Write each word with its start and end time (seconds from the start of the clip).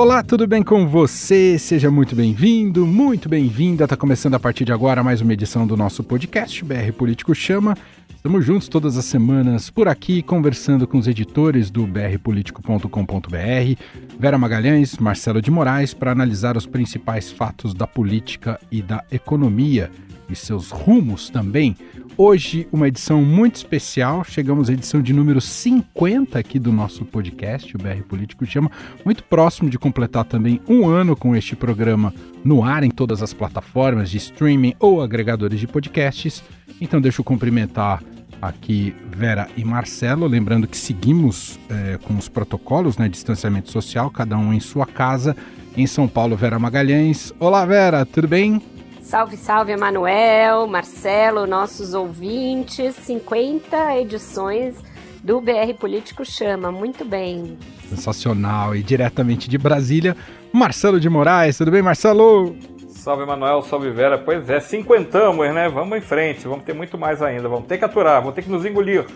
Olá, 0.00 0.22
tudo 0.22 0.46
bem 0.46 0.62
com 0.62 0.88
você? 0.88 1.58
Seja 1.58 1.90
muito 1.90 2.16
bem-vindo, 2.16 2.86
muito 2.86 3.28
bem-vinda. 3.28 3.84
Está 3.84 3.98
começando 3.98 4.32
a 4.32 4.40
partir 4.40 4.64
de 4.64 4.72
agora 4.72 5.04
mais 5.04 5.20
uma 5.20 5.34
edição 5.34 5.66
do 5.66 5.76
nosso 5.76 6.02
podcast 6.02 6.64
BR 6.64 6.90
Político 6.96 7.34
Chama. 7.34 7.76
Estamos 8.16 8.42
juntos 8.42 8.66
todas 8.66 8.96
as 8.96 9.04
semanas 9.04 9.68
por 9.68 9.88
aqui, 9.88 10.22
conversando 10.22 10.86
com 10.86 10.96
os 10.96 11.06
editores 11.06 11.70
do 11.70 11.86
brpolitico.com.br, 11.86 13.82
Vera 14.18 14.38
Magalhães, 14.38 14.96
Marcelo 14.96 15.42
de 15.42 15.50
Moraes, 15.50 15.92
para 15.92 16.12
analisar 16.12 16.56
os 16.56 16.64
principais 16.64 17.30
fatos 17.30 17.74
da 17.74 17.86
política 17.86 18.58
e 18.72 18.80
da 18.80 19.04
economia 19.12 19.90
e 20.30 20.36
seus 20.36 20.70
rumos 20.70 21.28
também. 21.28 21.76
Hoje, 22.16 22.68
uma 22.70 22.88
edição 22.88 23.22
muito 23.22 23.56
especial. 23.56 24.24
Chegamos 24.24 24.68
à 24.68 24.72
edição 24.72 25.00
de 25.00 25.12
número 25.12 25.40
50 25.40 26.38
aqui 26.38 26.58
do 26.58 26.72
nosso 26.72 27.04
podcast, 27.04 27.74
o 27.74 27.78
BR 27.78 28.02
Político 28.08 28.44
Chama. 28.44 28.70
Muito 29.04 29.24
próximo 29.24 29.70
de 29.70 29.78
completar 29.78 30.24
também 30.24 30.60
um 30.68 30.86
ano 30.86 31.16
com 31.16 31.34
este 31.34 31.56
programa 31.56 32.12
no 32.44 32.62
ar 32.62 32.82
em 32.82 32.90
todas 32.90 33.22
as 33.22 33.32
plataformas 33.32 34.10
de 34.10 34.18
streaming 34.18 34.74
ou 34.78 35.00
agregadores 35.00 35.58
de 35.58 35.66
podcasts. 35.66 36.42
Então, 36.80 37.00
deixa 37.00 37.20
eu 37.20 37.24
cumprimentar 37.24 38.02
aqui 38.40 38.94
Vera 39.14 39.48
e 39.56 39.64
Marcelo. 39.64 40.26
Lembrando 40.26 40.66
que 40.66 40.76
seguimos 40.76 41.58
é, 41.68 41.98
com 41.98 42.16
os 42.16 42.28
protocolos, 42.28 42.96
né? 42.96 43.08
Distanciamento 43.08 43.70
social, 43.70 44.10
cada 44.10 44.36
um 44.36 44.52
em 44.52 44.60
sua 44.60 44.86
casa. 44.86 45.36
Em 45.76 45.86
São 45.86 46.08
Paulo, 46.08 46.36
Vera 46.36 46.58
Magalhães. 46.58 47.32
Olá, 47.38 47.64
Vera, 47.64 48.04
tudo 48.04 48.26
bem? 48.26 48.60
Salve, 49.10 49.36
salve, 49.36 49.72
Emanuel, 49.72 50.68
Marcelo, 50.68 51.44
nossos 51.44 51.94
ouvintes. 51.94 52.94
50 52.94 53.96
edições 53.96 54.76
do 55.24 55.40
BR 55.40 55.74
Político 55.76 56.24
Chama. 56.24 56.70
Muito 56.70 57.04
bem. 57.04 57.58
Sensacional. 57.88 58.76
E 58.76 58.84
diretamente 58.84 59.50
de 59.50 59.58
Brasília, 59.58 60.16
Marcelo 60.52 61.00
de 61.00 61.08
Moraes. 61.08 61.58
Tudo 61.58 61.72
bem, 61.72 61.82
Marcelo? 61.82 62.54
Salve 63.00 63.24
Manuel, 63.24 63.62
salve 63.62 63.90
Vera. 63.90 64.18
Pois 64.18 64.50
é, 64.50 64.60
cinquentamos, 64.60 65.54
né? 65.54 65.70
Vamos 65.70 65.96
em 65.96 66.02
frente, 66.02 66.46
vamos 66.46 66.66
ter 66.66 66.74
muito 66.74 66.98
mais 66.98 67.22
ainda. 67.22 67.48
Vamos 67.48 67.66
ter 67.66 67.78
que 67.78 67.84
aturar, 67.84 68.20
vamos 68.20 68.34
ter 68.34 68.42
que 68.42 68.50
nos 68.50 68.62
engolir. 68.66 69.06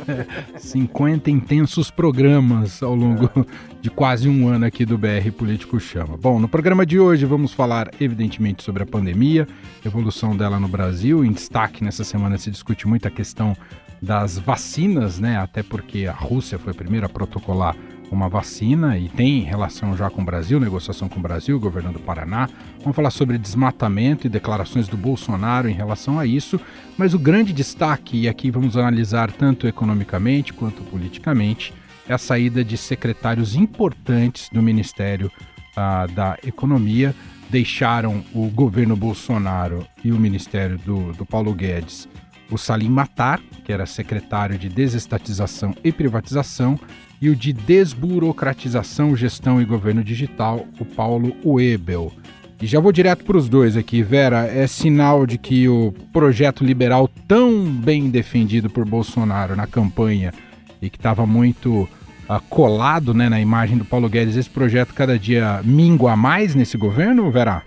50 0.56 1.30
intensos 1.30 1.90
programas 1.90 2.82
ao 2.82 2.94
longo 2.94 3.26
é. 3.26 3.44
de 3.82 3.90
quase 3.90 4.26
um 4.26 4.48
ano 4.48 4.64
aqui 4.64 4.86
do 4.86 4.96
BR 4.96 5.30
Político 5.36 5.78
Chama. 5.78 6.16
Bom, 6.16 6.40
no 6.40 6.48
programa 6.48 6.86
de 6.86 6.98
hoje 6.98 7.26
vamos 7.26 7.52
falar, 7.52 7.90
evidentemente, 8.00 8.62
sobre 8.62 8.84
a 8.84 8.86
pandemia, 8.86 9.46
evolução 9.84 10.34
dela 10.34 10.58
no 10.58 10.66
Brasil. 10.66 11.22
Em 11.22 11.30
destaque 11.30 11.84
nessa 11.84 12.04
semana 12.04 12.38
se 12.38 12.50
discute 12.50 12.88
muito 12.88 13.06
a 13.06 13.10
questão 13.10 13.54
das 14.00 14.38
vacinas, 14.38 15.18
né? 15.18 15.36
Até 15.36 15.62
porque 15.62 16.06
a 16.06 16.12
Rússia 16.12 16.58
foi 16.58 16.72
a 16.72 16.74
primeira 16.74 17.04
a 17.04 17.10
protocolar 17.10 17.76
uma 18.10 18.28
vacina 18.28 18.96
e 18.98 19.08
tem 19.08 19.42
relação 19.42 19.96
já 19.96 20.08
com 20.08 20.22
o 20.22 20.24
Brasil, 20.24 20.60
negociação 20.60 21.08
com 21.08 21.18
o 21.18 21.22
Brasil, 21.22 21.58
governo 21.58 21.92
do 21.92 21.98
Paraná. 21.98 22.48
Vamos 22.80 22.94
falar 22.94 23.10
sobre 23.10 23.38
desmatamento 23.38 24.26
e 24.26 24.30
declarações 24.30 24.88
do 24.88 24.96
Bolsonaro 24.96 25.68
em 25.68 25.74
relação 25.74 26.18
a 26.18 26.26
isso, 26.26 26.60
mas 26.96 27.14
o 27.14 27.18
grande 27.18 27.52
destaque, 27.52 28.22
e 28.22 28.28
aqui 28.28 28.50
vamos 28.50 28.76
analisar 28.76 29.30
tanto 29.32 29.66
economicamente 29.66 30.52
quanto 30.52 30.82
politicamente, 30.84 31.72
é 32.08 32.14
a 32.14 32.18
saída 32.18 32.64
de 32.64 32.76
secretários 32.76 33.56
importantes 33.56 34.48
do 34.52 34.62
Ministério 34.62 35.30
ah, 35.76 36.06
da 36.06 36.38
Economia. 36.46 37.14
Deixaram 37.50 38.24
o 38.34 38.48
governo 38.48 38.96
Bolsonaro 38.96 39.86
e 40.04 40.10
o 40.10 40.18
Ministério 40.18 40.78
do, 40.78 41.12
do 41.12 41.24
Paulo 41.24 41.54
Guedes 41.54 42.08
o 42.50 42.56
Salim 42.56 42.88
Matar, 42.88 43.40
que 43.64 43.72
era 43.72 43.86
secretário 43.86 44.58
de 44.58 44.68
Desestatização 44.68 45.74
e 45.82 45.90
Privatização, 45.90 46.78
e 47.20 47.30
o 47.30 47.36
de 47.36 47.52
Desburocratização, 47.52 49.16
Gestão 49.16 49.60
e 49.60 49.64
Governo 49.64 50.04
Digital, 50.04 50.66
o 50.78 50.84
Paulo 50.84 51.34
Webel. 51.44 52.12
E 52.60 52.66
já 52.66 52.80
vou 52.80 52.90
direto 52.90 53.24
para 53.24 53.36
os 53.36 53.48
dois 53.48 53.76
aqui, 53.76 54.02
Vera. 54.02 54.46
É 54.46 54.66
sinal 54.66 55.26
de 55.26 55.36
que 55.36 55.68
o 55.68 55.92
projeto 56.12 56.64
liberal, 56.64 57.08
tão 57.28 57.64
bem 57.64 58.08
defendido 58.08 58.70
por 58.70 58.86
Bolsonaro 58.86 59.54
na 59.54 59.66
campanha 59.66 60.32
e 60.80 60.88
que 60.88 60.96
estava 60.96 61.26
muito 61.26 61.82
uh, 61.82 62.40
colado 62.48 63.12
né, 63.12 63.28
na 63.28 63.40
imagem 63.40 63.76
do 63.76 63.84
Paulo 63.84 64.08
Guedes, 64.08 64.36
esse 64.36 64.48
projeto 64.48 64.94
cada 64.94 65.18
dia 65.18 65.60
mingua 65.64 66.16
mais 66.16 66.54
nesse 66.54 66.78
governo, 66.78 67.30
Vera? 67.30 67.62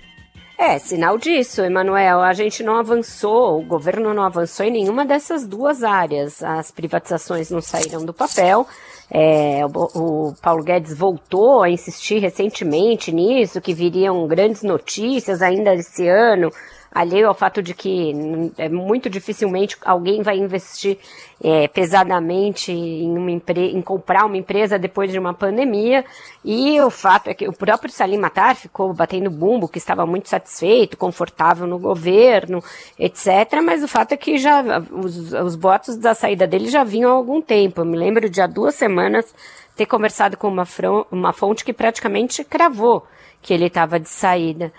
É, 0.61 0.77
sinal 0.77 1.17
disso, 1.17 1.61
Emanuel. 1.61 2.19
A 2.19 2.33
gente 2.33 2.63
não 2.63 2.75
avançou, 2.75 3.57
o 3.59 3.63
governo 3.63 4.13
não 4.13 4.23
avançou 4.23 4.65
em 4.65 4.71
nenhuma 4.71 5.05
dessas 5.05 5.47
duas 5.47 5.85
áreas. 5.85 6.43
As 6.43 6.69
privatizações 6.69 7.49
não 7.49 7.61
saíram 7.61 8.03
do 8.03 8.13
papel. 8.13 8.67
É, 9.09 9.61
o, 9.65 9.69
o, 9.69 10.33
Paulo 10.41 10.61
Guedes 10.61 10.93
voltou 10.93 11.63
a 11.63 11.69
insistir 11.69 12.19
recentemente 12.19 13.09
nisso, 13.09 13.61
que 13.61 13.73
viriam 13.73 14.27
grandes 14.27 14.61
notícias 14.61 15.41
ainda 15.41 15.73
esse 15.73 16.05
ano 16.09 16.51
alheio 16.91 17.27
ao 17.27 17.33
fato 17.33 17.61
de 17.61 17.73
que 17.73 18.13
é 18.57 18.67
muito 18.67 19.09
dificilmente 19.09 19.77
alguém 19.85 20.21
vai 20.21 20.37
investir 20.37 20.97
é, 21.41 21.67
pesadamente 21.67 22.71
em, 22.71 23.17
uma 23.17 23.31
em 23.31 23.81
comprar 23.81 24.25
uma 24.25 24.37
empresa 24.37 24.77
depois 24.77 25.11
de 25.11 25.19
uma 25.19 25.33
pandemia, 25.33 26.03
e 26.43 26.79
o 26.81 26.89
fato 26.89 27.29
é 27.29 27.33
que 27.33 27.47
o 27.47 27.53
próprio 27.53 27.91
Salim 27.91 28.17
Matar 28.17 28.55
ficou 28.55 28.93
batendo 28.93 29.29
bumbo, 29.29 29.67
que 29.67 29.77
estava 29.77 30.05
muito 30.05 30.27
satisfeito, 30.27 30.97
confortável 30.97 31.67
no 31.67 31.79
governo, 31.79 32.63
etc., 32.97 33.61
mas 33.63 33.83
o 33.83 33.87
fato 33.87 34.13
é 34.13 34.17
que 34.17 34.37
já 34.37 34.63
os, 34.91 35.33
os 35.33 35.55
boatos 35.55 35.95
da 35.95 36.13
saída 36.13 36.45
dele 36.45 36.69
já 36.69 36.83
vinham 36.83 37.11
há 37.11 37.13
algum 37.13 37.41
tempo. 37.41 37.81
Eu 37.81 37.85
me 37.85 37.97
lembro 37.97 38.29
de 38.29 38.41
há 38.41 38.47
duas 38.47 38.75
semanas 38.75 39.33
ter 39.75 39.85
conversado 39.85 40.35
com 40.35 40.47
uma, 40.47 40.67
uma 41.09 41.31
fonte 41.31 41.63
que 41.63 41.71
praticamente 41.71 42.43
cravou 42.43 43.05
que 43.41 43.53
ele 43.53 43.65
estava 43.65 43.99
de 43.99 44.09
saída. 44.09 44.73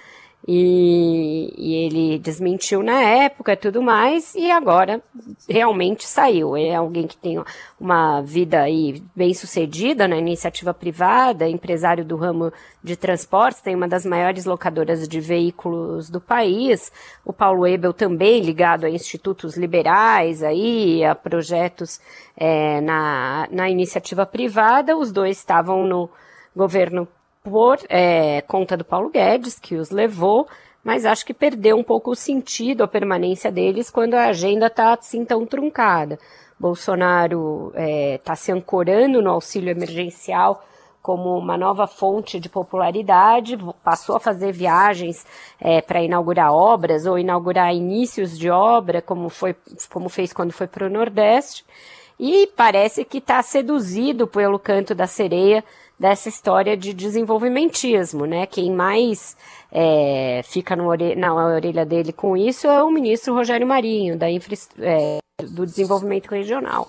E, 0.48 1.52
e, 1.56 1.74
ele 1.84 2.18
desmentiu 2.18 2.82
na 2.82 3.00
época 3.02 3.52
e 3.52 3.56
tudo 3.56 3.82
mais, 3.82 4.34
e 4.34 4.50
agora 4.50 5.02
realmente 5.46 6.06
saiu. 6.06 6.56
É 6.56 6.74
alguém 6.74 7.06
que 7.06 7.16
tem 7.16 7.42
uma 7.78 8.22
vida 8.22 8.62
aí 8.62 9.02
bem 9.14 9.34
sucedida 9.34 10.08
na 10.08 10.16
iniciativa 10.16 10.72
privada, 10.72 11.46
empresário 11.46 12.04
do 12.04 12.16
ramo 12.16 12.50
de 12.82 12.96
transportes, 12.96 13.60
tem 13.60 13.74
uma 13.74 13.86
das 13.86 14.06
maiores 14.06 14.46
locadoras 14.46 15.06
de 15.06 15.20
veículos 15.20 16.08
do 16.08 16.20
país. 16.20 16.90
O 17.24 17.34
Paulo 17.34 17.66
Ebel 17.66 17.92
também 17.92 18.40
ligado 18.40 18.86
a 18.86 18.90
institutos 18.90 19.56
liberais 19.58 20.42
aí, 20.42 21.04
a 21.04 21.14
projetos 21.14 22.00
é, 22.34 22.80
na, 22.80 23.46
na 23.50 23.68
iniciativa 23.68 24.24
privada. 24.24 24.96
Os 24.96 25.12
dois 25.12 25.36
estavam 25.36 25.86
no 25.86 26.08
governo 26.56 27.06
por 27.42 27.78
é, 27.88 28.42
conta 28.42 28.76
do 28.76 28.84
Paulo 28.84 29.10
Guedes, 29.10 29.58
que 29.58 29.76
os 29.76 29.90
levou, 29.90 30.46
mas 30.84 31.04
acho 31.04 31.24
que 31.24 31.34
perdeu 31.34 31.76
um 31.76 31.82
pouco 31.82 32.10
o 32.10 32.16
sentido 32.16 32.82
a 32.82 32.88
permanência 32.88 33.50
deles 33.50 33.90
quando 33.90 34.14
a 34.14 34.26
agenda 34.26 34.66
está 34.66 34.94
assim 34.94 35.24
tão 35.24 35.46
truncada. 35.46 36.18
Bolsonaro 36.58 37.68
está 37.68 37.82
é, 37.82 38.18
tá 38.18 38.36
se 38.36 38.52
ancorando 38.52 39.22
no 39.22 39.30
auxílio 39.30 39.70
emergencial 39.70 40.62
como 41.02 41.36
uma 41.38 41.56
nova 41.56 41.86
fonte 41.86 42.38
de 42.38 42.48
popularidade, 42.48 43.58
passou 43.82 44.16
a 44.16 44.20
fazer 44.20 44.52
viagens 44.52 45.26
é, 45.58 45.80
para 45.80 46.02
inaugurar 46.02 46.52
obras 46.52 47.06
ou 47.06 47.18
inaugurar 47.18 47.74
inícios 47.74 48.38
de 48.38 48.50
obra, 48.50 49.00
como, 49.00 49.30
foi, 49.30 49.56
como 49.90 50.10
fez 50.10 50.32
quando 50.32 50.52
foi 50.52 50.66
para 50.66 50.86
o 50.86 50.90
Nordeste, 50.90 51.64
e 52.18 52.46
parece 52.54 53.02
que 53.04 53.16
está 53.16 53.42
seduzido 53.42 54.26
pelo 54.26 54.58
canto 54.58 54.94
da 54.94 55.06
sereia 55.06 55.64
dessa 56.00 56.31
história 56.31 56.78
de 56.78 56.94
desenvolvimentismo, 56.94 58.25
né? 58.25 58.47
Quem 58.47 58.72
mais 58.75 59.37
é, 59.71 60.41
fica 60.43 60.75
na 60.75 61.34
orelha 61.34 61.84
dele 61.84 62.11
com 62.11 62.34
isso 62.34 62.66
é 62.66 62.83
o 62.83 62.91
ministro 62.91 63.34
Rogério 63.34 63.66
Marinho, 63.66 64.16
da 64.16 64.31
infra, 64.31 64.56
é, 64.78 65.19
do 65.50 65.66
desenvolvimento 65.66 66.31
regional. 66.31 66.88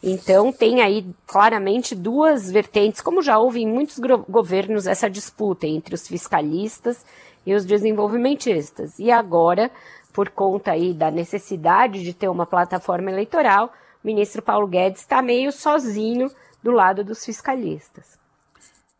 Então 0.00 0.52
tem 0.52 0.80
aí 0.80 1.04
claramente 1.26 1.92
duas 1.96 2.52
vertentes, 2.52 3.00
como 3.00 3.20
já 3.20 3.36
houve 3.36 3.60
em 3.62 3.66
muitos 3.66 3.98
governos 4.28 4.86
essa 4.86 5.10
disputa 5.10 5.66
entre 5.66 5.96
os 5.96 6.06
fiscalistas 6.06 7.04
e 7.44 7.54
os 7.54 7.64
desenvolvimentistas. 7.64 8.96
E 8.96 9.10
agora, 9.10 9.72
por 10.12 10.30
conta 10.30 10.70
aí 10.70 10.94
da 10.94 11.10
necessidade 11.10 12.04
de 12.04 12.14
ter 12.14 12.28
uma 12.28 12.46
plataforma 12.46 13.10
eleitoral, 13.10 13.72
o 14.02 14.06
ministro 14.06 14.40
Paulo 14.40 14.68
Guedes 14.68 15.00
está 15.00 15.20
meio 15.20 15.50
sozinho 15.50 16.30
do 16.62 16.70
lado 16.70 17.02
dos 17.02 17.24
fiscalistas. 17.24 18.21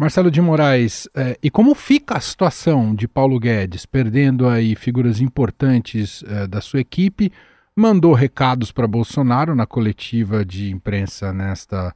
Marcelo 0.03 0.33
de 0.33 0.41
Moraes, 0.41 1.09
é, 1.15 1.39
e 1.41 1.49
como 1.49 1.77
fica 1.77 2.17
a 2.17 2.21
situação 2.21 2.93
de 2.93 3.07
Paulo 3.07 3.39
Guedes, 3.39 3.87
perdendo 3.87 4.49
aí 4.49 4.75
figuras 4.75 5.21
importantes 5.21 6.25
é, 6.27 6.45
da 6.49 6.61
sua 6.61 6.81
equipe, 6.81 7.31
mandou 7.77 8.13
recados 8.13 8.73
para 8.73 8.89
Bolsonaro 8.89 9.55
na 9.55 9.65
coletiva 9.65 10.45
de 10.45 10.73
imprensa 10.73 11.33
nesta 11.33 11.95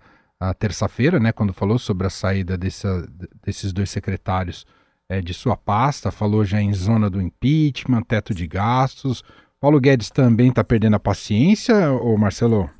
terça-feira, 0.56 1.18
né, 1.18 1.32
quando 1.32 1.52
falou 1.52 1.80
sobre 1.80 2.06
a 2.06 2.10
saída 2.10 2.56
desses 2.56 3.72
dois 3.72 3.90
secretários 3.90 4.64
é, 5.08 5.20
de 5.20 5.34
sua 5.34 5.56
pasta, 5.56 6.12
falou 6.12 6.44
já 6.44 6.62
em 6.62 6.72
zona 6.72 7.10
do 7.10 7.20
impeachment, 7.20 8.02
teto 8.02 8.32
de 8.32 8.46
gastos. 8.46 9.24
Paulo 9.58 9.80
Guedes 9.80 10.10
também 10.10 10.50
está 10.50 10.62
perdendo 10.62 10.94
a 10.94 11.00
paciência, 11.00 11.90
ou 11.90 12.16
Marcelo? 12.16 12.70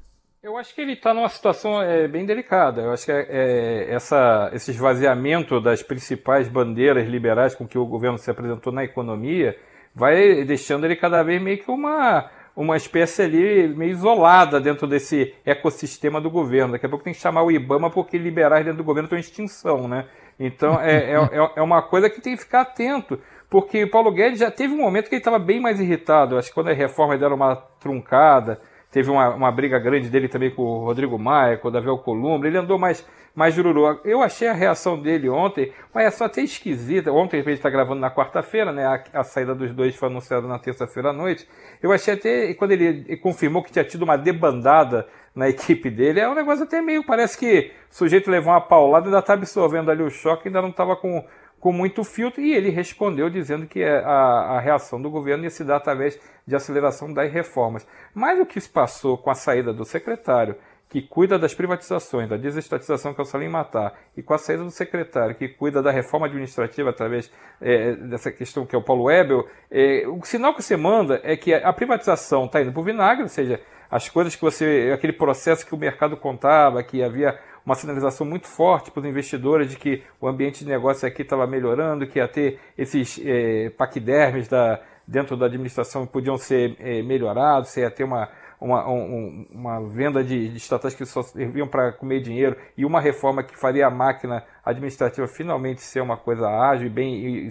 Eu 0.46 0.56
acho 0.56 0.72
que 0.76 0.80
ele 0.80 0.92
está 0.92 1.12
numa 1.12 1.28
situação 1.28 1.82
é, 1.82 2.06
bem 2.06 2.24
delicada. 2.24 2.82
Eu 2.82 2.92
acho 2.92 3.04
que 3.04 3.10
é, 3.10 3.26
é, 3.28 3.92
essa, 3.92 4.48
esse 4.52 4.70
esvaziamento 4.70 5.60
das 5.60 5.82
principais 5.82 6.46
bandeiras 6.46 7.08
liberais 7.08 7.52
com 7.52 7.66
que 7.66 7.76
o 7.76 7.84
governo 7.84 8.16
se 8.16 8.30
apresentou 8.30 8.72
na 8.72 8.84
economia 8.84 9.58
vai 9.92 10.44
deixando 10.44 10.84
ele 10.84 10.94
cada 10.94 11.20
vez 11.24 11.42
meio 11.42 11.58
que 11.58 11.68
uma, 11.68 12.30
uma 12.54 12.76
espécie 12.76 13.22
ali 13.22 13.66
meio 13.74 13.90
isolada 13.90 14.60
dentro 14.60 14.86
desse 14.86 15.34
ecossistema 15.44 16.20
do 16.20 16.30
governo. 16.30 16.74
Daqui 16.74 16.86
a 16.86 16.88
pouco 16.88 17.04
tem 17.04 17.12
que 17.12 17.18
chamar 17.18 17.42
o 17.42 17.50
IBAMA 17.50 17.90
porque 17.90 18.16
liberais 18.16 18.64
dentro 18.64 18.78
do 18.78 18.86
governo 18.86 19.06
estão 19.06 19.18
em 19.18 19.22
extinção, 19.22 19.88
né? 19.88 20.06
Então 20.38 20.80
é, 20.80 21.10
é, 21.10 21.14
é, 21.16 21.50
é 21.56 21.60
uma 21.60 21.82
coisa 21.82 22.08
que 22.08 22.20
tem 22.20 22.36
que 22.36 22.42
ficar 22.44 22.60
atento, 22.60 23.18
porque 23.50 23.84
Paulo 23.84 24.12
Guedes 24.12 24.38
já 24.38 24.50
teve 24.52 24.72
um 24.74 24.82
momento 24.82 25.08
que 25.08 25.16
ele 25.16 25.20
estava 25.22 25.40
bem 25.40 25.58
mais 25.58 25.80
irritado. 25.80 26.38
Acho 26.38 26.50
que 26.50 26.54
quando 26.54 26.68
a 26.68 26.72
reforma 26.72 27.18
deram 27.18 27.34
uma 27.34 27.56
truncada, 27.80 28.60
teve 28.96 29.10
uma, 29.10 29.28
uma 29.34 29.52
briga 29.52 29.78
grande 29.78 30.08
dele 30.08 30.26
também 30.26 30.50
com 30.50 30.62
o 30.62 30.84
Rodrigo 30.86 31.18
Maia, 31.18 31.58
com 31.58 31.68
o 31.68 31.70
Davi 31.70 31.86
Alcolumbre, 31.86 32.48
ele 32.48 32.56
andou 32.56 32.78
mais, 32.78 33.06
mais 33.34 33.54
jururu. 33.54 34.00
Eu 34.06 34.22
achei 34.22 34.48
a 34.48 34.54
reação 34.54 34.98
dele 34.98 35.28
ontem, 35.28 35.70
mas 35.92 36.06
é 36.06 36.10
só 36.10 36.24
até 36.24 36.40
esquisita. 36.40 37.12
Ontem 37.12 37.40
a 37.40 37.42
gente 37.42 37.58
está 37.58 37.68
gravando 37.68 38.00
na 38.00 38.10
quarta-feira, 38.10 38.72
né? 38.72 38.86
A, 38.86 39.20
a, 39.20 39.22
saída 39.22 39.54
dos 39.54 39.70
dois 39.74 39.94
foi 39.94 40.08
anunciada 40.08 40.48
na 40.48 40.58
terça-feira 40.58 41.10
à 41.10 41.12
noite. 41.12 41.46
Eu 41.82 41.92
achei 41.92 42.14
até, 42.14 42.54
quando 42.54 42.72
ele, 42.72 43.18
confirmou 43.18 43.62
que 43.62 43.70
tinha 43.70 43.84
tido 43.84 44.00
uma 44.00 44.16
debandada 44.16 45.06
na 45.34 45.46
equipe 45.46 45.90
dele, 45.90 46.20
é 46.20 46.26
um 46.26 46.34
negócio 46.34 46.64
até 46.64 46.80
meio, 46.80 47.04
parece 47.04 47.36
que 47.36 47.72
o 47.90 47.94
sujeito 47.94 48.30
levou 48.30 48.50
uma 48.50 48.62
paulada, 48.62 49.04
ainda 49.04 49.18
está 49.18 49.34
absorvendo 49.34 49.90
ali 49.90 50.02
o 50.02 50.08
choque, 50.08 50.48
ainda 50.48 50.62
não 50.62 50.70
estava 50.70 50.96
com 50.96 51.22
com 51.66 51.72
muito 51.72 52.04
filtro, 52.04 52.40
e 52.40 52.54
ele 52.54 52.70
respondeu 52.70 53.28
dizendo 53.28 53.66
que 53.66 53.82
a, 53.82 53.98
a 54.06 54.60
reação 54.60 55.02
do 55.02 55.10
governo 55.10 55.42
ia 55.42 55.50
se 55.50 55.64
dar 55.64 55.78
através 55.78 56.16
de 56.46 56.54
aceleração 56.54 57.12
das 57.12 57.32
reformas. 57.32 57.84
Mas 58.14 58.38
o 58.38 58.46
que 58.46 58.60
se 58.60 58.68
passou 58.68 59.18
com 59.18 59.30
a 59.30 59.34
saída 59.34 59.72
do 59.72 59.84
secretário 59.84 60.54
que 60.88 61.02
cuida 61.02 61.36
das 61.36 61.52
privatizações, 61.52 62.28
da 62.28 62.36
desestatização, 62.36 63.12
que 63.12 63.20
é 63.20 63.24
o 63.24 63.26
Salim 63.26 63.48
Matar, 63.48 63.98
e 64.16 64.22
com 64.22 64.32
a 64.32 64.38
saída 64.38 64.62
do 64.62 64.70
secretário 64.70 65.34
que 65.34 65.48
cuida 65.48 65.82
da 65.82 65.90
reforma 65.90 66.26
administrativa 66.26 66.90
através 66.90 67.32
é, 67.60 67.96
dessa 67.96 68.30
questão 68.30 68.64
que 68.64 68.76
é 68.76 68.78
o 68.78 68.84
Paulo 68.84 69.06
Webel, 69.06 69.44
é, 69.68 70.06
o 70.06 70.24
sinal 70.24 70.54
que 70.54 70.62
você 70.62 70.76
manda 70.76 71.20
é 71.24 71.36
que 71.36 71.52
a 71.52 71.72
privatização 71.72 72.44
está 72.44 72.62
indo 72.62 72.70
para 72.70 72.80
o 72.80 72.84
vinagre, 72.84 73.24
ou 73.24 73.28
seja, 73.28 73.60
as 73.90 74.08
coisas 74.08 74.36
que 74.36 74.42
você. 74.42 74.92
aquele 74.94 75.12
processo 75.12 75.66
que 75.66 75.74
o 75.74 75.78
mercado 75.78 76.16
contava, 76.16 76.82
que 76.82 77.02
havia 77.02 77.38
uma 77.66 77.74
sinalização 77.74 78.24
muito 78.24 78.46
forte 78.46 78.92
para 78.92 79.00
os 79.00 79.06
investidores 79.06 79.68
de 79.68 79.76
que 79.76 80.04
o 80.20 80.28
ambiente 80.28 80.64
de 80.64 80.70
negócio 80.70 81.06
aqui 81.06 81.22
estava 81.22 81.46
melhorando, 81.48 82.06
que 82.06 82.20
ia 82.20 82.28
ter 82.28 82.60
esses 82.78 83.20
é, 83.24 83.70
paquidermes 83.70 84.46
da, 84.46 84.80
dentro 85.06 85.36
da 85.36 85.46
administração 85.46 86.06
podiam 86.06 86.38
ser 86.38 86.76
é, 86.78 87.02
melhorados, 87.02 87.70
você 87.70 87.80
ia 87.80 87.90
ter 87.90 88.04
uma, 88.04 88.28
uma, 88.60 88.88
um, 88.88 89.46
uma 89.50 89.80
venda 89.88 90.22
de, 90.22 90.48
de 90.48 90.56
estatais 90.56 90.94
que 90.94 91.04
só 91.04 91.22
serviam 91.22 91.66
para 91.66 91.92
comer 91.92 92.20
dinheiro 92.20 92.56
e 92.76 92.84
uma 92.84 93.00
reforma 93.00 93.42
que 93.42 93.58
faria 93.58 93.88
a 93.88 93.90
máquina 93.90 94.44
administrativa 94.64 95.26
finalmente 95.26 95.80
ser 95.80 96.00
uma 96.00 96.16
coisa 96.16 96.48
ágil 96.48 96.86
e 96.86 96.90
bem 96.90 97.46
e 97.46 97.50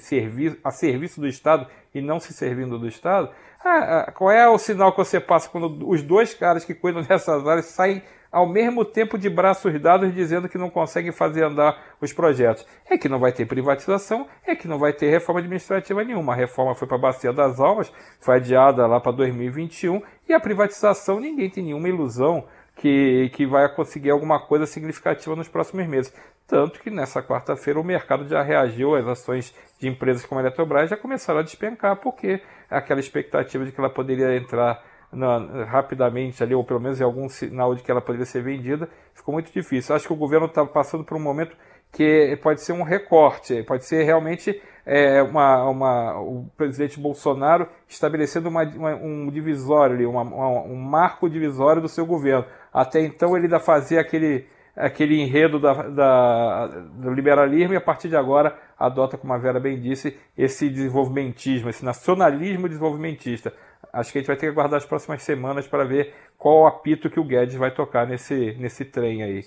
a 0.64 0.72
serviço 0.72 1.20
do 1.20 1.28
Estado 1.28 1.68
e 1.94 2.02
não 2.02 2.20
se 2.20 2.34
servindo 2.34 2.80
do 2.80 2.88
Estado. 2.88 3.30
Ah, 3.64 4.06
ah, 4.08 4.12
qual 4.12 4.32
é 4.32 4.48
o 4.48 4.58
sinal 4.58 4.92
que 4.92 4.98
você 5.00 5.20
passa 5.20 5.50
quando 5.50 5.90
os 5.90 6.04
dois 6.04 6.34
caras 6.34 6.64
que 6.64 6.74
cuidam 6.74 7.02
dessas 7.04 7.46
áreas 7.48 7.66
saem 7.66 8.02
ao 8.36 8.46
mesmo 8.46 8.84
tempo 8.84 9.18
de 9.18 9.30
braços 9.30 9.80
dados 9.80 10.14
dizendo 10.14 10.50
que 10.50 10.58
não 10.58 10.70
conseguem 10.70 11.14
fazer 11.14 11.46
andar 11.46 11.82
os 12.02 12.12
projetos. 12.12 12.68
É 12.90 12.98
que 12.98 13.08
não 13.08 13.18
vai 13.18 13.32
ter 13.32 13.46
privatização, 13.46 14.28
é 14.46 14.54
que 14.54 14.68
não 14.68 14.78
vai 14.78 14.92
ter 14.92 15.10
reforma 15.10 15.40
administrativa 15.40 16.04
nenhuma. 16.04 16.34
A 16.34 16.36
reforma 16.36 16.76
foi 16.76 16.86
para 16.86 16.98
a 16.98 17.00
Bacia 17.00 17.32
das 17.32 17.62
Almas, 17.62 17.90
foi 18.20 18.36
adiada 18.36 18.86
lá 18.88 19.00
para 19.00 19.14
2021, 19.14 20.02
e 20.28 20.34
a 20.34 20.40
privatização 20.42 21.18
ninguém 21.18 21.50
tem 21.50 21.64
nenhuma 21.64 21.88
ilusão 21.88 22.44
que, 22.76 23.32
que 23.34 23.46
vai 23.46 23.74
conseguir 23.74 24.10
alguma 24.10 24.38
coisa 24.38 24.66
significativa 24.66 25.34
nos 25.34 25.48
próximos 25.48 25.88
meses. 25.88 26.14
Tanto 26.46 26.82
que 26.82 26.90
nessa 26.90 27.24
quarta-feira 27.24 27.80
o 27.80 27.86
mercado 27.86 28.28
já 28.28 28.42
reagiu 28.42 28.96
às 28.96 29.08
ações 29.08 29.56
de 29.80 29.88
empresas 29.88 30.26
como 30.26 30.40
a 30.40 30.44
Eletrobras 30.44 30.90
já 30.90 30.98
começaram 30.98 31.40
a 31.40 31.44
despencar, 31.44 31.96
porque 31.96 32.42
aquela 32.70 33.00
expectativa 33.00 33.64
de 33.64 33.72
que 33.72 33.80
ela 33.80 33.90
poderia 33.90 34.36
entrar 34.36 34.84
na, 35.12 35.66
rapidamente 35.66 36.44
ali, 36.44 36.54
ou 36.54 36.64
pelo 36.64 36.80
menos 36.80 37.00
em 37.00 37.04
algum 37.04 37.28
sinal 37.30 37.74
de 37.76 37.84
que 37.84 37.92
ela 37.92 38.02
poderia 38.02 38.26
ser 38.26 38.42
vendida, 38.42 38.90
ficou 39.14 39.34
muito 39.34 39.52
difícil. 39.52 39.96
Acho 39.96 40.08
que 40.08 40.14
o 40.14 40.18
governo 40.18 40.48
está 40.48 40.66
passando 40.66 41.04
por 41.04 41.16
um 41.18 41.22
momento 41.22 41.56
que 41.92 42.38
pode 42.44 42.62
ser 42.62 42.74
um 42.74 42.84
recorte, 42.84 43.64
pode 43.64 43.86
ser 43.86 44.04
realmente 44.04 44.62
é, 44.86 45.22
uma, 45.24 45.64
uma, 45.70 46.20
o 46.20 46.46
presidente 46.58 47.00
Bolsonaro 47.00 47.68
estabelecendo 47.88 48.50
uma, 48.50 48.64
uma, 48.64 48.96
um 48.96 49.32
divisório, 49.32 50.10
uma, 50.10 50.22
um 50.22 50.76
marco 50.76 51.30
divisório 51.30 51.82
do 51.82 51.88
seu 51.88 52.06
governo. 52.06 52.46
Até 52.74 53.00
então 53.00 53.36
ele 53.36 53.46
ainda 53.46 53.60
fazia 53.60 54.02
aquele, 54.02 54.46
aquele 54.76 55.22
enredo 55.22 55.58
da, 55.58 55.74
da, 55.88 56.68
do 56.68 57.14
liberalismo 57.14 57.74
e 57.74 57.78
a 57.78 57.82
partir 57.82 58.10
de 58.10 58.18
agora 58.18 58.58
adota, 58.78 59.18
como 59.18 59.34
a 59.34 59.38
Vera 59.38 59.60
bem 59.60 59.80
disse, 59.80 60.18
esse 60.38 60.70
desenvolvimentismo, 60.70 61.70
esse 61.70 61.86
nacionalismo 61.86 62.68
desenvolvimentista 62.68 63.54
acho 63.96 64.12
que 64.12 64.18
a 64.18 64.22
gente 64.22 64.28
vai 64.28 64.36
ter 64.36 64.48
que 64.48 64.52
aguardar 64.52 64.78
as 64.78 64.86
próximas 64.86 65.24
semanas 65.24 65.68
para 65.68 65.86
ver 65.86 66.14
qual 66.38 66.64
o 66.64 66.68
apito 66.68 67.10
que 67.10 67.20
o 67.20 67.24
Guedes 67.24 67.56
vai 67.56 67.72
tocar 67.72 68.06
nesse, 68.06 68.56
nesse 68.60 68.86
trem 68.86 69.24
aí. 69.24 69.46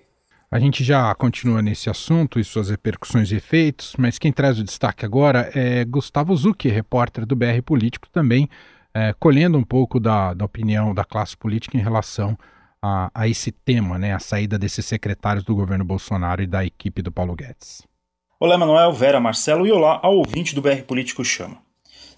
A 0.50 0.58
gente 0.58 0.82
já 0.82 1.14
continua 1.14 1.60
nesse 1.60 1.90
assunto 1.90 2.40
e 2.40 2.44
suas 2.44 2.70
repercussões 2.70 3.30
e 3.30 3.36
efeitos, 3.36 3.94
mas 3.98 4.18
quem 4.18 4.32
traz 4.32 4.58
o 4.58 4.64
destaque 4.64 5.04
agora 5.04 5.50
é 5.54 5.84
Gustavo 5.84 6.34
Zucchi, 6.34 6.68
repórter 6.68 7.26
do 7.26 7.36
BR 7.36 7.60
Político, 7.62 8.08
também 8.10 8.48
é, 8.94 9.14
colhendo 9.20 9.58
um 9.58 9.62
pouco 9.62 10.00
da, 10.00 10.32
da 10.32 10.46
opinião 10.46 10.94
da 10.94 11.04
classe 11.04 11.36
política 11.36 11.76
em 11.76 11.82
relação 11.82 12.36
a, 12.80 13.10
a 13.14 13.28
esse 13.28 13.52
tema, 13.52 13.98
né, 13.98 14.14
a 14.14 14.18
saída 14.18 14.58
desses 14.58 14.86
secretários 14.86 15.44
do 15.44 15.54
governo 15.54 15.84
Bolsonaro 15.84 16.40
e 16.42 16.46
da 16.46 16.64
equipe 16.64 17.02
do 17.02 17.12
Paulo 17.12 17.34
Guedes. 17.34 17.86
Olá, 18.40 18.56
Manuel, 18.56 18.92
Vera, 18.92 19.20
Marcelo 19.20 19.66
e 19.66 19.72
olá 19.72 20.00
ao 20.02 20.14
ouvinte 20.14 20.54
do 20.54 20.62
BR 20.62 20.82
Político 20.86 21.22
Chama. 21.22 21.67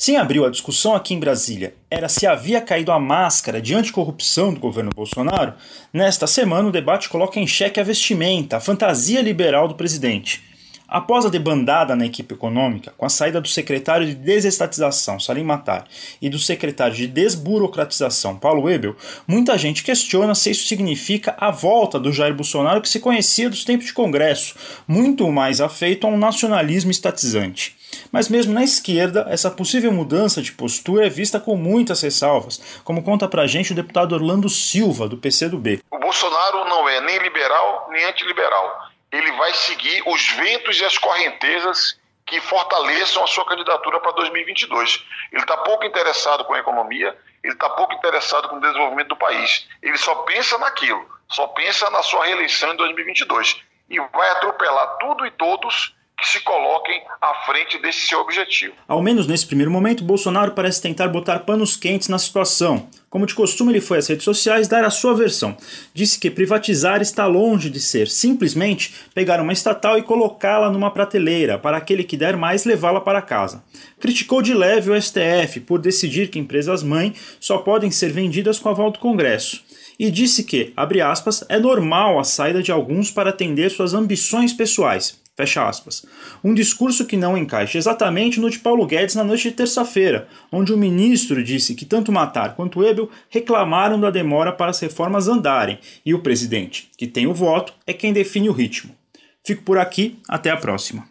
Sim, 0.01 0.17
abriu 0.17 0.47
a 0.47 0.51
discussão 0.51 0.95
aqui 0.95 1.13
em 1.13 1.21
Brasília 1.21 1.75
era 1.91 2.09
se 2.09 2.27
havia 2.27 2.59
caído 2.63 2.91
a 2.91 2.99
máscara 2.99 3.61
de 3.61 3.75
anticorrupção 3.75 4.51
do 4.51 4.59
governo 4.59 4.89
Bolsonaro, 4.97 5.53
nesta 5.93 6.27
semana 6.27 6.67
o 6.67 6.73
debate 6.73 7.07
coloca 7.11 7.39
em 7.39 7.47
xeque 7.47 7.79
a 7.79 7.85
vestimenta, 7.85 8.57
a 8.57 8.61
fantasia 8.61 9.21
liberal 9.21 9.69
do 9.69 9.75
presidente. 9.75 10.43
Após 10.89 11.27
a 11.27 11.29
debandada 11.29 11.95
na 11.95 12.07
equipe 12.07 12.33
econômica, 12.33 12.95
com 12.97 13.05
a 13.05 13.11
saída 13.11 13.43
do 13.43 13.49
secretário 13.49 14.07
de 14.07 14.15
desestatização, 14.15 15.21
Salim 15.21 15.45
Matar, 15.45 15.85
e 16.21 16.31
do 16.31 16.39
secretário 16.39 16.97
de 16.97 17.07
desburocratização, 17.07 18.39
Paulo 18.39 18.63
Webel, 18.63 18.97
muita 19.29 19.59
gente 19.59 19.83
questiona 19.83 20.35
se 20.35 20.51
isso 20.51 20.67
significa 20.67 21.37
a 21.39 21.51
volta 21.51 22.01
do 22.01 22.11
Jair 22.11 22.35
Bolsonaro 22.35 22.81
que 22.81 22.89
se 22.89 23.01
conhecia 23.01 23.51
dos 23.51 23.67
tempos 23.67 23.89
de 23.89 23.93
Congresso, 23.93 24.55
muito 24.89 25.31
mais 25.31 25.61
afeito 25.61 26.07
a 26.07 26.11
um 26.11 26.17
nacionalismo 26.17 26.91
estatizante. 26.91 27.79
Mas 28.13 28.29
mesmo 28.29 28.53
na 28.53 28.65
esquerda, 28.65 29.27
essa 29.29 29.51
possível 29.51 29.93
mudança 29.93 30.43
de 30.43 30.53
postura 30.53 31.07
é 31.07 31.11
vista 31.11 31.39
com 31.39 31.57
muitas 31.57 32.01
ressalvas, 32.01 32.81
como 32.85 33.03
conta 33.03 33.29
pra 33.29 33.47
gente 33.47 33.73
o 33.73 33.75
deputado 33.75 34.15
Orlando 34.15 34.49
Silva, 34.49 35.09
do 35.09 35.17
PCdoB. 35.17 35.83
O 35.91 35.99
Bolsonaro 35.99 36.65
não 36.65 36.89
é 36.89 37.01
nem 37.01 37.19
liberal 37.19 37.89
nem 37.91 38.05
antiliberal. 38.05 38.91
Ele 39.13 39.33
vai 39.33 39.53
seguir 39.55 40.03
os 40.07 40.29
ventos 40.33 40.79
e 40.81 40.85
as 40.85 40.97
correntezas 40.97 41.99
que 42.27 42.41
fortaleçam 42.41 43.25
a 43.25 43.27
sua 43.27 43.45
candidatura 43.45 43.99
para 43.99 44.13
2022. 44.13 45.05
Ele 45.33 45.43
está 45.43 45.57
pouco 45.57 45.85
interessado 45.85 46.45
com 46.45 46.55
a 46.55 46.61
economia, 46.61 47.17
ele 47.43 47.53
está 47.53 47.69
pouco 47.71 47.93
interessado 47.93 48.49
com 48.49 48.57
o 48.57 48.61
desenvolvimento 48.61 49.09
do 49.09 49.17
país. 49.17 49.69
Ele 49.83 49.97
só 49.97 50.15
pensa 50.23 50.57
naquilo, 50.59 51.05
só 51.29 51.49
pensa 51.49 51.91
na 51.91 52.03
sua 52.03 52.27
reeleição 52.27 52.73
em 52.73 52.77
2022. 52.77 53.61
E 53.89 53.99
vai 53.99 54.31
atropelar 54.31 54.99
tudo 54.99 55.27
e 55.27 55.31
todos 55.33 55.93
que 56.21 56.29
se 56.29 56.41
coloquem 56.41 57.01
à 57.21 57.35
frente 57.47 57.81
desse 57.81 58.07
seu 58.07 58.21
objetivo. 58.21 58.75
Ao 58.87 59.03
menos 59.03 59.27
nesse 59.27 59.47
primeiro 59.47 59.71
momento, 59.71 60.05
Bolsonaro 60.05 60.53
parece 60.53 60.83
tentar 60.83 61.09
botar 61.09 61.41
panos 61.41 61.77
quentes 61.77 62.09
na 62.09 62.19
situação. 62.19 62.89
Como 63.09 63.27
de 63.27 63.35
costume, 63.35 63.73
ele 63.73 63.81
foi 63.81 63.99
às 63.99 64.07
redes 64.07 64.25
sociais 64.25 64.69
dar 64.69 64.85
a 64.85 64.91
sua 64.91 65.15
versão. 65.15 65.57
Disse 65.93 66.19
que 66.19 66.31
privatizar 66.31 67.01
está 67.01 67.27
longe 67.27 67.71
de 67.71 67.81
ser 67.81 68.07
simplesmente 68.07 68.95
pegar 69.15 69.41
uma 69.41 69.53
estatal 69.53 69.99
e 69.99 70.03
colocá-la 70.03 70.71
numa 70.71 70.91
prateleira, 70.91 71.59
para 71.59 71.77
aquele 71.77 72.05
que 72.05 72.17
der 72.17 72.37
mais 72.37 72.65
levá-la 72.65 73.01
para 73.01 73.23
casa. 73.23 73.65
Criticou 73.99 74.43
de 74.43 74.55
leve 74.55 74.91
o 74.91 75.03
STF 75.03 75.61
por 75.61 75.81
decidir 75.81 76.29
que 76.29 76.39
empresas 76.39 76.83
mãe 76.83 77.15
só 77.41 77.59
podem 77.59 77.91
ser 77.91 78.13
vendidas 78.13 78.59
com 78.59 78.69
aval 78.69 78.91
do 78.91 78.99
Congresso 78.99 79.65
e 80.01 80.11
disse 80.11 80.45
que, 80.45 80.73
abre 80.75 81.03
aspas, 81.03 81.45
é 81.47 81.59
normal 81.59 82.19
a 82.19 82.25
saída 82.25 82.63
de 82.63 82.73
alguns 82.73 83.11
para 83.11 83.29
atender 83.29 83.71
suas 83.71 83.93
ambições 83.93 84.51
pessoais. 84.51 85.20
Fecha 85.41 85.67
aspas. 85.67 86.05
Um 86.45 86.53
discurso 86.53 87.07
que 87.07 87.17
não 87.17 87.35
encaixa 87.35 87.79
exatamente 87.79 88.39
no 88.39 88.51
de 88.51 88.59
Paulo 88.59 88.87
Guedes 88.87 89.15
na 89.15 89.25
noite 89.25 89.49
de 89.49 89.57
terça-feira, 89.57 90.29
onde 90.53 90.71
o 90.71 90.77
ministro 90.77 91.43
disse 91.43 91.75
que 91.75 91.87
tanto 91.87 92.13
Matar 92.13 92.55
quanto 92.55 92.85
Ebel 92.85 93.09
reclamaram 93.31 93.99
da 93.99 94.11
demora 94.11 94.53
para 94.53 94.71
as 94.71 94.79
reformas 94.81 95.29
andarem 95.29 95.79
e 96.05 96.13
o 96.13 96.19
presidente, 96.19 96.91
que 96.95 97.07
tem 97.07 97.27
o 97.27 97.33
voto, 97.33 97.73
é 97.87 97.95
quem 97.95 98.13
define 98.13 98.51
o 98.51 98.53
ritmo. 98.53 98.95
Fico 99.43 99.63
por 99.63 99.79
aqui, 99.79 100.19
até 100.29 100.51
a 100.51 100.59
próxima. 100.59 101.09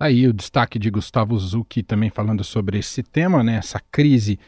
Aí 0.00 0.26
o 0.26 0.32
destaque 0.32 0.78
de 0.78 0.88
Gustavo 0.88 1.38
Zucchi 1.38 1.82
também 1.82 2.08
falando 2.08 2.42
sobre 2.42 2.78
esse 2.78 3.02
tema, 3.02 3.44
né, 3.44 3.56
essa 3.56 3.78
crise 3.92 4.38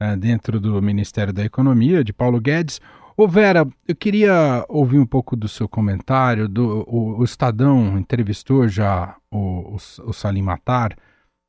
uh, 0.00 0.16
dentro 0.16 0.60
do 0.60 0.80
Ministério 0.80 1.32
da 1.32 1.44
Economia, 1.44 2.04
de 2.04 2.12
Paulo 2.12 2.40
Guedes. 2.40 2.80
Ô 3.16 3.28
Vera, 3.28 3.68
eu 3.86 3.94
queria 3.94 4.64
ouvir 4.68 4.98
um 4.98 5.06
pouco 5.06 5.36
do 5.36 5.48
seu 5.48 5.68
comentário. 5.68 6.48
Do, 6.48 6.84
o, 6.88 7.18
o 7.18 7.24
Estadão 7.24 7.98
entrevistou 7.98 8.66
já 8.66 9.16
o, 9.30 9.76
o, 9.76 9.76
o 10.06 10.12
Salim 10.12 10.42
Matar, 10.42 10.96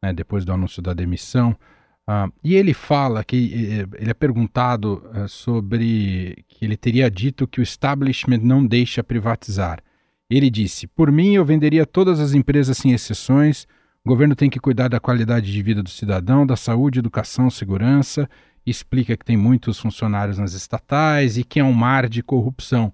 né, 0.01 0.11
depois 0.11 0.43
do 0.43 0.51
anúncio 0.51 0.81
da 0.81 0.93
demissão, 0.93 1.55
uh, 2.09 2.31
e 2.43 2.55
ele 2.55 2.73
fala 2.73 3.23
que 3.23 3.87
ele 3.97 4.11
é 4.11 4.13
perguntado 4.13 5.01
uh, 5.15 5.27
sobre 5.29 6.43
que 6.49 6.65
ele 6.65 6.75
teria 6.75 7.09
dito 7.09 7.47
que 7.47 7.61
o 7.61 7.63
establishment 7.63 8.39
não 8.41 8.65
deixa 8.65 9.01
privatizar. 9.01 9.81
Ele 10.29 10.49
disse: 10.49 10.85
Por 10.87 11.11
mim, 11.11 11.35
eu 11.35 11.45
venderia 11.45 11.85
todas 11.85 12.19
as 12.19 12.33
empresas 12.33 12.77
sem 12.77 12.91
exceções. 12.91 13.65
O 14.03 14.09
governo 14.09 14.35
tem 14.35 14.49
que 14.49 14.59
cuidar 14.59 14.89
da 14.89 14.99
qualidade 14.99 15.49
de 15.49 15.63
vida 15.63 15.81
do 15.81 15.89
cidadão, 15.89 16.45
da 16.45 16.57
saúde, 16.57 16.99
educação, 16.99 17.49
segurança 17.49 18.29
explica 18.65 19.17
que 19.17 19.25
tem 19.25 19.37
muitos 19.37 19.79
funcionários 19.79 20.37
nas 20.37 20.53
estatais 20.53 21.37
e 21.37 21.43
que 21.43 21.59
é 21.59 21.63
um 21.63 21.73
mar 21.73 22.07
de 22.07 22.23
corrupção. 22.23 22.93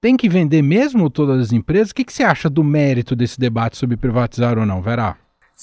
Tem 0.00 0.16
que 0.16 0.28
vender 0.28 0.62
mesmo 0.62 1.10
todas 1.10 1.40
as 1.40 1.52
empresas? 1.52 1.90
O 1.90 1.94
que, 1.94 2.04
que 2.04 2.12
você 2.12 2.22
acha 2.22 2.48
do 2.48 2.62
mérito 2.62 3.16
desse 3.16 3.38
debate 3.38 3.76
sobre 3.76 3.96
privatizar 3.96 4.58
ou 4.58 4.64
não, 4.64 4.80
Verá? 4.80 5.16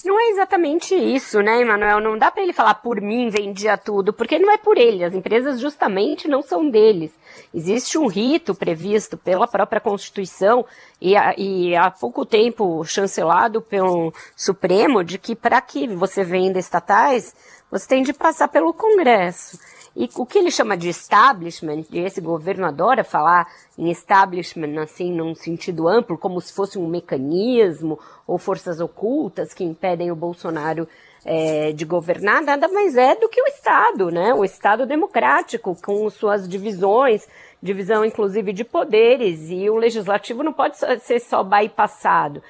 Não 0.04 0.20
é 0.20 0.32
exatamente 0.32 0.94
isso, 0.94 1.42
né, 1.42 1.62
Emanuel? 1.62 2.02
Não 2.02 2.18
dá 2.18 2.30
para 2.30 2.44
ele 2.44 2.52
falar 2.52 2.76
por 2.76 3.00
mim 3.00 3.30
vendia 3.30 3.78
tudo, 3.78 4.12
porque 4.12 4.38
não 4.38 4.52
é 4.52 4.58
por 4.58 4.78
ele. 4.78 5.06
As 5.06 5.14
empresas 5.14 5.58
justamente 5.62 6.28
não 6.28 6.42
são 6.42 6.70
deles. 6.70 7.14
Existe 7.54 7.98
um 7.98 8.08
rito 8.08 8.54
previsto 8.54 9.18
pela 9.18 9.48
própria 9.48 9.80
Constituição 9.80 10.66
e, 11.02 11.14
e 11.38 11.76
há 11.78 11.90
pouco 11.90 12.26
tempo 12.26 12.84
chancelado 12.84 13.62
pelo 13.62 14.14
Supremo 14.36 15.02
de 15.02 15.18
que 15.18 15.34
para 15.34 15.62
que 15.62 15.88
você 15.88 16.26
venda 16.26 16.60
estatais, 16.60 17.34
você 17.72 17.88
tem 17.88 18.04
de 18.04 18.14
passar 18.14 18.48
pelo 18.48 18.74
Congresso. 18.74 19.60
E 19.96 20.10
o 20.16 20.26
que 20.26 20.38
ele 20.38 20.52
chama 20.52 20.76
de 20.76 20.90
establishment, 20.90 21.86
e 21.90 22.00
esse 22.00 22.20
governo 22.20 22.66
adora 22.66 23.02
falar 23.02 23.48
em 23.78 23.90
establishment 23.90 24.82
assim 24.82 25.14
num 25.14 25.34
sentido 25.34 25.88
amplo, 25.88 26.18
como 26.18 26.42
se 26.42 26.52
fosse 26.52 26.78
um 26.78 26.86
mecanismo 26.86 27.98
ou 28.28 28.38
forças 28.38 28.82
ocultas 28.82 29.54
que 29.54 29.64
impedem 29.64 30.12
o 30.12 30.16
Bolsonaro 30.16 30.86
é, 31.24 31.72
de 31.72 31.86
governar, 31.86 32.42
nada 32.42 32.68
mais 32.68 32.98
é 32.98 33.16
do 33.16 33.30
que 33.30 33.42
o 33.42 33.48
Estado, 33.48 34.12
né? 34.12 34.34
O 34.34 34.44
Estado 34.44 34.86
democrático, 34.86 35.76
com 35.82 36.10
suas 36.10 36.48
divisões, 36.48 37.26
divisão 37.64 38.04
inclusive 38.04 38.52
de 38.52 38.66
poderes, 38.66 39.50
e 39.50 39.70
o 39.70 39.78
legislativo 39.78 40.44
não 40.44 40.54
pode 40.54 40.78
ser 40.78 41.20
só 41.20 41.42
bypassado. 41.42 42.44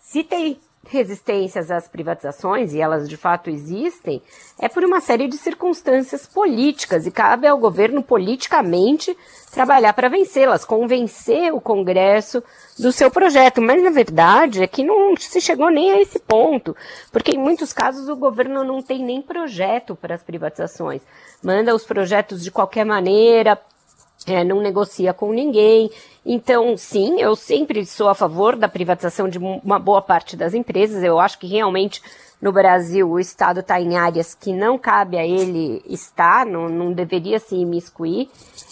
Se 0.00 0.24
tem 0.24 0.58
resistências 0.88 1.70
às 1.70 1.86
privatizações, 1.86 2.72
e 2.72 2.80
elas 2.80 3.08
de 3.08 3.16
fato 3.16 3.50
existem, 3.50 4.22
é 4.58 4.68
por 4.68 4.82
uma 4.84 5.00
série 5.00 5.28
de 5.28 5.36
circunstâncias 5.36 6.26
políticas 6.26 7.06
e 7.06 7.10
cabe 7.10 7.46
ao 7.46 7.58
governo 7.58 8.02
politicamente 8.02 9.16
trabalhar 9.52 9.92
para 9.92 10.08
vencê-las, 10.08 10.64
convencer 10.64 11.52
o 11.52 11.60
Congresso 11.60 12.42
do 12.78 12.90
seu 12.90 13.10
projeto. 13.10 13.60
Mas 13.60 13.82
na 13.82 13.90
verdade 13.90 14.62
é 14.62 14.66
que 14.66 14.82
não 14.82 15.14
se 15.16 15.40
chegou 15.40 15.70
nem 15.70 15.92
a 15.92 16.00
esse 16.00 16.18
ponto, 16.18 16.74
porque 17.12 17.32
em 17.32 17.38
muitos 17.38 17.72
casos 17.72 18.08
o 18.08 18.16
governo 18.16 18.64
não 18.64 18.82
tem 18.82 19.04
nem 19.04 19.20
projeto 19.20 19.94
para 19.94 20.14
as 20.14 20.22
privatizações. 20.22 21.02
Manda 21.42 21.74
os 21.74 21.84
projetos 21.84 22.42
de 22.42 22.50
qualquer 22.50 22.84
maneira, 22.84 23.60
é, 24.26 24.42
não 24.44 24.60
negocia 24.60 25.12
com 25.12 25.32
ninguém. 25.32 25.90
Então, 26.30 26.76
sim, 26.76 27.18
eu 27.22 27.34
sempre 27.34 27.86
sou 27.86 28.06
a 28.06 28.14
favor 28.14 28.54
da 28.54 28.68
privatização 28.68 29.30
de 29.30 29.38
uma 29.38 29.78
boa 29.78 30.02
parte 30.02 30.36
das 30.36 30.52
empresas. 30.52 31.02
Eu 31.02 31.18
acho 31.18 31.38
que 31.38 31.46
realmente 31.46 32.02
no 32.40 32.52
Brasil 32.52 33.08
o 33.08 33.18
Estado 33.18 33.60
está 33.60 33.80
em 33.80 33.96
áreas 33.96 34.34
que 34.34 34.52
não 34.52 34.78
cabe 34.78 35.16
a 35.18 35.26
ele 35.26 35.82
estar, 35.88 36.46
não, 36.46 36.68
não 36.68 36.92
deveria 36.92 37.38
se 37.38 37.56
imiscuir. 37.56 38.28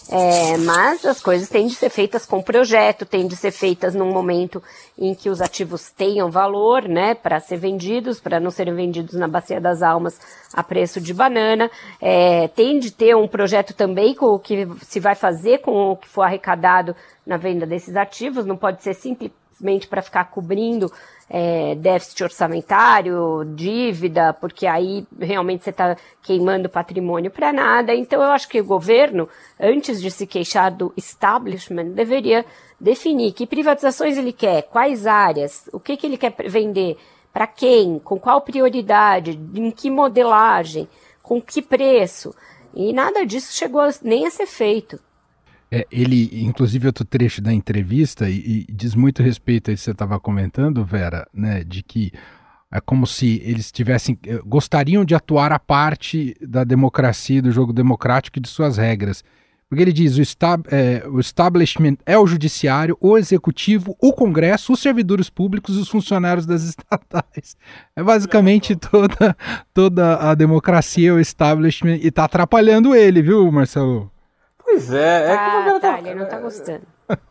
É, 0.09 0.57
mas 0.59 1.05
as 1.05 1.21
coisas 1.21 1.49
têm 1.49 1.67
de 1.67 1.75
ser 1.75 1.91
feitas 1.91 2.25
com 2.25 2.41
projeto, 2.41 3.05
têm 3.05 3.27
de 3.27 3.35
ser 3.35 3.51
feitas 3.51 3.93
num 3.93 4.13
momento 4.13 4.63
em 4.97 5.17
que 5.17 5.29
os 5.29 5.41
ativos 5.41 5.91
tenham 5.91 6.31
valor, 6.31 6.87
né, 6.87 7.13
para 7.15 7.41
ser 7.41 7.57
vendidos, 7.57 8.21
para 8.21 8.39
não 8.39 8.53
serem 8.53 8.73
vendidos 8.73 9.15
na 9.15 9.27
bacia 9.27 9.61
das 9.61 9.83
almas 9.83 10.21
a 10.55 10.63
preço 10.63 11.01
de 11.01 11.13
banana. 11.13 11.69
É, 12.01 12.47
tem 12.49 12.79
de 12.79 12.93
ter 12.93 13.17
um 13.17 13.27
projeto 13.27 13.75
também 13.75 14.15
com 14.15 14.27
o 14.27 14.39
que 14.39 14.69
se 14.83 15.01
vai 15.01 15.17
fazer 15.17 15.59
com 15.59 15.91
o 15.91 15.97
que 15.97 16.09
for 16.09 16.23
arrecadado 16.23 16.95
na 17.27 17.37
venda 17.37 17.67
desses 17.67 17.97
ativos, 17.97 18.47
não 18.47 18.57
pode 18.57 18.85
ser 18.85 18.95
simplesmente 19.57 19.89
para 19.89 20.03
ficar 20.03 20.25
cobrindo 20.27 20.93
é, 21.29 21.75
déficit 21.77 22.23
orçamentário, 22.23 23.45
dívida, 23.55 24.33
porque 24.35 24.67
aí 24.67 25.07
realmente 25.19 25.65
você 25.65 25.71
está 25.71 25.97
queimando 26.23 26.69
patrimônio 26.69 27.31
para 27.31 27.53
nada. 27.53 27.95
Então 27.95 28.23
eu 28.23 28.31
acho 28.31 28.49
que 28.49 28.61
o 28.61 28.65
governo, 28.65 29.29
antes 29.59 30.01
de 30.01 30.11
se 30.11 30.27
queixar 30.27 30.71
do 30.71 30.93
establishment, 30.97 31.91
deveria 31.91 32.45
definir 32.79 33.33
que 33.33 33.47
privatizações 33.47 34.19
ele 34.19 34.33
quer, 34.33 34.63
quais 34.63 35.07
áreas, 35.07 35.69
o 35.73 35.81
que, 35.81 35.97
que 35.97 36.07
ele 36.07 36.19
quer 36.19 36.35
vender, 36.49 36.97
para 37.33 37.47
quem, 37.47 37.99
com 37.99 38.19
qual 38.19 38.41
prioridade, 38.43 39.39
em 39.55 39.71
que 39.71 39.91
modelagem, 39.91 40.89
com 41.23 41.41
que 41.41 41.61
preço. 41.61 42.35
E 42.75 42.93
nada 42.93 43.25
disso 43.25 43.55
chegou 43.55 43.83
nem 44.03 44.27
a 44.27 44.31
ser 44.31 44.47
feito. 44.47 45.01
É, 45.71 45.87
ele, 45.91 46.45
inclusive, 46.45 46.87
outro 46.87 47.05
trecho 47.05 47.43
da 47.43 47.53
entrevista, 47.53 48.29
e, 48.29 48.67
e 48.69 48.73
diz 48.73 48.95
muito 48.95 49.23
respeito 49.23 49.71
a 49.71 49.75
isso 49.75 49.83
que 49.83 49.85
você 49.87 49.91
estava 49.93 50.21
comentando, 50.21 50.85
Vera, 50.85 51.27
né, 51.35 51.65
de 51.65 51.83
que 51.83 52.13
é 52.71 52.81
como 52.81 53.07
se 53.07 53.41
eles 53.45 53.71
tivessem 53.71 54.19
eh, 54.27 54.41
gostariam 54.45 55.05
de 55.05 55.15
atuar 55.15 55.53
a 55.53 55.59
parte 55.59 56.37
da 56.41 56.65
democracia, 56.65 57.41
do 57.41 57.51
jogo 57.51 57.73
democrático 57.73 58.39
e 58.39 58.41
de 58.41 58.49
suas 58.49 58.77
regras. 58.77 59.25
Porque 59.69 59.83
ele 59.83 59.93
diz: 59.93 60.17
o, 60.17 60.23
estab 60.23 60.65
é, 60.71 61.03
o 61.09 61.19
establishment 61.19 61.97
é 62.05 62.19
o 62.19 62.27
judiciário, 62.27 62.97
o 63.01 63.17
executivo, 63.17 63.97
o 64.01 64.13
Congresso, 64.13 64.73
os 64.73 64.81
servidores 64.81 65.31
públicos 65.31 65.77
e 65.77 65.81
os 65.81 65.89
funcionários 65.89 66.47
das 66.47 66.63
estatais. 66.69 67.57
É 67.95 68.03
basicamente 68.03 68.77
toda, 68.77 69.37
toda 69.73 70.31
a 70.31 70.35
democracia, 70.35 71.15
o 71.15 71.21
establishment, 71.21 71.97
e 71.97 72.09
está 72.09 72.25
atrapalhando 72.25 72.95
ele, 72.95 73.23
viu, 73.23 73.51
Marcelo? 73.51 74.11
Pois 74.67 74.93
é, 74.93 75.33
é 75.33 75.37
como 75.37 75.59
a 75.59 75.63
Vera 75.63 75.81
tá, 75.81 75.99
ele 76.01 76.15
não 76.17 76.29
tá 76.29 76.41
gostando. 76.41 76.83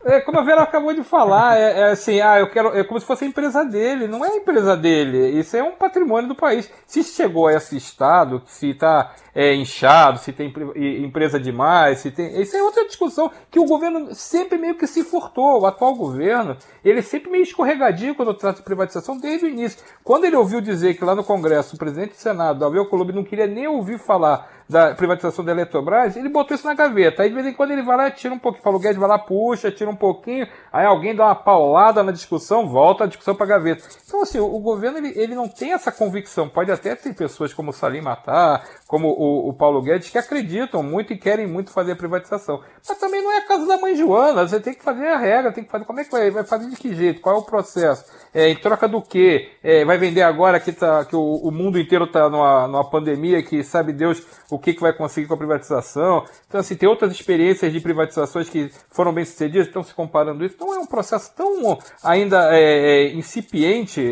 É 0.04 0.20
como 0.20 0.38
a 0.38 0.42
Vera 0.42 0.62
acabou 0.62 0.94
de 0.94 1.02
falar, 1.02 1.58
é, 1.58 1.80
é, 1.80 1.84
assim, 1.90 2.20
ah, 2.20 2.38
eu 2.38 2.48
quero. 2.48 2.68
É 2.76 2.82
como 2.84 2.98
se 2.98 3.06
fosse 3.06 3.24
a 3.24 3.28
empresa 3.28 3.64
dele. 3.64 4.06
Não 4.06 4.24
é 4.24 4.28
a 4.28 4.36
empresa 4.36 4.76
dele. 4.76 5.38
Isso 5.38 5.56
é 5.56 5.62
um 5.62 5.72
patrimônio 5.72 6.28
do 6.28 6.34
país. 6.34 6.70
Se 6.86 7.02
chegou 7.02 7.48
a 7.48 7.54
esse 7.54 7.76
estado, 7.76 8.42
se 8.46 8.70
está 8.70 9.14
é, 9.34 9.54
inchado, 9.54 10.18
se 10.18 10.32
tem 10.32 10.52
empresa 10.76 11.38
demais, 11.38 11.98
se 11.98 12.10
tem. 12.10 12.40
Isso 12.40 12.56
é 12.56 12.62
outra 12.62 12.86
discussão 12.86 13.30
que 13.50 13.58
o 13.58 13.66
governo 13.66 14.14
sempre 14.14 14.56
meio 14.56 14.76
que 14.76 14.86
se 14.86 15.04
furtou. 15.04 15.60
O 15.60 15.66
atual 15.66 15.94
governo, 15.94 16.56
ele 16.84 17.02
sempre 17.02 17.30
meio 17.30 17.42
escorregadio 17.42 18.14
quando 18.14 18.32
trata 18.32 18.58
de 18.58 18.64
privatização 18.64 19.18
desde 19.18 19.46
o 19.46 19.48
início. 19.48 19.84
Quando 20.02 20.24
ele 20.24 20.36
ouviu 20.36 20.60
dizer 20.60 20.94
que 20.94 21.04
lá 21.04 21.14
no 21.14 21.24
Congresso 21.24 21.74
o 21.74 21.78
presidente 21.78 22.10
do 22.10 22.16
Senado, 22.16 22.64
Alveu 22.64 22.86
Columbi, 22.86 23.12
não 23.12 23.24
queria 23.24 23.46
nem 23.46 23.66
ouvir 23.66 23.98
falar 23.98 24.48
da 24.68 24.94
privatização 24.94 25.44
da 25.44 25.52
Eletrobras, 25.52 26.16
ele 26.16 26.28
botou 26.28 26.54
isso 26.54 26.66
na 26.66 26.74
gaveta. 26.74 27.22
Aí 27.22 27.28
de 27.28 27.34
vez 27.34 27.46
em 27.46 27.52
quando 27.52 27.70
ele 27.70 27.82
vai 27.82 27.96
lá, 27.96 28.10
tira 28.10 28.34
um 28.34 28.38
pouquinho, 28.38 28.64
Paulo 28.64 28.78
Guedes 28.78 28.98
vai 28.98 29.08
lá, 29.08 29.18
puxa, 29.18 29.65
tira 29.70 29.90
um 29.90 29.96
pouquinho, 29.96 30.46
aí 30.72 30.84
alguém 30.86 31.14
dá 31.14 31.26
uma 31.26 31.34
paulada 31.34 32.02
na 32.02 32.12
discussão, 32.12 32.68
volta 32.68 33.04
a 33.04 33.06
discussão 33.06 33.34
para 33.34 33.46
gaveta. 33.46 33.84
Então, 34.06 34.22
assim, 34.22 34.38
o, 34.38 34.54
o, 34.54 34.58
governo 34.60 34.98
ele, 34.98 35.12
ele 35.16 35.34
não 35.34 35.48
tem 35.48 35.72
essa 35.72 35.92
convicção. 35.92 36.48
Pode 36.48 36.70
até 36.70 36.94
ter 36.94 37.14
pessoas 37.14 37.52
como 37.52 37.70
o 37.70 37.72
Salim 37.72 38.00
Matar, 38.00 38.66
como 38.86 39.08
o, 39.08 39.48
o, 39.48 39.52
Paulo 39.52 39.82
Guedes, 39.82 40.10
que 40.10 40.18
acreditam 40.18 40.82
muito 40.82 41.12
e 41.12 41.18
querem 41.18 41.46
muito 41.46 41.70
fazer 41.70 41.92
a 41.92 41.96
privatização. 41.96 42.62
Mas 42.86 42.98
também 42.98 43.22
não 43.22 43.32
é 43.32 43.38
a 43.38 43.46
casa 43.46 43.66
da 43.66 43.78
mãe 43.78 43.94
Joana, 43.94 44.46
você 44.46 44.60
tem 44.60 44.74
que 44.74 44.82
fazer 44.82 45.06
a 45.06 45.16
regra, 45.16 45.52
tem 45.52 45.64
que 45.64 45.70
fazer. 45.70 45.84
Como 45.84 46.00
é 46.00 46.04
que 46.04 46.10
vai? 46.10 46.30
Vai 46.30 46.44
fazer 46.44 46.70
de 46.70 46.76
que 46.76 46.94
jeito? 46.94 47.20
Qual 47.20 47.36
é 47.36 47.38
o 47.38 47.42
processo? 47.42 48.04
É, 48.34 48.48
em 48.48 48.56
troca 48.56 48.86
do 48.86 49.00
quê? 49.00 49.50
É, 49.62 49.84
vai 49.84 49.98
vender 49.98 50.22
agora 50.22 50.60
que, 50.60 50.72
tá, 50.72 51.04
que 51.04 51.16
o, 51.16 51.36
o 51.36 51.50
mundo 51.50 51.78
inteiro 51.78 52.04
está 52.04 52.28
numa, 52.28 52.66
numa 52.66 52.84
pandemia, 52.88 53.42
que 53.42 53.62
sabe 53.62 53.92
Deus 53.92 54.22
o 54.50 54.58
que, 54.58 54.74
que 54.74 54.80
vai 54.80 54.92
conseguir 54.92 55.26
com 55.26 55.34
a 55.34 55.38
privatização. 55.38 56.24
Então, 56.46 56.60
assim, 56.60 56.76
tem 56.76 56.88
outras 56.88 57.12
experiências 57.12 57.72
de 57.72 57.80
privatizações 57.80 58.48
que 58.48 58.70
foram 58.90 59.12
bem 59.12 59.24
sucedidas, 59.24 59.66
estão 59.66 59.82
se 59.82 59.94
comparando 59.94 60.44
isso. 60.44 60.54
Então, 60.54 60.74
é 60.74 60.78
um 60.78 60.86
processo 60.86 61.34
tão 61.34 61.78
ainda 62.02 62.54
é, 62.54 62.60
é, 62.60 63.14
incipiente 63.14 64.02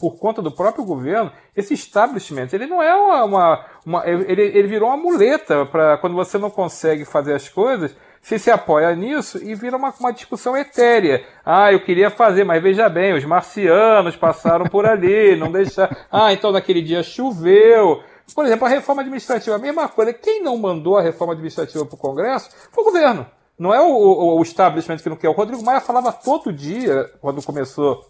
por 0.00 0.18
conta 0.18 0.42
do 0.42 0.50
próprio 0.50 0.84
governo. 0.84 1.30
Esse 1.56 1.74
establishment, 1.74 2.48
ele 2.52 2.66
não 2.66 2.82
é 2.82 2.94
uma. 2.94 3.24
uma, 3.24 3.66
uma 3.84 4.08
ele, 4.08 4.42
ele 4.42 4.68
virou 4.68 4.88
uma 4.88 4.96
muleta 4.96 5.66
para 5.66 5.98
quando 5.98 6.14
você 6.14 6.38
não 6.38 6.50
consegue 6.50 7.04
fazer 7.04 7.34
as 7.34 7.48
coisas 7.48 7.94
se 8.22 8.38
se 8.38 8.50
apoia 8.50 8.94
nisso 8.94 9.38
e 9.42 9.54
vira 9.54 9.76
uma, 9.76 9.92
uma 9.98 10.12
discussão 10.12 10.56
etérea. 10.56 11.24
Ah, 11.44 11.72
eu 11.72 11.82
queria 11.82 12.10
fazer, 12.10 12.44
mas 12.44 12.62
veja 12.62 12.88
bem, 12.88 13.14
os 13.14 13.24
marcianos 13.24 14.16
passaram 14.16 14.66
por 14.66 14.86
ali, 14.86 15.36
não 15.36 15.50
deixar. 15.50 16.06
Ah, 16.10 16.32
então 16.32 16.52
naquele 16.52 16.82
dia 16.82 17.02
choveu. 17.02 18.02
Por 18.34 18.44
exemplo, 18.44 18.66
a 18.66 18.68
reforma 18.68 19.02
administrativa, 19.02 19.56
a 19.56 19.58
mesma 19.58 19.88
coisa. 19.88 20.12
Quem 20.12 20.42
não 20.42 20.56
mandou 20.56 20.96
a 20.96 21.02
reforma 21.02 21.32
administrativa 21.32 21.84
para 21.84 21.94
o 21.94 21.98
Congresso 21.98 22.50
foi 22.70 22.82
o 22.82 22.86
governo. 22.86 23.26
Não 23.58 23.74
é 23.74 23.80
o, 23.80 23.90
o, 23.90 24.38
o 24.38 24.42
establishment 24.42 24.98
que 24.98 25.08
não 25.08 25.16
quer. 25.16 25.28
O 25.28 25.32
Rodrigo 25.32 25.62
Maia 25.62 25.80
falava 25.80 26.12
todo 26.12 26.52
dia, 26.52 27.10
quando 27.20 27.42
começou 27.42 28.06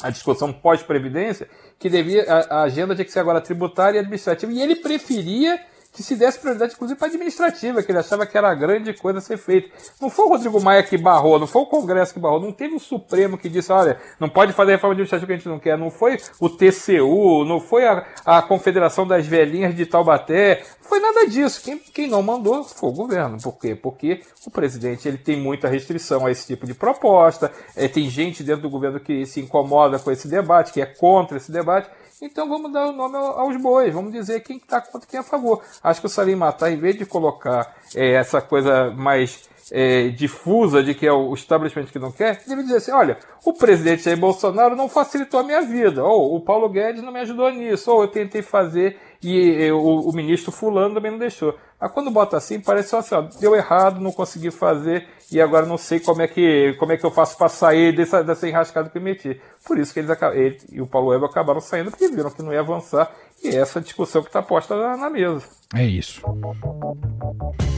a 0.00 0.10
discussão 0.10 0.52
pós-previdência, 0.52 1.48
que 1.78 1.90
devia 1.90 2.24
a, 2.28 2.60
a, 2.60 2.62
agenda 2.62 2.94
tinha 2.94 3.04
que 3.04 3.10
ser 3.10 3.20
agora 3.20 3.40
tributária 3.40 3.98
e 3.98 4.00
administrativa. 4.00 4.52
E 4.52 4.60
ele 4.60 4.76
preferia 4.76 5.58
que 5.92 6.02
se 6.02 6.16
desse 6.16 6.38
prioridade, 6.38 6.72
inclusive, 6.72 6.98
para 6.98 7.08
administrativa, 7.08 7.82
que 7.82 7.92
ele 7.92 7.98
achava 7.98 8.24
que 8.24 8.36
era 8.36 8.50
a 8.50 8.54
grande 8.54 8.94
coisa 8.94 9.18
a 9.18 9.22
ser 9.22 9.36
feita. 9.36 9.68
Não 10.00 10.08
foi 10.08 10.24
o 10.24 10.28
Rodrigo 10.28 10.60
Maia 10.60 10.82
que 10.82 10.96
barrou, 10.96 11.38
não 11.38 11.46
foi 11.46 11.62
o 11.62 11.66
Congresso 11.66 12.14
que 12.14 12.20
barrou, 12.20 12.40
não 12.40 12.50
teve 12.50 12.74
o 12.74 12.80
Supremo 12.80 13.36
que 13.36 13.48
disse, 13.48 13.70
olha, 13.70 14.00
não 14.18 14.28
pode 14.28 14.54
fazer 14.54 14.72
reforma 14.72 14.94
administrativa 14.94 15.26
que 15.26 15.32
a 15.32 15.36
gente 15.36 15.48
não 15.48 15.58
quer, 15.58 15.76
não 15.76 15.90
foi 15.90 16.18
o 16.40 16.48
TCU, 16.48 17.44
não 17.44 17.60
foi 17.60 17.86
a, 17.86 18.06
a 18.24 18.40
Confederação 18.40 19.06
das 19.06 19.26
Velhinhas 19.26 19.74
de 19.74 19.84
Taubaté, 19.84 20.62
foi 20.80 20.98
nada 20.98 21.26
disso. 21.26 21.62
Quem, 21.62 21.78
quem 21.78 22.08
não 22.08 22.22
mandou 22.22 22.64
foi 22.64 22.88
o 22.88 22.92
governo. 22.92 23.36
Por 23.40 23.58
quê? 23.58 23.74
Porque 23.74 24.22
o 24.46 24.50
presidente 24.50 25.06
ele 25.06 25.18
tem 25.18 25.36
muita 25.36 25.68
restrição 25.68 26.24
a 26.24 26.30
esse 26.30 26.46
tipo 26.46 26.66
de 26.66 26.72
proposta, 26.72 27.52
é, 27.76 27.86
tem 27.86 28.08
gente 28.08 28.42
dentro 28.42 28.62
do 28.62 28.70
governo 28.70 28.98
que 28.98 29.26
se 29.26 29.40
incomoda 29.40 29.98
com 29.98 30.10
esse 30.10 30.26
debate, 30.26 30.72
que 30.72 30.80
é 30.80 30.86
contra 30.86 31.36
esse 31.36 31.52
debate, 31.52 31.90
então 32.22 32.48
vamos 32.48 32.72
dar 32.72 32.86
o 32.86 32.92
nome 32.92 33.16
aos 33.16 33.60
bois, 33.60 33.92
vamos 33.92 34.12
dizer 34.12 34.40
quem 34.40 34.56
está 34.56 34.80
contra 34.80 35.08
quem 35.08 35.18
é 35.18 35.20
a 35.20 35.24
favor. 35.24 35.60
Acho 35.82 36.00
que 36.00 36.06
o 36.06 36.08
Salim 36.08 36.36
Matar, 36.36 36.70
em 36.70 36.76
vez 36.76 36.96
de 36.96 37.04
colocar 37.04 37.74
é, 37.96 38.12
essa 38.12 38.40
coisa 38.40 38.92
mais 38.92 39.50
é, 39.72 40.08
difusa 40.10 40.84
de 40.84 40.94
que 40.94 41.04
é 41.04 41.12
o 41.12 41.34
establishment 41.34 41.86
que 41.86 41.98
não 41.98 42.12
quer, 42.12 42.40
deve 42.46 42.62
dizer 42.62 42.76
assim: 42.76 42.92
olha, 42.92 43.18
o 43.44 43.52
presidente 43.52 44.04
Jair 44.04 44.16
Bolsonaro 44.16 44.76
não 44.76 44.88
facilitou 44.88 45.40
a 45.40 45.42
minha 45.42 45.62
vida, 45.62 46.04
ou 46.04 46.36
o 46.36 46.40
Paulo 46.40 46.68
Guedes 46.68 47.02
não 47.02 47.12
me 47.12 47.20
ajudou 47.20 47.50
nisso, 47.50 47.90
ou 47.90 48.02
eu 48.02 48.08
tentei 48.08 48.40
fazer 48.40 48.96
e 49.22 49.70
o, 49.70 50.08
o, 50.08 50.12
ministro 50.12 50.50
fulano 50.50 50.94
também 50.94 51.10
não 51.10 51.18
deixou. 51.18 51.54
Mas 51.82 51.90
quando 51.90 52.12
bota 52.12 52.36
assim, 52.36 52.60
parece 52.60 52.94
assim, 52.94 53.12
ó, 53.12 53.22
deu 53.40 53.56
errado, 53.56 54.00
não 54.00 54.12
consegui 54.12 54.52
fazer 54.52 55.04
e 55.32 55.40
agora 55.40 55.66
não 55.66 55.76
sei 55.76 55.98
como 55.98 56.22
é 56.22 56.28
que, 56.28 56.76
como 56.78 56.92
é 56.92 56.96
que 56.96 57.04
eu 57.04 57.10
faço 57.10 57.36
para 57.36 57.48
sair 57.48 57.92
dessa, 57.92 58.22
dessa 58.22 58.48
enrascada 58.48 58.88
que 58.88 58.98
eu 58.98 59.02
meti. 59.02 59.40
Por 59.66 59.76
isso 59.76 59.92
que 59.92 59.98
eles 59.98 60.16
ele 60.32 60.58
e 60.70 60.80
o 60.80 60.86
Paulo 60.86 61.08
Web 61.08 61.24
acabaram 61.24 61.60
saindo, 61.60 61.90
porque 61.90 62.06
viram 62.06 62.30
que 62.30 62.40
não 62.40 62.52
ia 62.52 62.60
avançar 62.60 63.10
e 63.42 63.48
é 63.48 63.56
essa 63.56 63.80
discussão 63.80 64.22
que 64.22 64.28
está 64.28 64.40
posta 64.40 64.76
na, 64.76 64.96
na 64.96 65.10
mesa. 65.10 65.44
É 65.74 65.84
isso. 65.84 66.22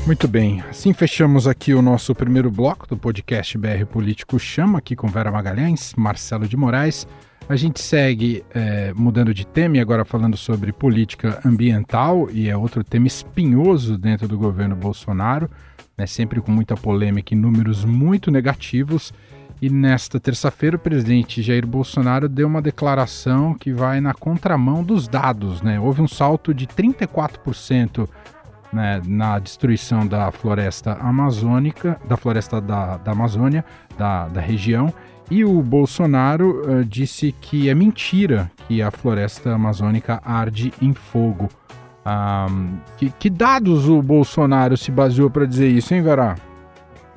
Muito 0.06 0.28
bem, 0.28 0.62
assim 0.68 0.92
fechamos 0.92 1.49
aqui 1.49 1.73
o 1.73 1.80
nosso 1.80 2.14
primeiro 2.14 2.50
bloco 2.50 2.87
do 2.87 2.99
podcast 2.99 3.56
BR 3.56 3.87
Político 3.90 4.38
Chama, 4.38 4.80
aqui 4.80 4.94
com 4.94 5.08
Vera 5.08 5.32
Magalhães, 5.32 5.94
Marcelo 5.96 6.46
de 6.46 6.58
Moraes. 6.58 7.06
A 7.46 7.56
gente 7.56 7.78
segue 7.78 8.42
é, 8.54 8.92
mudando 8.94 9.34
de 9.34 9.46
tema 9.46 9.76
e 9.76 9.80
agora 9.80 10.02
falando 10.04 10.34
sobre 10.34 10.72
política 10.72 11.40
ambiental, 11.44 12.28
e 12.30 12.48
é 12.48 12.56
outro 12.56 12.82
tema 12.82 13.06
espinhoso 13.06 13.98
dentro 13.98 14.26
do 14.26 14.38
governo 14.38 14.74
Bolsonaro, 14.74 15.50
né, 15.96 16.06
sempre 16.06 16.40
com 16.40 16.50
muita 16.50 16.74
polêmica 16.74 17.34
e 17.34 17.36
números 17.36 17.84
muito 17.84 18.30
negativos. 18.30 19.12
E 19.60 19.68
nesta 19.68 20.18
terça-feira, 20.18 20.76
o 20.76 20.78
presidente 20.78 21.42
Jair 21.42 21.66
Bolsonaro 21.66 22.28
deu 22.30 22.48
uma 22.48 22.62
declaração 22.62 23.54
que 23.54 23.72
vai 23.72 24.00
na 24.00 24.14
contramão 24.14 24.82
dos 24.82 25.06
dados. 25.06 25.60
Né? 25.60 25.78
Houve 25.78 26.00
um 26.02 26.08
salto 26.08 26.52
de 26.52 26.66
34% 26.66 28.08
né, 28.72 29.00
na 29.06 29.38
destruição 29.38 30.06
da 30.06 30.30
floresta 30.32 30.94
amazônica, 30.94 32.00
da 32.08 32.16
floresta 32.16 32.60
da, 32.60 32.96
da 32.96 33.12
Amazônia, 33.12 33.64
da, 33.96 34.28
da 34.28 34.40
região, 34.40 34.92
e 35.31 35.45
o 35.45 35.61
Bolsonaro 35.62 36.62
uh, 36.62 36.85
disse 36.85 37.35
que 37.40 37.69
é 37.69 37.75
mentira 37.75 38.50
que 38.66 38.83
a 38.83 38.90
floresta 38.90 39.52
amazônica 39.52 40.21
arde 40.25 40.73
em 40.81 40.93
fogo. 40.93 41.49
Um, 42.07 42.76
que, 42.99 43.11
que, 43.19 43.31
dados 43.31 43.88
o 43.88 44.02
Bolsonaro 44.02 44.76
se 44.76 44.90
baseou 44.90 45.31
para 45.31 45.47
dizer 45.47 45.69
isso, 45.69 45.95
hein, 45.95 46.02
Vera? 46.02 46.35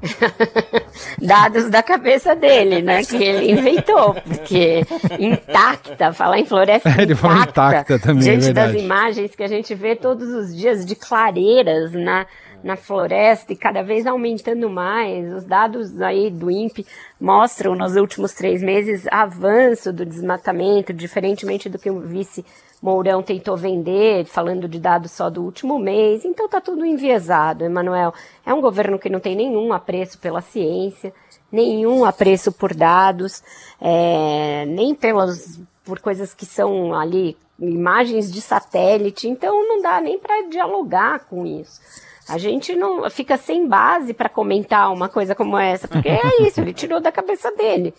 dados 1.21 1.69
da 1.69 1.83
cabeça 1.83 2.35
dele, 2.35 2.81
né? 2.81 3.03
Que 3.03 3.21
ele 3.21 3.51
inventou, 3.51 4.13
porque 4.13 4.85
intacta, 5.19 6.13
falar 6.13 6.39
em 6.39 6.45
floresta 6.45 6.89
é, 6.89 7.01
ele 7.03 7.13
intacta, 7.13 7.67
intacta 7.67 7.99
também, 7.99 8.23
diante 8.23 8.49
é 8.49 8.53
das 8.53 8.75
imagens 8.75 9.35
que 9.35 9.43
a 9.43 9.47
gente 9.47 9.73
vê 9.75 9.95
todos 9.95 10.29
os 10.29 10.55
dias 10.55 10.85
de 10.85 10.95
clareiras 10.95 11.91
na, 11.91 12.25
na 12.63 12.75
floresta 12.75 13.53
e 13.53 13.55
cada 13.55 13.81
vez 13.83 14.05
aumentando 14.05 14.69
mais. 14.69 15.33
Os 15.33 15.43
dados 15.43 16.01
aí 16.01 16.29
do 16.29 16.49
INPE 16.49 16.85
mostram 17.19 17.75
nos 17.75 17.95
últimos 17.95 18.33
três 18.33 18.61
meses 18.61 19.07
avanço 19.11 19.93
do 19.93 20.05
desmatamento, 20.05 20.93
diferentemente 20.93 21.69
do 21.69 21.79
que 21.79 21.89
o 21.89 21.99
vice 21.99 22.45
Mourão 22.81 23.23
tentou 23.23 23.57
vender, 23.57 24.25
falando 24.25 24.67
de 24.67 24.79
dados 24.79 25.11
só 25.11 25.29
do 25.29 25.43
último 25.43 25.79
mês. 25.79 26.23
Então 26.23 26.47
tá 26.47 26.61
tudo 26.61 26.85
enviesado, 26.85 27.63
Emanuel. 27.63 28.13
É 28.45 28.53
um 28.53 28.61
governo 28.61 28.99
que 28.99 29.09
não 29.09 29.19
tem 29.19 29.35
nenhum 29.35 29.73
apreço 29.73 30.19
pela 30.19 30.41
ciência, 30.41 31.13
nenhum 31.51 32.05
apreço 32.05 32.51
por 32.51 32.75
dados, 32.75 33.41
é, 33.81 34.65
nem 34.67 34.93
pelas 34.93 35.59
por 35.83 35.99
coisas 35.99 36.33
que 36.33 36.45
são 36.45 36.93
ali 36.93 37.37
imagens 37.59 38.31
de 38.31 38.41
satélite. 38.41 39.27
Então 39.27 39.67
não 39.67 39.81
dá 39.81 39.99
nem 39.99 40.19
para 40.19 40.47
dialogar 40.47 41.21
com 41.21 41.45
isso. 41.45 41.81
A 42.29 42.37
gente 42.37 42.75
não 42.75 43.09
fica 43.09 43.37
sem 43.37 43.67
base 43.67 44.13
para 44.13 44.29
comentar 44.29 44.91
uma 44.91 45.07
coisa 45.07 45.33
como 45.33 45.57
essa, 45.57 45.87
porque 45.87 46.09
é 46.09 46.41
isso, 46.45 46.59
ele 46.59 46.73
tirou 46.73 46.99
da 46.99 47.11
cabeça 47.11 47.51
dele. 47.51 47.93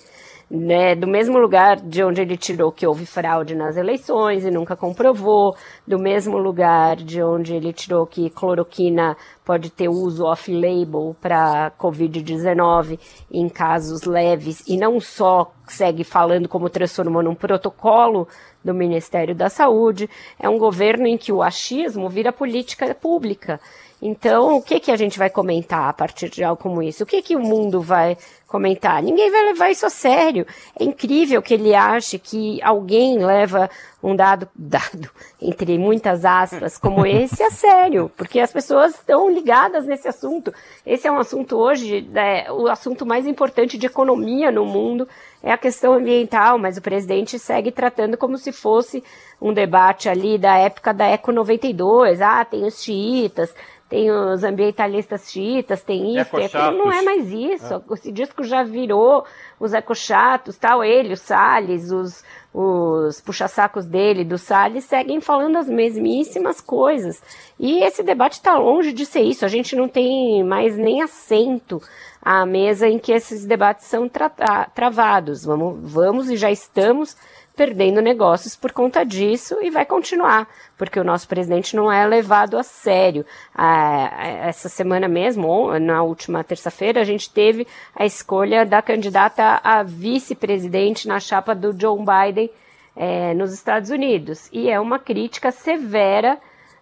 Né, 0.51 0.95
do 0.95 1.07
mesmo 1.07 1.37
lugar 1.37 1.77
de 1.77 2.03
onde 2.03 2.23
ele 2.23 2.35
tirou 2.35 2.73
que 2.73 2.87
houve 2.87 3.05
fraude 3.05 3.55
nas 3.55 3.77
eleições 3.77 4.47
e 4.47 4.51
nunca 4.51 4.75
comprovou, 4.75 5.55
do 5.87 5.99
mesmo 5.99 6.38
lugar 6.38 6.97
de 6.97 7.23
onde 7.23 7.55
ele 7.55 7.71
tirou 7.71 8.07
que 8.07 8.31
cloroquina 8.31 9.14
pode 9.45 9.69
ter 9.69 9.91
uso 9.91 10.25
off-label 10.25 11.14
para 11.21 11.71
Covid-19 11.79 12.99
em 13.31 13.47
casos 13.47 14.05
leves 14.05 14.67
e 14.67 14.79
não 14.79 14.99
só 14.99 15.53
segue 15.67 16.03
falando 16.03 16.49
como 16.49 16.71
transformou 16.71 17.23
num 17.23 17.35
protocolo 17.35 18.27
do 18.64 18.73
Ministério 18.73 19.35
da 19.35 19.51
Saúde. 19.51 20.09
É 20.38 20.49
um 20.49 20.59
governo 20.59 21.07
em 21.07 21.19
que 21.19 21.31
o 21.31 21.43
achismo 21.43 22.09
vira 22.09 22.33
política 22.33 22.95
pública. 22.95 23.61
Então, 24.00 24.56
o 24.56 24.62
que, 24.62 24.78
que 24.78 24.92
a 24.92 24.96
gente 24.96 25.18
vai 25.18 25.28
comentar 25.28 25.88
a 25.88 25.92
partir 25.92 26.30
de 26.30 26.44
algo 26.44 26.62
como 26.62 26.82
isso? 26.82 27.02
O 27.02 27.06
que, 27.06 27.20
que 27.20 27.34
o 27.34 27.40
mundo 27.40 27.80
vai 27.80 28.16
comentar? 28.46 29.02
Ninguém 29.02 29.30
vai 29.30 29.44
levar 29.46 29.70
isso 29.70 29.84
a 29.87 29.90
sério. 29.90 30.46
É 30.78 30.84
incrível 30.84 31.42
que 31.42 31.54
ele 31.54 31.74
ache 31.74 32.18
que 32.18 32.62
alguém 32.62 33.18
leva 33.18 33.68
um 34.02 34.14
dado, 34.14 34.48
dado 34.54 35.11
entre 35.40 35.78
muitas 35.78 36.24
aspas, 36.24 36.78
como 36.78 37.04
esse 37.06 37.42
a 37.42 37.50
sério, 37.50 38.11
porque 38.16 38.40
as 38.40 38.52
pessoas 38.52 38.94
estão 38.94 39.30
ligadas 39.30 39.87
nesse 39.87 40.08
assunto. 40.08 40.52
Esse 40.84 41.06
é 41.06 41.12
um 41.12 41.18
assunto 41.18 41.56
hoje, 41.56 42.08
é, 42.14 42.50
o 42.50 42.68
assunto 42.68 43.04
mais 43.04 43.26
importante 43.26 43.76
de 43.76 43.87
economia 43.87 44.50
no 44.50 44.64
mundo 44.64 45.08
é 45.42 45.52
a 45.52 45.58
questão 45.58 45.94
ambiental, 45.94 46.58
mas 46.58 46.76
o 46.76 46.82
presidente 46.82 47.38
segue 47.38 47.70
tratando 47.70 48.16
como 48.16 48.37
se 48.37 48.52
fosse 48.52 49.02
um 49.40 49.52
debate 49.52 50.08
ali 50.08 50.37
da 50.37 50.56
época 50.56 50.92
da 50.92 51.06
Eco 51.06 51.30
92. 51.30 52.20
Ah, 52.20 52.44
tem 52.44 52.64
os 52.64 52.82
xiitas, 52.82 53.54
tem 53.88 54.11
os 54.11 54.44
ambientalistas 54.44 55.30
xiitas, 55.30 55.82
tem 55.82 56.18
isso, 56.18 56.30
tem 56.30 56.44
aquilo, 56.44 56.76
não 56.76 56.92
é 56.92 57.02
mais 57.02 57.30
isso. 57.30 57.74
É. 57.74 57.94
Esse 57.94 58.12
disco 58.12 58.42
já 58.44 58.62
virou 58.62 59.24
os 59.59 59.73
ecochatos, 59.73 60.57
tal, 60.57 60.85
ele, 60.85 61.14
o 61.14 61.16
Salles, 61.16 61.90
os, 61.90 62.25
os 62.53 63.21
puxa-sacos 63.21 63.87
dele, 63.87 64.25
do 64.25 64.38
Salles, 64.38 64.85
seguem 64.85 65.21
falando 65.21 65.57
as 65.57 65.68
mesmíssimas 65.68 66.61
coisas. 66.61 67.23
E 67.59 67.83
esse 67.83 68.03
debate 68.03 68.35
está 68.35 68.57
longe 68.57 68.92
de 68.92 69.05
ser 69.05 69.23
isso, 69.23 69.44
a 69.44 69.49
gente 69.49 69.75
não 69.75 69.88
tem 69.88 70.44
mais 70.44 70.77
nem 70.77 71.03
assento 71.03 71.83
à 72.23 72.44
mesa 72.44 72.88
em 72.88 72.99
que 72.99 73.12
esses 73.12 73.44
debates 73.44 73.87
são 73.87 74.09
tra 74.09 74.31
travados. 74.75 75.44
Vamos, 75.44 75.79
vamos 75.83 76.31
e 76.31 76.37
já 76.37 76.51
estamos 76.51 77.16
perdendo 77.59 78.01
negócios 78.01 78.55
por 78.55 78.71
conta 78.71 79.05
disso 79.05 79.59
e 79.61 79.68
vai 79.68 79.85
continuar, 79.85 80.47
porque 80.77 81.01
o 81.01 81.03
nosso 81.03 81.27
presidente 81.27 81.75
não 81.75 81.90
é 81.90 82.07
levado 82.07 82.57
a 82.57 82.62
sério. 82.62 83.27
Ah, 83.53 84.47
essa 84.47 84.68
semana 84.68 85.09
mesmo, 85.09 85.77
na 85.81 86.05
última 86.05 86.44
terça-feira, 86.44 87.01
a 87.01 87.05
gente 87.05 87.29
teve 87.29 87.66
a 87.97 88.07
escolha 88.07 88.64
da 88.64 88.81
candidata 88.81 89.61
a 89.64 89.83
vice-presidente 89.83 91.09
na 91.09 91.18
chapa 91.18 91.53
do 91.53 91.77
Joe 91.77 91.99
Biden 91.99 92.49
é, 92.94 93.35
nos 93.35 93.53
Estados 93.53 93.90
Unidos. 93.90 94.49
E 94.53 94.71
é 94.71 94.79
uma 94.79 95.01
crítica 95.01 95.51
severa 95.51 96.38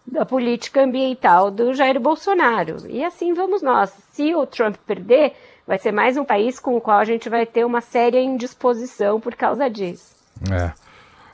da 0.06 0.26
política 0.26 0.82
ambiental 0.82 1.50
do 1.50 1.72
Jair 1.72 1.98
Bolsonaro. 1.98 2.86
E 2.86 3.02
assim 3.02 3.32
vamos 3.32 3.62
nós. 3.62 3.88
Se 4.12 4.34
o 4.34 4.44
Trump 4.44 4.76
perder, 4.86 5.32
vai 5.66 5.78
ser 5.78 5.90
mais 5.90 6.18
um 6.18 6.24
país 6.24 6.60
com 6.60 6.76
o 6.76 6.82
qual 6.82 6.98
a 6.98 7.04
gente 7.04 7.30
vai 7.30 7.46
ter 7.46 7.64
uma 7.64 7.80
séria 7.80 8.20
indisposição 8.20 9.18
por 9.18 9.34
causa 9.34 9.70
disso. 9.70 10.15
É. 10.50 10.72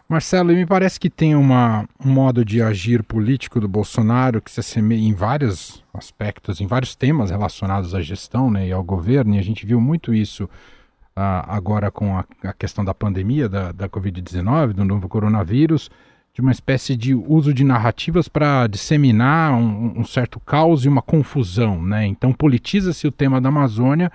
Marcelo, 0.08 0.52
me 0.52 0.66
parece 0.66 1.00
que 1.00 1.08
tem 1.08 1.34
uma, 1.34 1.88
um 2.04 2.10
modo 2.10 2.44
de 2.44 2.60
agir 2.60 3.02
político 3.02 3.58
do 3.58 3.66
Bolsonaro 3.66 4.42
que 4.42 4.50
se 4.50 4.60
assemelha 4.60 5.00
em 5.00 5.14
vários 5.14 5.82
aspectos, 5.94 6.60
em 6.60 6.66
vários 6.66 6.94
temas 6.94 7.30
relacionados 7.30 7.94
à 7.94 8.02
gestão 8.02 8.50
né, 8.50 8.68
e 8.68 8.72
ao 8.72 8.84
governo, 8.84 9.34
e 9.34 9.38
a 9.38 9.42
gente 9.42 9.64
viu 9.64 9.80
muito 9.80 10.12
isso 10.12 10.44
uh, 10.44 11.48
agora 11.48 11.90
com 11.90 12.18
a, 12.18 12.24
a, 12.44 12.52
questão 12.52 12.84
da 12.84 12.92
pandemia, 12.92 13.48
da, 13.48 13.72
da 13.72 13.88
Covid-19, 13.88 14.74
do 14.74 14.84
novo 14.84 15.08
coronavírus, 15.08 15.90
de 16.34 16.40
uma 16.40 16.52
espécie 16.52 16.96
de 16.96 17.14
uso 17.14 17.52
de 17.52 17.64
narrativas 17.64 18.28
para 18.28 18.66
disseminar 18.66 19.54
um, 19.54 20.00
um, 20.00 20.04
certo 20.04 20.40
caos 20.40 20.84
e 20.84 20.88
uma 20.88 21.02
confusão. 21.02 21.82
Né? 21.82 22.06
Então, 22.06 22.32
politiza-se 22.32 23.06
o 23.06 23.12
tema 23.12 23.40
da 23.40 23.50
Amazônia 23.50 24.10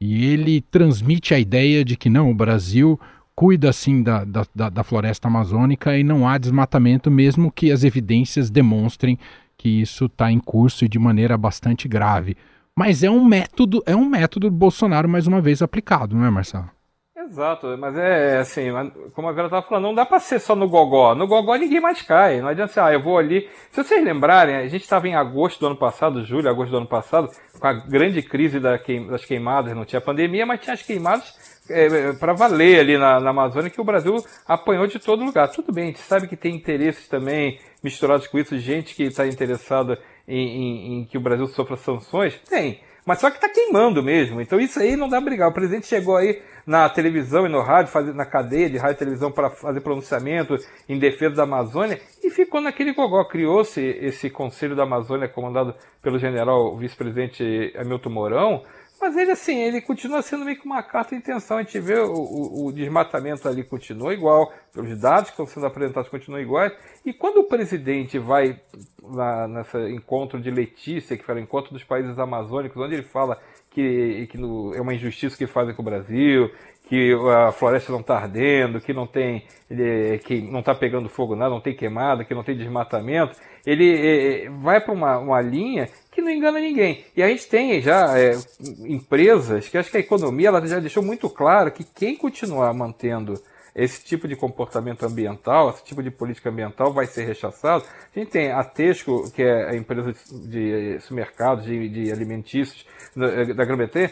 e 0.00 0.26
ele 0.26 0.60
transmite 0.60 1.34
a 1.34 1.38
ideia 1.38 1.84
de 1.84 1.96
que 1.96 2.08
não, 2.08 2.30
o 2.30 2.34
Brasil 2.34 2.98
cuida 3.38 3.70
assim 3.70 4.02
da, 4.02 4.24
da, 4.24 4.68
da, 4.68 4.82
floresta 4.82 5.28
amazônica 5.28 5.96
e 5.96 6.02
não 6.02 6.26
há 6.26 6.36
desmatamento, 6.38 7.08
mesmo 7.08 7.52
que 7.52 7.70
as 7.70 7.84
evidências 7.84 8.50
demonstrem 8.50 9.16
que 9.56 9.68
isso 9.68 10.06
está 10.06 10.32
em 10.32 10.40
curso 10.40 10.84
e 10.84 10.88
de 10.88 10.98
maneira 10.98 11.38
bastante 11.38 11.86
grave. 11.86 12.36
Mas 12.74 13.04
é 13.04 13.08
um 13.08 13.24
método, 13.24 13.80
é 13.86 13.94
um 13.94 14.04
método 14.04 14.50
do 14.50 14.56
Bolsonaro 14.56 15.08
mais 15.08 15.28
uma 15.28 15.40
vez 15.40 15.62
aplicado, 15.62 16.16
não 16.16 16.24
é, 16.24 16.30
Marcelo? 16.30 16.68
Exato, 17.30 17.76
mas 17.78 17.94
é 17.94 18.38
assim, 18.38 18.68
como 19.12 19.28
a 19.28 19.32
Vera 19.32 19.48
estava 19.48 19.66
falando, 19.66 19.84
não 19.84 19.94
dá 19.94 20.06
para 20.06 20.18
ser 20.18 20.38
só 20.38 20.56
no 20.56 20.66
gogó. 20.66 21.14
No 21.14 21.26
gogó 21.26 21.54
ninguém 21.56 21.78
mais 21.78 22.00
cai. 22.00 22.40
Não 22.40 22.48
adianta 22.48 22.72
ser, 22.72 22.80
ah, 22.80 22.92
eu 22.92 23.02
vou 23.02 23.18
ali. 23.18 23.46
Se 23.70 23.84
vocês 23.84 24.02
lembrarem, 24.02 24.56
a 24.56 24.66
gente 24.66 24.82
estava 24.82 25.06
em 25.06 25.14
agosto 25.14 25.60
do 25.60 25.66
ano 25.66 25.76
passado, 25.76 26.24
julho, 26.24 26.48
agosto 26.48 26.70
do 26.70 26.78
ano 26.78 26.86
passado, 26.86 27.28
com 27.60 27.66
a 27.66 27.74
grande 27.74 28.22
crise 28.22 28.58
das 28.58 29.24
queimadas, 29.26 29.76
não 29.76 29.84
tinha 29.84 30.00
pandemia, 30.00 30.46
mas 30.46 30.60
tinha 30.60 30.72
as 30.72 30.82
queimadas 30.82 31.34
é, 31.68 32.14
para 32.14 32.32
valer 32.32 32.80
ali 32.80 32.96
na, 32.96 33.20
na, 33.20 33.28
Amazônia 33.28 33.68
que 33.68 33.80
o 33.80 33.84
Brasil 33.84 34.16
apanhou 34.46 34.86
de 34.86 34.98
todo 34.98 35.22
lugar. 35.22 35.48
Tudo 35.48 35.70
bem, 35.70 35.84
a 35.84 35.86
gente 35.88 36.00
sabe 36.00 36.28
que 36.28 36.36
tem 36.36 36.54
interesses 36.54 37.06
também 37.08 37.60
misturados 37.84 38.26
com 38.26 38.38
isso, 38.38 38.58
gente 38.58 38.94
que 38.94 39.02
está 39.02 39.26
interessada 39.26 39.98
em, 40.26 40.38
em, 40.38 40.98
em 41.00 41.04
que 41.04 41.18
o 41.18 41.20
Brasil 41.20 41.46
sofra 41.46 41.76
sanções. 41.76 42.40
Tem. 42.48 42.80
Mas 43.08 43.20
só 43.20 43.30
que 43.30 43.36
está 43.36 43.48
queimando 43.48 44.02
mesmo. 44.02 44.38
Então 44.38 44.60
isso 44.60 44.78
aí 44.78 44.94
não 44.94 45.08
dá 45.08 45.18
brigar. 45.18 45.48
O 45.48 45.54
presidente 45.54 45.86
chegou 45.86 46.14
aí 46.14 46.42
na 46.66 46.86
televisão 46.90 47.46
e 47.46 47.48
no 47.48 47.62
rádio, 47.62 47.90
fazer, 47.90 48.12
na 48.12 48.26
cadeia 48.26 48.68
de 48.68 48.76
rádio 48.76 48.96
e 48.96 48.98
televisão 48.98 49.32
para 49.32 49.48
fazer 49.48 49.80
pronunciamento 49.80 50.54
em 50.86 50.98
defesa 50.98 51.36
da 51.36 51.44
Amazônia 51.44 51.98
e 52.22 52.28
ficou 52.28 52.60
naquele 52.60 52.92
gogó. 52.92 53.24
Criou-se 53.24 53.80
esse 53.80 54.28
Conselho 54.28 54.76
da 54.76 54.82
Amazônia 54.82 55.26
comandado 55.26 55.74
pelo 56.02 56.18
general 56.18 56.76
vice-presidente 56.76 57.72
Hamilton 57.78 58.10
Mourão, 58.10 58.62
mas 59.00 59.16
ele, 59.16 59.30
assim, 59.30 59.56
ele 59.56 59.80
continua 59.80 60.22
sendo 60.22 60.44
meio 60.44 60.58
que 60.58 60.66
uma 60.66 60.82
carta 60.82 61.10
de 61.10 61.20
intenção. 61.20 61.58
A 61.58 61.62
gente 61.62 61.78
vê 61.78 61.98
o, 61.98 62.12
o, 62.12 62.66
o 62.66 62.72
desmatamento 62.72 63.48
ali 63.48 63.62
continua 63.62 64.12
igual, 64.12 64.52
pelos 64.72 64.98
dados 64.98 65.30
que 65.30 65.30
estão 65.30 65.46
sendo 65.46 65.66
apresentados 65.66 66.08
continuam 66.08 66.40
iguais. 66.40 66.72
E 67.04 67.12
quando 67.12 67.38
o 67.38 67.44
presidente 67.44 68.18
vai 68.18 68.60
lá 69.02 69.46
nesse 69.46 69.78
encontro 69.90 70.40
de 70.40 70.50
Letícia, 70.50 71.16
que 71.16 71.24
foi 71.24 71.36
o 71.36 71.38
encontro 71.38 71.72
dos 71.72 71.84
países 71.84 72.18
amazônicos, 72.18 72.82
onde 72.82 72.94
ele 72.94 73.04
fala 73.04 73.40
que, 73.70 74.26
que 74.30 74.38
no, 74.38 74.74
é 74.74 74.80
uma 74.80 74.94
injustiça 74.94 75.36
que 75.36 75.46
fazem 75.46 75.74
com 75.74 75.82
o 75.82 75.84
Brasil, 75.84 76.50
que 76.88 77.12
a 77.12 77.52
floresta 77.52 77.92
não 77.92 78.00
está 78.00 78.16
ardendo, 78.16 78.80
que 78.80 78.94
não 78.94 79.06
tem 79.06 79.44
que 80.24 80.40
não 80.40 80.60
está 80.60 80.74
pegando 80.74 81.08
fogo 81.08 81.36
nada, 81.36 81.50
não 81.50 81.60
tem 81.60 81.76
queimada, 81.76 82.24
que 82.24 82.34
não 82.34 82.42
tem 82.42 82.56
desmatamento, 82.56 83.36
ele 83.66 84.46
é, 84.46 84.48
vai 84.48 84.80
para 84.80 84.94
uma, 84.94 85.18
uma 85.18 85.40
linha 85.42 85.86
que 86.10 86.22
não 86.22 86.30
engana 86.30 86.58
ninguém. 86.58 87.04
E 87.14 87.22
a 87.22 87.28
gente 87.28 87.46
tem 87.46 87.82
já 87.82 88.18
é, 88.18 88.32
empresas 88.86 89.68
que 89.68 89.76
acho 89.76 89.90
que 89.90 89.98
a 89.98 90.00
economia 90.00 90.48
ela 90.48 90.66
já 90.66 90.80
deixou 90.80 91.02
muito 91.02 91.28
claro 91.28 91.70
que 91.70 91.84
quem 91.84 92.16
continuar 92.16 92.72
mantendo 92.72 93.34
esse 93.74 94.04
tipo 94.04 94.26
de 94.26 94.36
comportamento 94.36 95.04
ambiental, 95.04 95.70
esse 95.70 95.84
tipo 95.84 96.02
de 96.02 96.10
política 96.10 96.50
ambiental 96.50 96.92
vai 96.92 97.06
ser 97.06 97.24
rechaçado. 97.24 97.84
A 98.14 98.18
gente 98.18 98.30
tem 98.30 98.50
a 98.50 98.64
Tesco, 98.64 99.30
que 99.32 99.42
é 99.42 99.70
a 99.70 99.76
empresa 99.76 100.12
de 100.12 100.98
supermercados, 101.00 101.64
de, 101.64 101.88
de 101.88 102.12
alimentícios 102.12 102.86
da 103.16 103.64
Grã-Bretanha, 103.64 104.10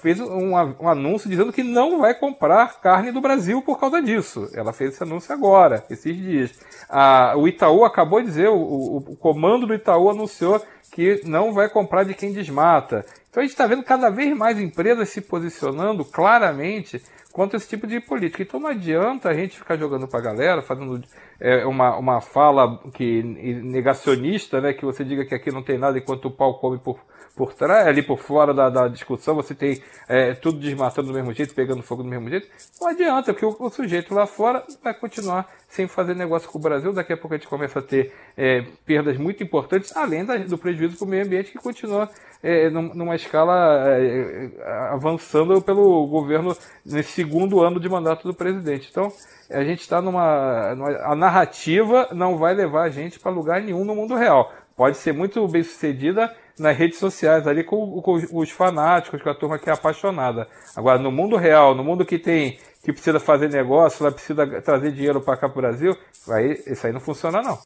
fez 0.00 0.20
um, 0.20 0.52
um, 0.52 0.88
anúncio 0.88 1.30
dizendo 1.30 1.52
que 1.52 1.62
não 1.62 2.00
vai 2.00 2.14
comprar 2.14 2.80
carne 2.80 3.12
do 3.12 3.20
Brasil 3.20 3.62
por 3.62 3.78
causa 3.78 4.02
disso. 4.02 4.48
Ela 4.54 4.72
fez 4.72 4.94
esse 4.94 5.02
anúncio 5.02 5.32
agora, 5.32 5.84
esses 5.88 6.16
dias. 6.16 6.58
A, 6.88 7.34
o 7.36 7.46
Itaú 7.46 7.84
acabou 7.84 8.20
de 8.20 8.26
dizer, 8.26 8.48
o, 8.48 8.56
o, 8.56 8.96
o 8.96 9.16
comando 9.16 9.66
do 9.66 9.74
Itaú 9.74 10.10
anunciou 10.10 10.60
que 10.92 11.20
não 11.24 11.52
vai 11.52 11.68
comprar 11.68 12.04
de 12.04 12.14
quem 12.14 12.32
desmata. 12.32 13.04
Então 13.30 13.42
a 13.42 13.44
gente 13.44 13.52
está 13.52 13.66
vendo 13.66 13.82
cada 13.82 14.10
vez 14.10 14.36
mais 14.36 14.58
empresas 14.58 15.08
se 15.10 15.20
posicionando 15.20 16.04
claramente 16.04 17.02
contra 17.32 17.56
esse 17.56 17.68
tipo 17.68 17.86
de 17.86 18.00
política. 18.00 18.42
Então 18.42 18.58
não 18.58 18.68
adianta 18.68 19.28
a 19.28 19.34
gente 19.34 19.58
ficar 19.58 19.76
jogando 19.76 20.08
para 20.08 20.18
a 20.18 20.22
galera, 20.22 20.62
fazendo 20.62 21.00
é, 21.40 21.64
uma, 21.66 21.96
uma 21.96 22.20
fala 22.20 22.78
que 22.92 23.22
negacionista, 23.22 24.60
né, 24.60 24.72
que 24.72 24.84
você 24.84 25.04
diga 25.04 25.24
que 25.24 25.34
aqui 25.34 25.52
não 25.52 25.62
tem 25.62 25.78
nada 25.78 25.98
enquanto 25.98 26.24
o 26.24 26.30
pau 26.30 26.58
come 26.58 26.78
por, 26.78 26.98
por 27.36 27.54
trás, 27.54 27.86
ali 27.86 28.02
por 28.02 28.18
fora 28.18 28.52
da, 28.52 28.68
da 28.68 28.88
discussão, 28.88 29.36
você 29.36 29.54
tem 29.54 29.80
é, 30.08 30.34
tudo 30.34 30.58
desmatando 30.58 31.08
do 31.08 31.14
mesmo 31.14 31.32
jeito, 31.32 31.54
pegando 31.54 31.82
fogo 31.82 32.02
do 32.02 32.08
mesmo 32.08 32.28
jeito. 32.28 32.48
Não 32.80 32.88
adianta, 32.88 33.32
porque 33.32 33.46
o, 33.46 33.56
o, 33.60 33.70
sujeito 33.70 34.12
lá 34.12 34.26
fora 34.26 34.64
vai 34.82 34.92
continuar 34.92 35.48
sem 35.68 35.86
fazer 35.86 36.16
negócio 36.16 36.48
com 36.48 36.58
o 36.58 36.60
Brasil. 36.60 36.92
Daqui 36.92 37.12
a 37.12 37.16
pouco 37.16 37.34
a 37.34 37.38
gente 37.38 37.46
começa 37.46 37.78
a 37.78 37.82
ter 37.82 38.12
é, 38.36 38.62
perdas 38.84 39.16
muito 39.16 39.44
importantes, 39.44 39.96
além 39.96 40.24
da, 40.24 40.36
do 40.38 40.58
prejuízo 40.58 40.96
para 40.96 41.06
o 41.06 41.08
meio 41.08 41.24
ambiente 41.24 41.52
que 41.52 41.58
continua 41.58 42.10
é, 42.42 42.70
numa 42.70 43.16
escala 43.16 43.84
é, 43.88 44.50
avançando 44.90 45.60
pelo 45.60 46.06
governo 46.06 46.56
nesse 46.84 47.12
segundo 47.12 47.60
ano 47.60 47.80
de 47.80 47.88
mandato 47.88 48.26
do 48.26 48.34
presidente. 48.34 48.88
Então, 48.90 49.12
a 49.50 49.64
gente 49.64 49.80
está 49.80 50.00
numa, 50.00 50.74
numa, 50.74 50.90
A 51.04 51.14
narrativa 51.14 52.08
não 52.12 52.36
vai 52.36 52.54
levar 52.54 52.82
a 52.84 52.90
gente 52.90 53.18
para 53.18 53.32
lugar 53.32 53.60
nenhum 53.60 53.84
no 53.84 53.94
mundo 53.94 54.14
real. 54.14 54.52
Pode 54.76 54.96
ser 54.96 55.12
muito 55.12 55.46
bem 55.48 55.62
sucedida 55.64 56.32
nas 56.58 56.76
redes 56.76 56.98
sociais 56.98 57.46
ali 57.46 57.64
com, 57.64 58.00
com, 58.00 58.14
os 58.14 58.50
fanáticos, 58.50 59.20
com 59.22 59.28
a 59.28 59.34
turma 59.34 59.58
que 59.58 59.68
é 59.68 59.72
apaixonada. 59.72 60.46
Agora, 60.76 60.98
no 60.98 61.10
mundo 61.10 61.36
real, 61.36 61.74
no 61.74 61.82
mundo 61.82 62.04
que 62.04 62.18
tem 62.18 62.58
que 62.82 62.92
precisa 62.92 63.18
fazer 63.18 63.50
negócio, 63.50 64.04
ela 64.04 64.12
precisa 64.12 64.46
trazer 64.62 64.92
dinheiro 64.92 65.20
para 65.20 65.36
cá 65.36 65.48
para 65.48 65.58
o 65.58 65.62
Brasil, 65.62 65.96
aí, 66.30 66.62
isso 66.66 66.86
aí 66.86 66.92
não 66.92 67.00
funciona 67.00 67.42
não. 67.42 67.58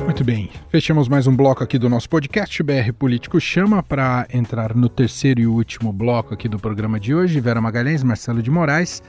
Muito 0.00 0.24
bem, 0.24 0.50
fechamos 0.68 1.08
mais 1.08 1.26
um 1.26 1.36
bloco 1.36 1.62
aqui 1.62 1.78
do 1.78 1.88
nosso 1.88 2.08
podcast 2.08 2.62
BR 2.62 2.92
Político 2.98 3.40
Chama 3.40 3.82
para 3.82 4.26
entrar 4.32 4.74
no 4.74 4.88
terceiro 4.88 5.40
e 5.40 5.46
último 5.46 5.92
bloco 5.92 6.32
aqui 6.34 6.48
do 6.48 6.58
programa 6.58 6.98
de 6.98 7.14
hoje. 7.14 7.40
Vera 7.40 7.60
Magalhães, 7.60 8.02
Marcelo 8.02 8.42
de 8.42 8.50
Moraes. 8.50 9.02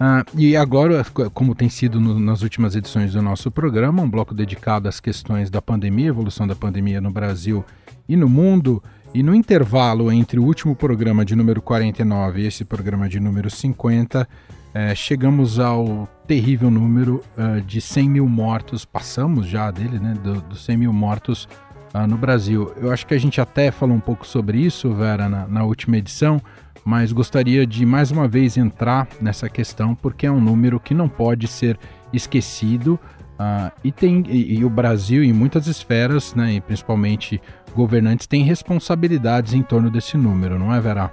Uh, 0.00 0.24
e 0.38 0.56
agora, 0.56 1.04
como 1.34 1.54
tem 1.54 1.68
sido 1.68 2.00
no, 2.00 2.18
nas 2.18 2.42
últimas 2.42 2.74
edições 2.74 3.12
do 3.12 3.20
nosso 3.20 3.50
programa, 3.50 4.02
um 4.02 4.08
bloco 4.08 4.32
dedicado 4.32 4.88
às 4.88 5.00
questões 5.00 5.50
da 5.50 5.60
pandemia, 5.60 6.08
evolução 6.08 6.46
da 6.46 6.54
pandemia 6.54 7.00
no 7.00 7.10
Brasil 7.10 7.64
e 8.08 8.16
no 8.16 8.28
mundo. 8.28 8.82
E 9.12 9.22
no 9.22 9.34
intervalo 9.34 10.10
entre 10.10 10.38
o 10.38 10.44
último 10.44 10.74
programa 10.76 11.24
de 11.24 11.34
número 11.34 11.60
49 11.60 12.40
e 12.40 12.46
esse 12.46 12.64
programa 12.64 13.08
de 13.08 13.18
número 13.18 13.50
50, 13.50 14.26
é, 14.72 14.94
chegamos 14.94 15.58
ao 15.58 16.08
terrível 16.26 16.70
número 16.70 17.22
uh, 17.36 17.60
de 17.60 17.80
100 17.80 18.08
mil 18.08 18.28
mortos, 18.28 18.84
passamos 18.84 19.46
já 19.46 19.70
dele, 19.70 19.98
né, 19.98 20.14
dos 20.22 20.42
do 20.42 20.54
100 20.54 20.76
mil 20.76 20.92
mortos 20.92 21.48
uh, 21.92 22.06
no 22.06 22.16
Brasil. 22.16 22.72
Eu 22.76 22.92
acho 22.92 23.06
que 23.06 23.14
a 23.14 23.18
gente 23.18 23.40
até 23.40 23.72
falou 23.72 23.96
um 23.96 24.00
pouco 24.00 24.26
sobre 24.26 24.58
isso, 24.58 24.92
Vera, 24.94 25.28
na, 25.28 25.46
na, 25.48 25.64
última 25.64 25.96
edição, 25.96 26.40
mas 26.84 27.12
gostaria 27.12 27.66
de 27.66 27.84
mais 27.84 28.12
uma 28.12 28.28
vez 28.28 28.56
entrar 28.56 29.08
nessa 29.20 29.48
questão, 29.48 29.94
porque 29.94 30.26
é 30.26 30.30
um 30.30 30.40
número 30.40 30.78
que 30.78 30.94
não 30.94 31.08
pode 31.08 31.48
ser 31.48 31.76
esquecido. 32.12 32.98
Uh, 33.40 33.72
e, 33.82 33.90
tem, 33.90 34.22
e, 34.28 34.58
e, 34.58 34.64
o 34.64 34.70
Brasil, 34.70 35.24
em 35.24 35.32
muitas 35.32 35.66
esferas, 35.66 36.32
né, 36.34 36.52
e 36.52 36.60
principalmente 36.60 37.42
governantes, 37.74 38.26
têm 38.28 38.44
responsabilidades 38.44 39.52
em 39.52 39.62
torno 39.62 39.90
desse 39.90 40.16
número, 40.16 40.58
não 40.58 40.72
é, 40.72 40.80
Vera? 40.80 41.10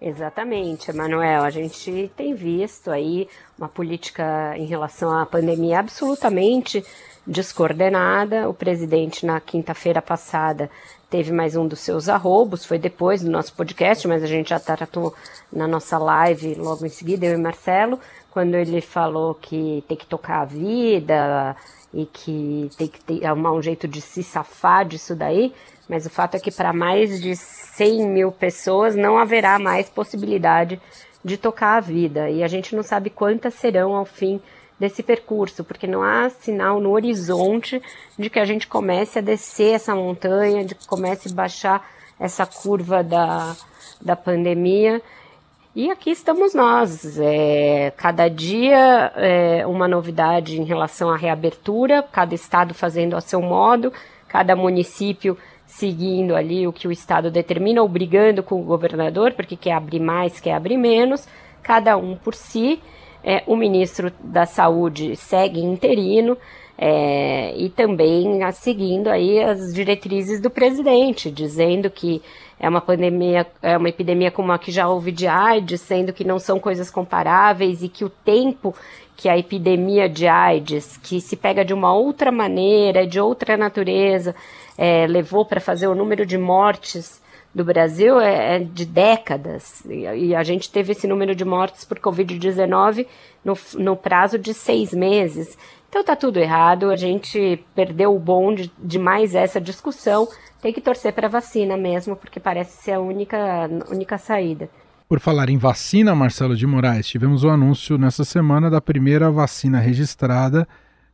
Exatamente, 0.00 0.90
Emanuel. 0.90 1.42
A 1.42 1.50
gente 1.50 2.10
tem 2.16 2.32
visto 2.34 2.90
aí 2.90 3.28
uma 3.58 3.68
política 3.68 4.56
em 4.56 4.64
relação 4.64 5.10
à 5.16 5.26
pandemia 5.26 5.80
absolutamente 5.80 6.84
descoordenada. 7.26 8.48
O 8.48 8.54
presidente, 8.54 9.26
na 9.26 9.40
quinta-feira 9.40 10.00
passada, 10.00 10.70
teve 11.10 11.32
mais 11.32 11.56
um 11.56 11.66
dos 11.66 11.80
seus 11.80 12.08
arrobos, 12.08 12.64
foi 12.64 12.78
depois 12.78 13.22
do 13.22 13.30
nosso 13.30 13.52
podcast, 13.54 14.06
mas 14.06 14.22
a 14.22 14.26
gente 14.26 14.50
já 14.50 14.60
tratou 14.60 15.14
na 15.52 15.66
nossa 15.66 15.98
live 15.98 16.54
logo 16.54 16.86
em 16.86 16.90
seguida, 16.90 17.26
eu 17.26 17.34
e 17.34 17.42
Marcelo, 17.42 17.98
quando 18.30 18.54
ele 18.54 18.80
falou 18.80 19.34
que 19.34 19.82
tem 19.88 19.96
que 19.96 20.06
tocar 20.06 20.42
a 20.42 20.44
vida 20.44 21.56
e 21.92 22.06
que 22.06 22.70
tem 22.78 22.86
que 22.86 23.00
ter, 23.00 23.26
arrumar 23.26 23.52
um 23.52 23.62
jeito 23.62 23.88
de 23.88 24.00
se 24.00 24.22
safar 24.22 24.86
disso 24.86 25.16
daí. 25.16 25.52
Mas 25.88 26.04
o 26.04 26.10
fato 26.10 26.36
é 26.36 26.40
que 26.40 26.50
para 26.50 26.72
mais 26.72 27.20
de 27.20 27.34
100 27.34 28.08
mil 28.08 28.30
pessoas 28.30 28.94
não 28.94 29.18
haverá 29.18 29.58
mais 29.58 29.88
possibilidade 29.88 30.80
de 31.24 31.36
tocar 31.36 31.76
a 31.76 31.80
vida. 31.80 32.28
E 32.28 32.42
a 32.42 32.48
gente 32.48 32.76
não 32.76 32.82
sabe 32.82 33.10
quantas 33.10 33.54
serão 33.54 33.94
ao 33.94 34.04
fim 34.04 34.40
desse 34.78 35.02
percurso, 35.02 35.64
porque 35.64 35.86
não 35.86 36.02
há 36.02 36.30
sinal 36.30 36.80
no 36.80 36.90
horizonte 36.90 37.82
de 38.16 38.30
que 38.30 38.38
a 38.38 38.44
gente 38.44 38.66
comece 38.66 39.18
a 39.18 39.22
descer 39.22 39.74
essa 39.74 39.94
montanha, 39.94 40.64
de 40.64 40.74
que 40.74 40.86
comece 40.86 41.28
a 41.28 41.34
baixar 41.34 41.90
essa 42.18 42.46
curva 42.46 43.02
da, 43.02 43.56
da 44.00 44.14
pandemia. 44.14 45.02
E 45.74 45.90
aqui 45.90 46.10
estamos 46.10 46.54
nós. 46.54 47.18
É, 47.18 47.92
cada 47.96 48.28
dia 48.28 49.12
é, 49.16 49.66
uma 49.66 49.88
novidade 49.88 50.60
em 50.60 50.64
relação 50.64 51.10
à 51.10 51.16
reabertura, 51.16 52.02
cada 52.02 52.34
estado 52.34 52.74
fazendo 52.74 53.16
a 53.16 53.20
seu 53.20 53.40
modo, 53.40 53.92
cada 54.28 54.54
município 54.54 55.36
seguindo 55.68 56.34
ali 56.34 56.66
o 56.66 56.72
que 56.72 56.88
o 56.88 56.90
Estado 56.90 57.30
determina, 57.30 57.82
ou 57.82 57.88
brigando 57.88 58.42
com 58.42 58.60
o 58.60 58.64
governador, 58.64 59.34
porque 59.34 59.54
quer 59.54 59.72
abrir 59.72 60.00
mais, 60.00 60.40
quer 60.40 60.54
abrir 60.54 60.78
menos, 60.78 61.28
cada 61.62 61.96
um 61.96 62.16
por 62.16 62.34
si. 62.34 62.80
É, 63.22 63.42
o 63.46 63.54
ministro 63.54 64.10
da 64.20 64.46
Saúde 64.46 65.14
segue 65.14 65.60
interino. 65.60 66.36
é, 66.80 67.54
e 67.56 67.68
também 67.68 68.40
seguindo 68.52 69.08
aí 69.08 69.42
as 69.42 69.74
diretrizes 69.74 70.40
do 70.40 70.48
presidente, 70.48 71.28
dizendo 71.28 71.90
que 71.90 72.22
é 72.60 72.68
uma 72.68 72.80
pandemia, 72.80 73.46
é 73.60 73.76
uma 73.76 73.88
epidemia 73.88 74.30
como 74.30 74.52
a 74.52 74.58
que 74.58 74.70
já 74.70 74.88
houve 74.88 75.10
de 75.10 75.26
AIDS, 75.26 75.80
sendo 75.80 76.12
que 76.12 76.24
não 76.24 76.38
são 76.38 76.60
coisas 76.60 76.90
comparáveis 76.90 77.82
e 77.82 77.88
que 77.88 78.04
o 78.04 78.08
tempo 78.10 78.74
que 79.16 79.28
a 79.28 79.36
epidemia 79.36 80.08
de 80.08 80.28
AIDS, 80.28 80.96
que 80.98 81.20
se 81.20 81.36
pega 81.36 81.64
de 81.64 81.74
uma 81.74 81.92
outra 81.92 82.30
maneira, 82.30 83.04
de 83.04 83.20
outra 83.20 83.56
natureza, 83.56 84.34
é, 84.78 85.08
levou 85.08 85.44
para 85.44 85.60
fazer 85.60 85.88
o 85.88 85.94
número 85.94 86.24
de 86.24 86.38
mortes 86.38 87.20
do 87.52 87.64
Brasil 87.64 88.20
é, 88.20 88.56
é 88.56 88.58
de 88.60 88.86
décadas. 88.86 89.82
E, 89.86 90.34
a 90.34 90.42
gente 90.44 90.70
teve 90.70 90.92
esse 90.92 91.08
número 91.08 91.34
de 91.34 91.44
mortes 91.44 91.84
por 91.84 91.98
Covid-19 91.98 93.06
no, 93.44 93.58
no 93.74 93.96
prazo 93.96 94.38
de 94.38 94.54
seis 94.54 94.92
meses. 94.92 95.58
Então 95.88 96.04
tá 96.04 96.14
tudo 96.14 96.38
errado, 96.38 96.90
a 96.90 96.96
gente 96.96 97.64
perdeu 97.74 98.14
o 98.14 98.18
bonde 98.18 98.70
de 98.78 98.98
mais 98.98 99.34
essa 99.34 99.60
discussão. 99.60 100.28
Tem 100.62 100.72
que 100.72 100.80
torcer 100.80 101.12
para 101.12 101.26
a 101.26 101.30
vacina 101.30 101.76
mesmo, 101.76 102.14
porque 102.14 102.38
parece 102.38 102.82
ser 102.82 102.92
a 102.92 103.00
única, 103.00 103.68
única 103.90 104.18
saída. 104.18 104.68
Por 105.08 105.18
falar 105.18 105.48
em 105.48 105.56
vacina, 105.56 106.14
Marcelo 106.14 106.54
de 106.54 106.66
Moraes, 106.66 107.08
tivemos 107.08 107.42
o 107.42 107.48
um 107.48 107.50
anúncio 107.50 107.96
nessa 107.96 108.24
semana 108.24 108.68
da 108.68 108.80
primeira 108.80 109.30
vacina 109.30 109.78
registrada 109.78 110.68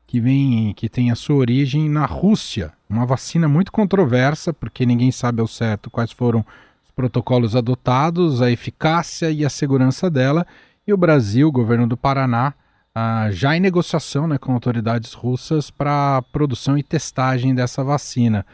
que 0.06 0.20
vem 0.20 0.72
que 0.74 0.88
tem 0.88 1.10
a 1.10 1.14
sua 1.14 1.36
origem 1.36 1.88
na 1.88 2.04
Rússia. 2.04 2.72
Uma 2.94 3.04
vacina 3.04 3.48
muito 3.48 3.72
controversa, 3.72 4.52
porque 4.52 4.86
ninguém 4.86 5.10
sabe 5.10 5.40
ao 5.40 5.48
certo 5.48 5.90
quais 5.90 6.12
foram 6.12 6.46
os 6.84 6.92
protocolos 6.92 7.56
adotados, 7.56 8.40
a 8.40 8.52
eficácia 8.52 9.32
e 9.32 9.44
a 9.44 9.50
segurança 9.50 10.08
dela. 10.08 10.46
E 10.86 10.92
o 10.92 10.96
Brasil, 10.96 11.48
o 11.48 11.52
governo 11.52 11.88
do 11.88 11.96
Paraná, 11.96 12.54
ah, 12.94 13.28
já 13.32 13.56
em 13.56 13.60
negociação 13.60 14.28
né, 14.28 14.38
com 14.38 14.52
autoridades 14.52 15.12
russas 15.12 15.72
para 15.72 16.22
produção 16.30 16.78
e 16.78 16.84
testagem 16.84 17.52
dessa 17.52 17.82
vacina. 17.82 18.46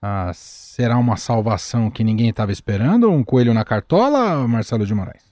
Ah, 0.00 0.30
será 0.32 0.96
uma 0.96 1.16
salvação 1.16 1.90
que 1.90 2.04
ninguém 2.04 2.28
estava 2.28 2.52
esperando? 2.52 3.10
Um 3.10 3.24
coelho 3.24 3.52
na 3.52 3.64
cartola, 3.64 4.46
Marcelo 4.46 4.86
de 4.86 4.94
Moraes? 4.94 5.27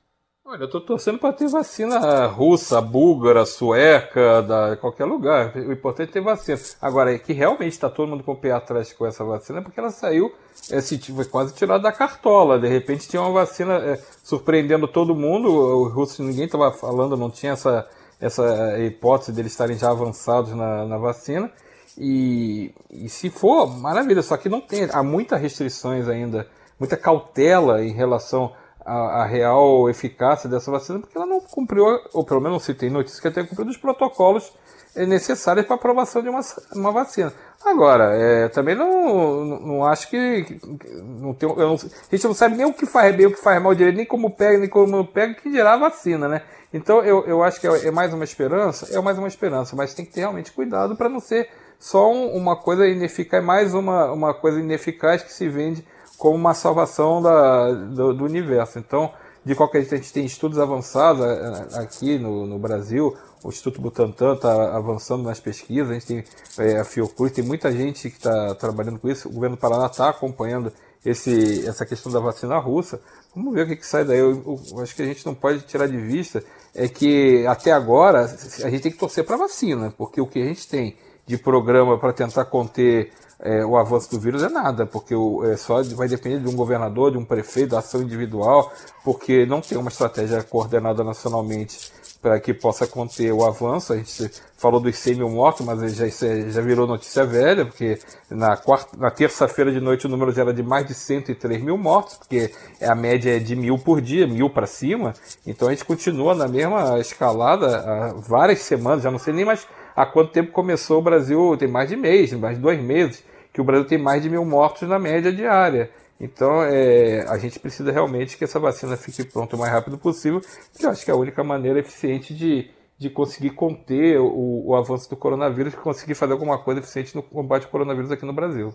Olha, 0.49 0.63
eu 0.63 0.71
tô 0.71 0.81
torcendo 0.81 1.19
para 1.19 1.33
ter 1.33 1.49
vacina 1.49 2.27
russa, 2.27 2.81
búlgara, 2.81 3.45
sueca, 3.45 4.41
da 4.43 4.77
qualquer 4.77 5.05
lugar. 5.05 5.53
O 5.57 5.73
importante 5.73 6.11
é 6.11 6.13
ter 6.13 6.21
vacina. 6.21 6.57
Agora, 6.81 7.13
é 7.13 7.19
que 7.19 7.33
realmente 7.33 7.73
está 7.73 7.91
todo 7.91 8.09
mundo 8.09 8.23
com 8.23 8.31
o 8.31 8.37
pé 8.37 8.53
atrás 8.53 8.93
com 8.93 9.05
essa 9.05 9.25
vacina, 9.25 9.61
porque 9.61 9.81
ela 9.81 9.91
saiu, 9.91 10.33
é, 10.71 10.81
se, 10.81 10.99
foi 11.13 11.25
quase 11.25 11.53
tirada 11.53 11.83
da 11.83 11.91
cartola. 11.91 12.61
De 12.61 12.69
repente 12.69 13.09
tinha 13.09 13.21
uma 13.21 13.33
vacina 13.33 13.75
é, 13.75 14.01
surpreendendo 14.23 14.87
todo 14.87 15.17
mundo. 15.17 15.49
Os 15.83 15.93
russos, 15.93 16.21
ninguém 16.21 16.45
estava 16.45 16.71
falando, 16.71 17.17
não 17.17 17.29
tinha 17.29 17.55
essa, 17.55 17.85
essa 18.21 18.79
hipótese 18.79 19.33
deles 19.33 19.51
estarem 19.51 19.77
já 19.77 19.91
avançados 19.91 20.53
na, 20.53 20.87
na 20.87 20.97
vacina. 20.97 21.51
E, 21.99 22.73
e 22.89 23.09
se 23.09 23.31
for, 23.31 23.67
maravilha, 23.67 24.23
só 24.23 24.37
que 24.37 24.49
não 24.49 24.61
tem, 24.61 24.89
há 24.93 25.03
muitas 25.03 25.43
restrições 25.43 26.07
ainda, 26.07 26.47
muita 26.79 26.97
cautela 26.97 27.85
em 27.85 27.91
relação 27.91 28.53
a, 28.87 29.23
a, 29.23 29.25
real 29.27 29.91
eficácia 29.91 30.49
dessa 30.49 30.71
vacina, 30.71 31.01
porque 31.01 31.19
ela 31.19 31.27
não 31.27 31.41
cumpriu, 31.41 31.85
ou 32.15 32.25
pelo 32.25 32.41
menos 32.41 32.63
se 32.63 32.73
tem 32.73 32.89
notícia 32.89 33.21
que 33.21 33.31
tenha 33.31 33.47
cumprido 33.47 33.71
os 33.71 33.77
protocolos 33.77 34.53
necessários 34.95 35.67
para 35.67 35.75
aprovação 35.75 36.23
de 36.23 36.29
uma, 36.29 36.41
uma 36.75 36.93
vacina. 36.93 37.33
Agora, 37.65 38.15
é, 38.15 38.49
também 38.49 38.75
não, 38.75 39.45
não, 39.45 39.61
não, 39.61 39.85
acho 39.85 40.09
que. 40.09 40.59
Não 41.03 41.35
tem, 41.35 41.49
não, 41.49 41.75
a 41.75 41.77
gente 42.17 42.25
não 42.25 42.35
sabe 42.35 42.57
nem 42.57 42.65
o 42.65 42.73
que 42.73 42.87
faz 42.87 43.15
bem, 43.15 43.27
o 43.27 43.33
que 43.33 43.43
faz 43.43 43.61
mal 43.61 43.75
direito, 43.75 43.97
nem 43.97 44.07
como 44.07 44.31
pega, 44.31 44.59
nem 44.59 44.69
como 44.69 44.87
não 44.87 45.05
pega, 45.05 45.35
que 45.35 45.51
dirá 45.51 45.75
a 45.75 45.79
vacina, 45.79 46.29
né? 46.29 46.43
Então 46.73 47.03
eu, 47.03 47.25
eu 47.27 47.43
acho 47.43 47.61
que 47.61 47.67
é, 47.67 47.89
é 47.89 47.91
mais 47.91 48.15
uma 48.15 48.25
esperança, 48.25 48.97
é 48.97 49.01
mais 49.01 49.19
uma 49.19 49.29
esperança, 49.29 49.75
mas 49.75 49.95
tem 49.95 50.05
que 50.05 50.13
ter 50.13 50.21
realmente 50.21 50.53
cuidado 50.53 50.95
para 50.97 51.09
não 51.09 51.19
ser 51.19 51.49
só 51.79 52.11
um, 52.11 52.37
uma 52.37 52.57
coisa 52.57 52.87
ineficaz, 52.87 53.45
mais 53.45 53.75
uma, 53.75 54.13
uma 54.13 54.33
coisa 54.33 54.61
ineficaz 54.61 55.23
que 55.23 55.33
se 55.33 55.49
vende 55.49 55.85
como 56.17 56.35
uma 56.35 56.55
salvação 56.55 57.21
da, 57.21 57.73
do, 57.73 58.15
do, 58.15 58.25
universo. 58.25 58.79
Então, 58.79 59.13
de 59.45 59.55
qualquer 59.55 59.81
jeito, 59.81 59.95
a 59.95 59.99
gente 59.99 60.13
tem 60.13 60.25
estudos 60.25 60.59
avançados 60.59 61.25
é, 61.25 61.77
é, 61.77 61.79
aqui 61.81 62.19
no, 62.19 62.47
no 62.47 62.59
Brasil, 62.59 63.17
o 63.45 63.49
Instituto 63.49 63.81
Butantan 63.81 64.35
está 64.35 64.77
avançando 64.77 65.23
nas 65.23 65.39
pesquisas, 65.39 65.91
a 65.91 65.95
gente 65.95 66.07
tem 66.07 66.25
é, 66.59 66.79
a 66.79 66.85
Fiocruz, 66.85 67.33
tem 67.33 67.45
muita 67.45 67.71
gente 67.71 68.11
que 68.11 68.17
está 68.17 68.55
trabalhando 68.55 68.99
com 68.99 69.09
isso, 69.09 69.29
o 69.29 69.33
governo 69.33 69.57
do 69.57 69.61
Paraná 69.61 69.87
está 69.87 70.09
acompanhando 70.09 70.73
esse, 71.05 71.67
essa 71.67 71.87
questão 71.87 72.11
da 72.11 72.19
vacina 72.19 72.59
russa. 72.59 73.01
Vamos 73.35 73.55
ver 73.55 73.65
o 73.65 73.69
que, 73.69 73.77
que 73.77 73.87
sai 73.87 74.05
daí. 74.05 74.19
Eu, 74.19 74.43
eu, 74.73 74.81
acho 74.81 74.97
que 74.97 75.03
a 75.03 75.07
gente 75.07 75.25
não 75.25 75.35
pode 75.35 75.61
tirar 75.61 75.87
de 75.87 75.97
vista 75.97 76.43
é 76.75 76.89
que 76.89 77.47
até 77.47 77.71
agora 77.73 78.25
a 78.25 78.71
gente 78.71 78.83
tem 78.83 78.93
que 78.93 78.99
torcer 78.99 79.25
para 79.25 79.37
a 79.37 79.39
vacina, 79.39 79.95
porque 79.97 80.21
o 80.21 80.27
que 80.27 80.43
a 80.43 80.45
gente 80.45 80.69
tem 80.69 80.97
de 81.27 81.39
programa 81.39 81.99
para 81.99 82.13
tentar 82.13 82.45
conter 82.45 83.13
é, 83.41 83.65
o 83.65 83.77
avanço 83.77 84.11
do 84.11 84.19
vírus 84.19 84.43
é 84.43 84.49
nada, 84.49 84.87
porque 84.87 85.15
o, 85.15 85.45
é, 85.45 85.57
só 85.57 85.83
vai 85.83 86.09
depender 86.09 86.41
de 86.41 86.49
um 86.49 86.57
governador, 86.57 87.11
de 87.11 87.19
um 87.19 87.25
prefeito, 87.25 87.71
da 87.71 87.79
ação 87.81 88.03
individual, 88.03 88.73
porque 89.05 89.45
não 89.47 89.61
tem 89.61 89.77
uma 89.77 89.91
estratégia 89.91 90.43
coordenada 90.43 91.05
nacionalmente 91.05 91.93
para 92.21 92.41
que 92.41 92.53
possa 92.53 92.87
conter 92.87 93.31
o 93.33 93.45
avanço. 93.45 93.93
A 93.93 93.97
gente 93.97 94.31
falou 94.57 94.81
dos 94.81 94.97
100 94.97 95.17
mil 95.17 95.29
mortos, 95.29 95.65
mas 95.65 95.95
já, 95.95 96.07
é, 96.07 96.51
já 96.51 96.61
virou 96.61 96.87
notícia 96.87 97.25
velha, 97.25 97.65
porque 97.67 97.99
na, 98.31 98.57
quarta, 98.57 98.97
na 98.97 99.11
terça-feira 99.11 99.71
de 99.71 99.81
noite 99.81 100.07
o 100.07 100.09
número 100.09 100.33
já 100.33 100.43
era 100.43 100.53
de 100.53 100.63
mais 100.63 100.87
de 100.87 100.95
103 100.95 101.63
mil 101.63 101.77
mortos, 101.77 102.17
porque 102.17 102.53
a 102.83 102.95
média 102.95 103.37
é 103.37 103.39
de 103.39 103.55
mil 103.55 103.79
por 103.79 104.01
dia, 104.01 104.27
mil 104.27 104.51
para 104.51 104.67
cima. 104.67 105.15
Então 105.47 105.69
a 105.69 105.71
gente 105.71 105.85
continua 105.85 106.35
na 106.35 106.49
mesma 106.49 106.99
escalada 106.99 107.79
há 107.79 108.13
várias 108.15 108.61
semanas, 108.61 109.05
já 109.05 109.11
não 109.11 109.19
sei 109.19 109.33
nem 109.33 109.45
mais 109.45 109.67
há 109.97 110.05
quanto 110.05 110.31
tempo 110.31 110.53
começou 110.53 110.99
o 110.99 111.03
Brasil, 111.03 111.57
tem 111.57 111.67
mais 111.67 111.89
de 111.89 111.97
mês, 111.97 112.33
mais 112.35 112.57
de 112.57 112.63
dois 112.63 112.79
meses, 112.81 113.25
que 113.53 113.61
o 113.61 113.65
Brasil 113.65 113.87
tem 113.87 113.97
mais 113.97 114.23
de 114.23 114.29
mil 114.29 114.45
mortos 114.45 114.87
na 114.87 114.99
média 114.99 115.33
diária. 115.33 115.91
Então, 116.21 116.63
é, 116.63 117.27
a 117.29 117.39
gente 117.39 117.59
precisa 117.59 117.91
realmente 117.91 118.37
que 118.37 118.45
essa 118.45 118.61
vacina 118.61 118.97
fique 118.97 119.25
pronta 119.25 119.57
o 119.57 119.59
mais 119.59 119.73
rápido 119.73 119.99
possível, 119.99 120.41
que 120.77 120.85
eu 120.85 120.91
acho 120.91 121.05
que 121.05 121.11
é 121.11 121.15
a 121.15 121.17
única 121.17 121.43
maneira 121.43 121.79
eficiente 121.79 122.35
de, 122.35 122.71
de 122.99 123.11
conseguir 123.11 123.51
conter 123.51 124.19
o, 124.19 124.67
o 124.67 124.75
avanço 124.75 125.09
do 125.09 125.17
coronavírus 125.17 125.75
conseguir 125.75 126.15
fazer 126.15 126.33
alguma 126.33 126.59
coisa 126.59 126.81
eficiente 126.81 127.15
no 127.15 127.23
combate 127.23 127.65
ao 127.65 127.71
coronavírus 127.71 128.11
aqui 128.11 128.25
no 128.25 128.33
Brasil. 128.33 128.75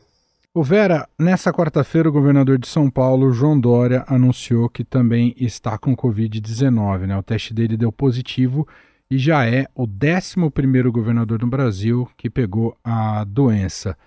O 0.53 0.63
Vera, 0.63 1.07
nessa 1.17 1.53
quarta-feira, 1.53 2.09
o 2.09 2.11
governador 2.11 2.57
de 2.57 2.67
São 2.67 2.89
Paulo, 2.89 3.31
João 3.31 3.57
Dória, 3.57 4.03
anunciou 4.05 4.67
que 4.67 4.83
também 4.83 5.33
está 5.37 5.77
com 5.77 5.95
Covid-19. 5.95 7.07
Né? 7.07 7.17
O 7.17 7.23
teste 7.23 7.53
dele 7.53 7.77
deu 7.77 7.89
positivo 7.89 8.67
e 9.11 9.17
já 9.17 9.45
é 9.45 9.67
o 9.75 9.85
11 9.85 10.89
governador 10.89 11.41
no 11.41 11.47
Brasil 11.47 12.09
que 12.15 12.29
pegou 12.29 12.77
a 12.81 13.25
doença. 13.25 13.97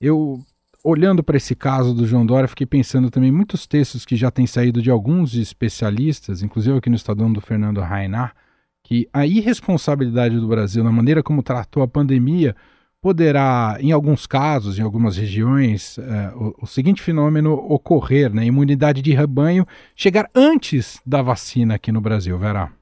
Eu, 0.00 0.40
olhando 0.82 1.22
para 1.22 1.36
esse 1.36 1.54
caso 1.54 1.92
do 1.92 2.06
João 2.06 2.24
Dória, 2.24 2.48
fiquei 2.48 2.66
pensando 2.66 3.10
também 3.10 3.30
muitos 3.30 3.66
textos 3.66 4.06
que 4.06 4.16
já 4.16 4.30
têm 4.30 4.46
saído 4.46 4.80
de 4.80 4.90
alguns 4.90 5.34
especialistas, 5.34 6.42
inclusive 6.42 6.78
aqui 6.78 6.88
no 6.88 6.96
Estadão 6.96 7.30
do 7.30 7.42
Fernando 7.42 7.82
Rainar, 7.82 8.34
que 8.82 9.06
a 9.12 9.26
irresponsabilidade 9.26 10.40
do 10.40 10.48
Brasil 10.48 10.82
na 10.82 10.90
maneira 10.90 11.22
como 11.22 11.42
tratou 11.42 11.82
a 11.82 11.88
pandemia 11.88 12.56
poderá, 12.98 13.76
em 13.78 13.92
alguns 13.92 14.26
casos, 14.26 14.78
em 14.78 14.82
algumas 14.82 15.18
regiões, 15.18 15.98
é, 15.98 16.32
o, 16.34 16.54
o, 16.62 16.66
seguinte 16.66 17.02
fenômeno 17.02 17.52
ocorrer, 17.52 18.32
né? 18.32 18.46
Imunidade 18.46 19.02
de 19.02 19.12
rebanho 19.12 19.66
chegar 19.94 20.30
antes 20.34 20.98
da 21.04 21.20
vacina 21.20 21.74
aqui 21.74 21.92
no 21.92 22.00
Brasil, 22.00 22.38
Verá. 22.38 22.72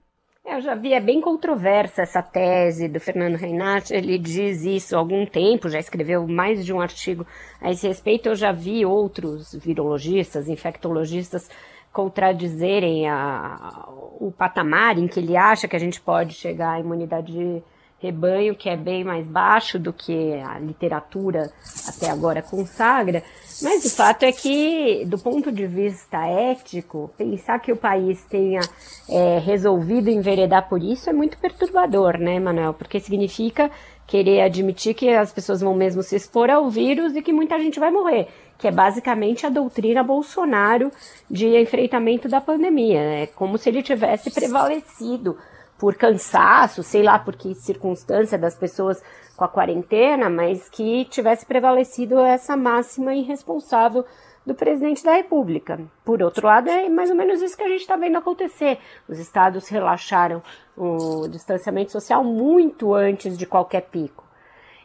É, 0.49 0.57
eu 0.57 0.63
já 0.63 0.75
vi, 0.75 0.95
é 0.95 1.01
bem 1.01 1.21
controversa 1.21 2.01
essa 2.01 2.23
tese 2.23 2.89
do 2.89 2.99
Fernando 2.99 3.37
Reinhardt, 3.37 3.93
ele 3.93 4.17
diz 4.17 4.65
isso 4.65 4.97
há 4.97 4.99
algum 4.99 5.27
tempo, 5.27 5.69
já 5.69 5.79
escreveu 5.79 6.27
mais 6.27 6.65
de 6.65 6.73
um 6.73 6.81
artigo 6.81 7.27
a 7.61 7.71
esse 7.71 7.87
respeito, 7.87 8.31
eu 8.31 8.35
já 8.35 8.51
vi 8.51 8.87
outros 8.87 9.55
virologistas, 9.55 10.49
infectologistas 10.49 11.51
contradizerem 11.93 13.07
a, 13.07 13.89
o 14.19 14.33
patamar 14.33 14.97
em 14.97 15.07
que 15.07 15.21
ele 15.21 15.37
acha 15.37 15.69
que 15.69 15.77
a 15.77 15.79
gente 15.79 16.01
pode 16.01 16.33
chegar 16.33 16.77
à 16.77 16.81
imunidade 16.81 17.63
rebanho, 18.01 18.55
que 18.55 18.69
é 18.69 18.77
bem 18.77 19.03
mais 19.03 19.27
baixo 19.27 19.79
do 19.79 19.93
que 19.93 20.35
a 20.35 20.59
literatura 20.59 21.51
até 21.87 22.09
agora 22.11 22.41
consagra, 22.41 23.23
mas 23.61 23.85
o 23.85 23.91
fato 23.91 24.23
é 24.23 24.31
que, 24.31 25.05
do 25.07 25.19
ponto 25.19 25.51
de 25.51 25.67
vista 25.67 26.25
ético, 26.27 27.11
pensar 27.19 27.59
que 27.59 27.73
o 27.73 27.77
país 27.77 28.25
tenha 28.27 28.61
é, 29.09 29.39
resolvido 29.39 30.09
enveredar 30.09 30.69
por 30.69 30.81
isso 30.81 31.11
é 31.11 31.13
muito 31.13 31.37
perturbador, 31.39 32.19
né, 32.19 32.39
Manuel? 32.39 32.73
Porque 32.73 33.01
significa 33.01 33.69
querer 34.07 34.43
admitir 34.43 34.95
que 34.95 35.11
as 35.11 35.33
pessoas 35.33 35.61
vão 35.61 35.75
mesmo 35.75 36.03
se 36.03 36.17
expor 36.17 36.51
ao 36.51 36.71
vírus 36.71 37.17
e 37.17 37.21
que 37.21 37.33
muita 37.33 37.59
gente 37.59 37.81
vai 37.81 37.91
morrer, 37.91 38.29
que 38.57 38.69
é 38.69 38.71
basicamente 38.71 39.45
a 39.45 39.51
doutrina 39.51 40.05
Bolsonaro 40.05 40.91
de 41.29 41.61
enfrentamento 41.61 42.29
da 42.29 42.41
pandemia. 42.41 43.01
É 43.01 43.27
como 43.27 43.59
se 43.59 43.69
ele 43.69 43.83
tivesse 43.83 44.31
prevalecido 44.31 45.37
por 45.79 45.95
cansaço, 45.95 46.83
sei 46.83 47.03
lá 47.03 47.19
por 47.19 47.37
que 47.37 47.55
circunstância 47.55 48.37
das 48.37 48.57
pessoas 48.57 49.03
com 49.37 49.45
a 49.45 49.49
quarentena, 49.49 50.29
mas 50.29 50.69
que 50.69 51.05
tivesse 51.05 51.47
prevalecido 51.47 52.19
essa 52.19 52.57
máxima 52.57 53.15
irresponsável 53.15 54.05
do 54.45 54.55
presidente 54.55 55.05
da 55.05 55.13
República. 55.13 55.79
Por 56.05 56.23
outro 56.23 56.47
lado, 56.47 56.69
é 56.69 56.89
mais 56.89 57.11
ou 57.11 57.17
menos 57.17 57.41
isso 57.41 57.57
que 57.57 57.63
a 57.63 57.69
gente 57.69 57.83
está 57.83 57.97
vendo 57.97 58.19
acontecer. 58.19 58.79
Os 59.09 59.19
estados 59.19 59.69
relaxaram 59.69 60.43
o 60.77 61.29
distanciamento 61.29 61.93
social 61.93 62.25
muito 62.25 62.95
antes 62.95 63.39
de 63.39 63.47
qualquer 63.47 63.83
pico. 63.83 64.25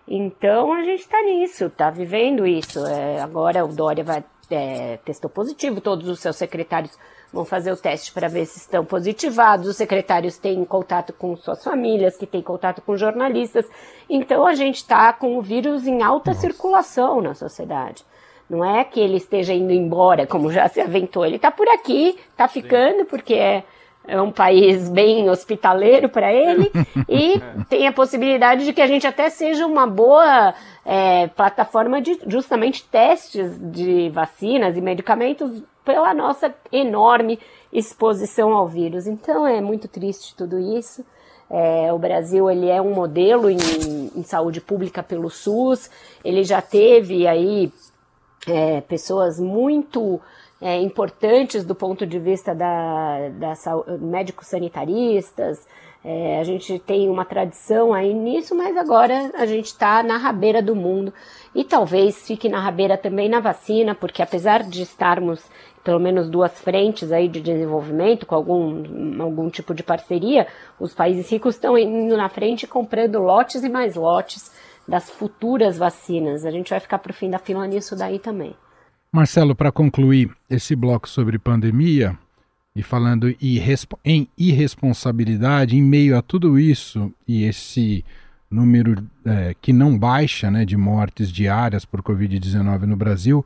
Então 0.08 0.74
a 0.74 0.84
gente 0.84 1.00
está 1.00 1.22
nisso, 1.24 1.66
está 1.66 1.90
vivendo 1.90 2.46
isso. 2.46 2.86
É, 2.86 3.22
agora 3.22 3.66
o 3.66 3.70
Dória 3.70 4.04
vai, 4.04 4.24
é, 4.52 4.98
testou 4.98 5.30
positivo, 5.30 5.82
todos 5.82 6.08
os 6.10 6.20
seus 6.20 6.36
secretários 6.36 6.98
vão 7.34 7.44
fazer 7.44 7.72
o 7.72 7.76
teste 7.76 8.14
para 8.14 8.28
ver 8.28 8.46
se 8.46 8.60
estão 8.60 8.86
positivados. 8.86 9.68
Os 9.68 9.76
secretários 9.76 10.38
têm 10.38 10.64
contato 10.64 11.12
com 11.12 11.36
suas 11.36 11.64
famílias, 11.64 12.16
que 12.16 12.28
têm 12.28 12.44
contato 12.44 12.82
com 12.84 12.96
jornalistas. 12.96 13.66
Então 14.08 14.46
a 14.46 14.54
gente 14.54 14.76
está 14.78 15.12
com 15.12 15.36
o 15.38 15.42
vírus 15.42 15.88
em 15.88 16.04
alta 16.04 16.30
Nossa. 16.32 16.42
circulação 16.42 17.20
na 17.20 17.34
sociedade. 17.34 18.06
Não 18.48 18.64
é 18.64 18.84
que 18.84 19.00
ele 19.00 19.18
esteja 19.18 19.54
indo 19.54 19.72
embora, 19.72 20.28
como 20.28 20.52
já 20.52 20.68
se 20.68 20.80
aventou. 20.80 21.26
Ele 21.26 21.38
está 21.38 21.50
por 21.50 21.68
aqui, 21.70 22.20
está 22.30 22.48
ficando, 22.48 23.06
porque 23.06 23.34
é 23.34 23.64
é 24.08 24.22
um 24.22 24.32
país 24.32 24.90
bem 24.90 25.30
hospitaleiro 25.30 26.10
para 26.10 26.32
ele 26.34 26.72
e 27.08 27.42
tem 27.70 27.88
a 27.88 27.94
possibilidade 27.94 28.66
de 28.66 28.74
que 28.74 28.82
a 28.82 28.88
gente 28.88 29.08
até 29.08 29.30
seja 29.30 29.66
uma 29.66 29.88
boa 29.88 30.54
é, 30.86 31.28
plataforma 31.28 32.02
de 32.02 32.20
justamente 32.28 32.84
testes 32.84 33.58
de 33.72 34.10
vacinas 34.10 34.76
e 34.76 34.82
medicamentos 34.82 35.64
pela 35.86 36.14
nossa 36.14 36.54
enorme 36.72 37.40
exposição 37.72 38.54
ao 38.54 38.68
vírus. 38.68 39.08
Então 39.08 39.48
é 39.48 39.62
muito 39.62 39.88
triste 39.88 40.36
tudo 40.36 40.60
isso. 40.60 41.06
É, 41.50 41.92
o 41.94 42.00
Brasil 42.00 42.50
ele 42.50 42.70
é 42.70 42.82
um 42.82 42.94
modelo 42.94 43.50
em, 43.50 43.58
em, 44.16 44.24
saúde 44.24 44.60
pública 44.60 45.04
pelo 45.04 45.30
SUS. 45.30 45.90
Ele 46.24 46.44
já 46.44 46.62
teve 46.62 47.28
aí 47.28 47.72
é, 48.48 48.82
pessoas 48.82 49.40
muito 49.40 50.20
é, 50.64 50.82
importantes 50.82 51.66
do 51.66 51.76
ponto 51.76 52.08
de 52.08 52.18
vista 52.18 52.56
da, 52.56 53.28
da 53.32 53.54
médicos 54.00 54.48
sanitaristas. 54.48 55.68
É, 56.06 56.40
a 56.40 56.44
gente 56.44 56.80
tem 56.80 57.10
uma 57.10 57.26
tradição 57.26 57.94
aí 57.94 58.14
nisso, 58.14 58.56
mas 58.56 58.76
agora 58.78 59.30
a 59.36 59.46
gente 59.46 59.66
está 59.66 60.02
na 60.02 60.18
rabeira 60.18 60.62
do 60.62 60.74
mundo 60.74 61.14
e 61.54 61.66
talvez 61.66 62.26
fique 62.26 62.48
na 62.48 62.62
rabeira 62.62 62.98
também 62.98 63.28
na 63.28 63.42
vacina, 63.42 63.94
porque 63.94 64.22
apesar 64.22 64.64
de 64.64 64.82
estarmos 64.82 65.46
pelo 65.84 66.00
menos 66.00 66.30
duas 66.30 66.58
frentes 66.62 67.12
aí 67.12 67.28
de 67.28 67.42
desenvolvimento 67.42 68.26
com 68.26 68.36
algum, 68.36 69.22
algum 69.22 69.50
tipo 69.50 69.74
de 69.74 69.84
parceria, 69.84 70.48
os 70.80 70.94
países 70.94 71.30
ricos 71.30 71.56
estão 71.56 71.78
indo 71.78 72.16
na 72.16 72.30
frente 72.30 72.66
comprando 72.66 73.20
lotes 73.20 73.66
e 73.66 73.70
mais 73.70 73.96
lotes 73.96 74.50
das 74.88 75.10
futuras 75.10 75.78
vacinas. 75.78 76.46
A 76.46 76.52
gente 76.52 76.70
vai 76.70 76.80
ficar 76.80 77.00
para 77.00 77.12
o 77.12 77.14
fim 77.14 77.30
da 77.30 77.38
fila 77.38 77.68
nisso 77.68 77.98
daí 77.98 78.18
também. 78.18 78.56
Marcelo, 79.14 79.54
para 79.54 79.72
concluir 79.72 80.32
esse 80.50 80.76
bloco 80.76 81.08
sobre 81.08 81.38
pandemia 81.38 82.18
e 82.76 82.82
falando 82.82 83.32
em 84.04 84.28
irresponsabilidade, 84.36 85.78
em 85.78 85.84
meio 85.84 86.18
a 86.18 86.22
tudo 86.24 86.58
isso 86.58 87.14
e 87.28 87.44
esse 87.44 88.04
número 88.50 89.06
é, 89.24 89.56
que 89.62 89.72
não 89.72 89.96
baixa 89.96 90.50
né, 90.50 90.66
de 90.66 90.76
mortes 90.76 91.32
diárias 91.32 91.86
por 91.86 92.02
Covid-19 92.02 92.86
no 92.86 92.96
Brasil, 92.96 93.46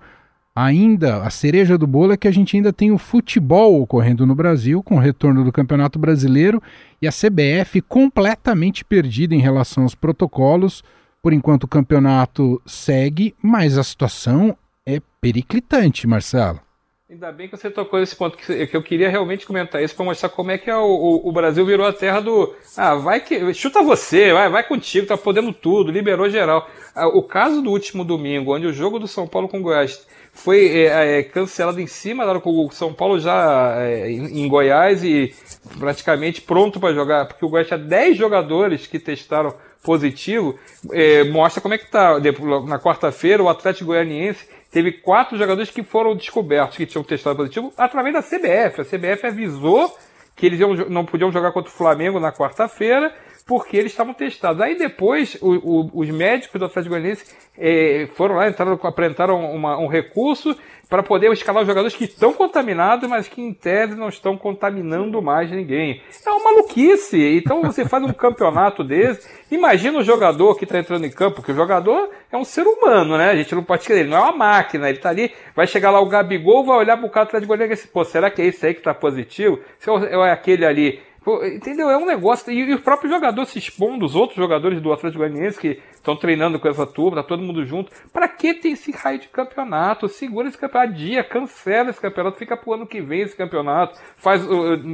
ainda 0.55 1.21
a 1.21 1.29
cereja 1.29 1.77
do 1.77 1.85
bolo 1.85 2.13
é 2.13 2.17
que 2.17 2.29
a 2.29 2.31
gente 2.31 2.55
ainda 2.55 2.71
tem 2.71 2.91
o 2.91 2.97
futebol 2.97 3.81
ocorrendo 3.81 4.25
no 4.25 4.35
Brasil, 4.35 4.81
com 4.81 4.95
o 4.95 5.01
retorno 5.01 5.43
do 5.43 5.51
Campeonato 5.51 5.99
Brasileiro 5.99 6.63
e 7.01 7.09
a 7.09 7.11
CBF 7.11 7.81
completamente 7.81 8.85
perdida 8.85 9.35
em 9.35 9.41
relação 9.41 9.83
aos 9.83 9.95
protocolos. 9.95 10.81
Por 11.21 11.33
enquanto 11.33 11.65
o 11.65 11.67
campeonato 11.67 12.61
segue, 12.65 13.35
mas 13.41 13.77
a 13.77 13.83
situação 13.83 14.55
é 14.87 15.01
periclitante, 15.19 16.07
Marcelo. 16.07 16.61
Ainda 17.09 17.31
bem 17.31 17.47
que 17.47 17.55
você 17.55 17.69
tocou 17.69 17.99
nesse 17.99 18.15
ponto, 18.15 18.37
que, 18.37 18.69
eu 18.73 18.83
queria 18.83 19.09
realmente 19.09 19.45
comentar 19.45 19.81
isso 19.81 19.95
para 19.95 20.05
mostrar 20.05 20.27
como 20.29 20.51
é 20.51 20.57
que 20.57 20.69
é 20.69 20.75
o, 20.75 20.83
o, 20.83 21.29
o, 21.29 21.31
Brasil 21.31 21.65
virou 21.65 21.85
a 21.85 21.93
terra 21.93 22.19
do. 22.19 22.53
Ah, 22.75 22.95
vai 22.95 23.21
que. 23.21 23.53
Chuta 23.53 23.81
você, 23.81 24.33
vai, 24.33 24.49
vai 24.49 24.67
contigo, 24.67 25.07
tá 25.07 25.17
podendo 25.17 25.53
tudo, 25.53 25.89
liberou 25.89 26.29
geral. 26.29 26.69
Ah, 26.93 27.07
o 27.07 27.23
caso 27.23 27.61
do 27.61 27.71
último 27.71 28.03
domingo, 28.03 28.53
onde 28.53 28.67
o 28.67 28.73
jogo 28.73 28.99
do 28.99 29.07
São 29.07 29.25
Paulo 29.25 29.47
com 29.47 29.59
o 29.59 29.61
Goiás 29.61 30.05
foi 30.33 30.67
é, 30.67 31.19
é, 31.19 31.23
cancelado 31.23 31.79
em 31.79 31.87
cima, 31.87 32.25
da 32.25 32.31
hora 32.31 32.41
o 32.43 32.71
São 32.71 32.93
Paulo 32.93 33.19
já 33.19 33.75
é, 33.79 34.11
em, 34.11 34.41
em 34.41 34.47
Goiás 34.49 35.01
e 35.01 35.33
praticamente 35.79 36.41
pronto 36.41 36.77
para 36.77 36.93
jogar, 36.93 37.25
porque 37.25 37.45
o 37.45 37.49
Goiás 37.49 37.67
tinha 37.67 37.79
10 37.79 38.17
jogadores 38.17 38.85
que 38.85 38.99
testaram 38.99 39.55
positivo, 39.81 40.59
é, 40.91 41.23
mostra 41.23 41.61
como 41.61 41.73
é 41.73 41.77
que 41.77 41.89
tá. 41.89 42.19
Na 42.67 42.77
quarta-feira, 42.77 43.41
o 43.41 43.47
Atlético 43.47 43.85
Goianiense 43.85 44.45
teve 44.71 44.91
quatro 44.91 45.37
jogadores 45.37 45.69
que 45.69 45.83
foram 45.83 46.15
descobertos 46.15 46.77
que 46.77 46.85
tinham 46.85 47.03
testado 47.03 47.35
positivo 47.35 47.73
através 47.77 48.13
da 48.13 48.21
CBF. 48.21 48.81
A 48.81 48.85
CBF 48.85 49.27
avisou 49.27 49.97
que 50.35 50.45
eles 50.45 50.59
iam, 50.59 50.73
não 50.89 51.05
podiam 51.05 51.31
jogar 51.31 51.51
contra 51.51 51.71
o 51.71 51.73
Flamengo 51.73 52.19
na 52.19 52.31
quarta-feira 52.31 53.13
porque 53.45 53.77
eles 53.77 53.93
estavam 53.93 54.13
testados. 54.13 54.61
Aí 54.61 54.77
depois 54.77 55.37
o, 55.41 55.53
o, 55.55 56.01
os 56.01 56.09
médicos 56.09 56.59
do 56.59 56.65
Atlético 56.65 56.93
Goianiense 56.93 57.25
é, 57.57 58.07
foram 58.13 58.35
lá, 58.35 58.49
entraram, 58.49 58.79
apresentaram 58.83 59.51
uma, 59.51 59.77
um 59.79 59.87
recurso 59.87 60.55
para 60.89 61.03
poder 61.03 61.31
escalar 61.31 61.63
os 61.63 61.67
jogadores 61.67 61.95
que 61.95 62.05
estão 62.05 62.31
contaminados, 62.33 63.09
mas 63.09 63.27
que 63.27 63.41
em 63.41 63.53
tese 63.53 63.95
não 63.95 64.09
estão 64.09 64.37
contaminando 64.37 65.21
mais 65.21 65.51
ninguém. 65.51 66.01
É 66.25 66.29
uma 66.29 66.51
maluquice. 66.51 67.37
Então 67.37 67.61
você 67.61 67.85
faz 67.85 68.03
um 68.03 68.13
campeonato 68.13 68.83
desse, 68.83 69.27
imagina 69.51 69.99
o 69.99 70.03
jogador 70.03 70.55
que 70.55 70.63
está 70.63 70.79
entrando 70.79 71.05
em 71.05 71.11
campo, 71.11 71.43
que 71.43 71.51
o 71.51 71.55
jogador 71.55 72.09
é 72.31 72.37
um 72.37 72.43
ser 72.43 72.65
humano, 72.65 73.17
né? 73.17 73.31
A 73.31 73.35
gente 73.35 73.53
não 73.53 73.63
pode 73.63 73.85
querer, 73.85 74.01
ele 74.01 74.09
não 74.09 74.17
é 74.17 74.21
uma 74.21 74.31
máquina, 74.31 74.87
ele 74.87 74.97
está 74.97 75.09
ali, 75.09 75.31
vai 75.55 75.67
chegar 75.67 75.91
lá 75.91 75.99
o 75.99 76.07
Gabigol, 76.07 76.65
vai 76.65 76.77
olhar 76.77 76.97
para 76.97 77.05
o 77.05 77.09
cara 77.09 77.25
atrás 77.25 77.41
de 77.41 77.47
goleiro 77.47 77.71
e 77.71 77.75
dizer, 77.75 77.89
pô, 77.89 78.03
será 78.03 78.29
que 78.29 78.41
é 78.41 78.45
esse 78.45 78.65
aí 78.65 78.73
que 78.73 78.79
está 78.79 78.93
positivo? 78.93 79.59
Se 79.79 79.89
é 79.89 80.31
aquele 80.31 80.65
ali 80.65 80.99
entendeu? 81.45 81.89
É 81.89 81.97
um 81.97 82.05
negócio. 82.05 82.51
E, 82.51 82.73
o 82.73 82.81
próprio 82.81 83.09
jogador 83.09 83.45
se 83.45 83.59
expondo, 83.59 84.05
os 84.05 84.15
outros 84.15 84.37
jogadores 84.37 84.81
do 84.81 84.93
Atlético 84.93 85.23
Goianiense 85.23 85.59
que 85.59 85.81
estão 85.95 86.15
treinando 86.15 86.59
com 86.59 86.67
essa 86.67 86.85
turma, 86.85 87.17
tá 87.17 87.23
todo 87.23 87.43
mundo 87.43 87.65
junto. 87.65 87.91
Para 88.13 88.27
que 88.27 88.53
tem 88.53 88.71
esse 88.71 88.91
raio 88.91 89.19
de 89.19 89.27
campeonato? 89.27 90.07
Segura 90.07 90.47
esse 90.47 90.57
campeonato, 90.57 90.93
dia, 90.93 91.23
cancela 91.23 91.89
esse 91.89 91.99
campeonato, 91.99 92.37
fica 92.37 92.55
pro 92.55 92.73
ano 92.73 92.87
que 92.87 93.01
vem 93.01 93.21
esse 93.21 93.35
campeonato. 93.35 93.99
Faz 94.15 94.41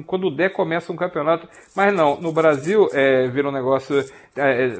quando 0.07 0.31
der 0.31 0.51
começa 0.51 0.91
um 0.91 0.95
campeonato. 0.95 1.47
Mas 1.75 1.93
não, 1.93 2.19
no 2.19 2.31
Brasil 2.31 2.87
é, 2.93 3.27
vira 3.27 3.49
um 3.49 3.51
negócio. 3.51 4.03
É, 4.35 4.65
é, 4.65 4.79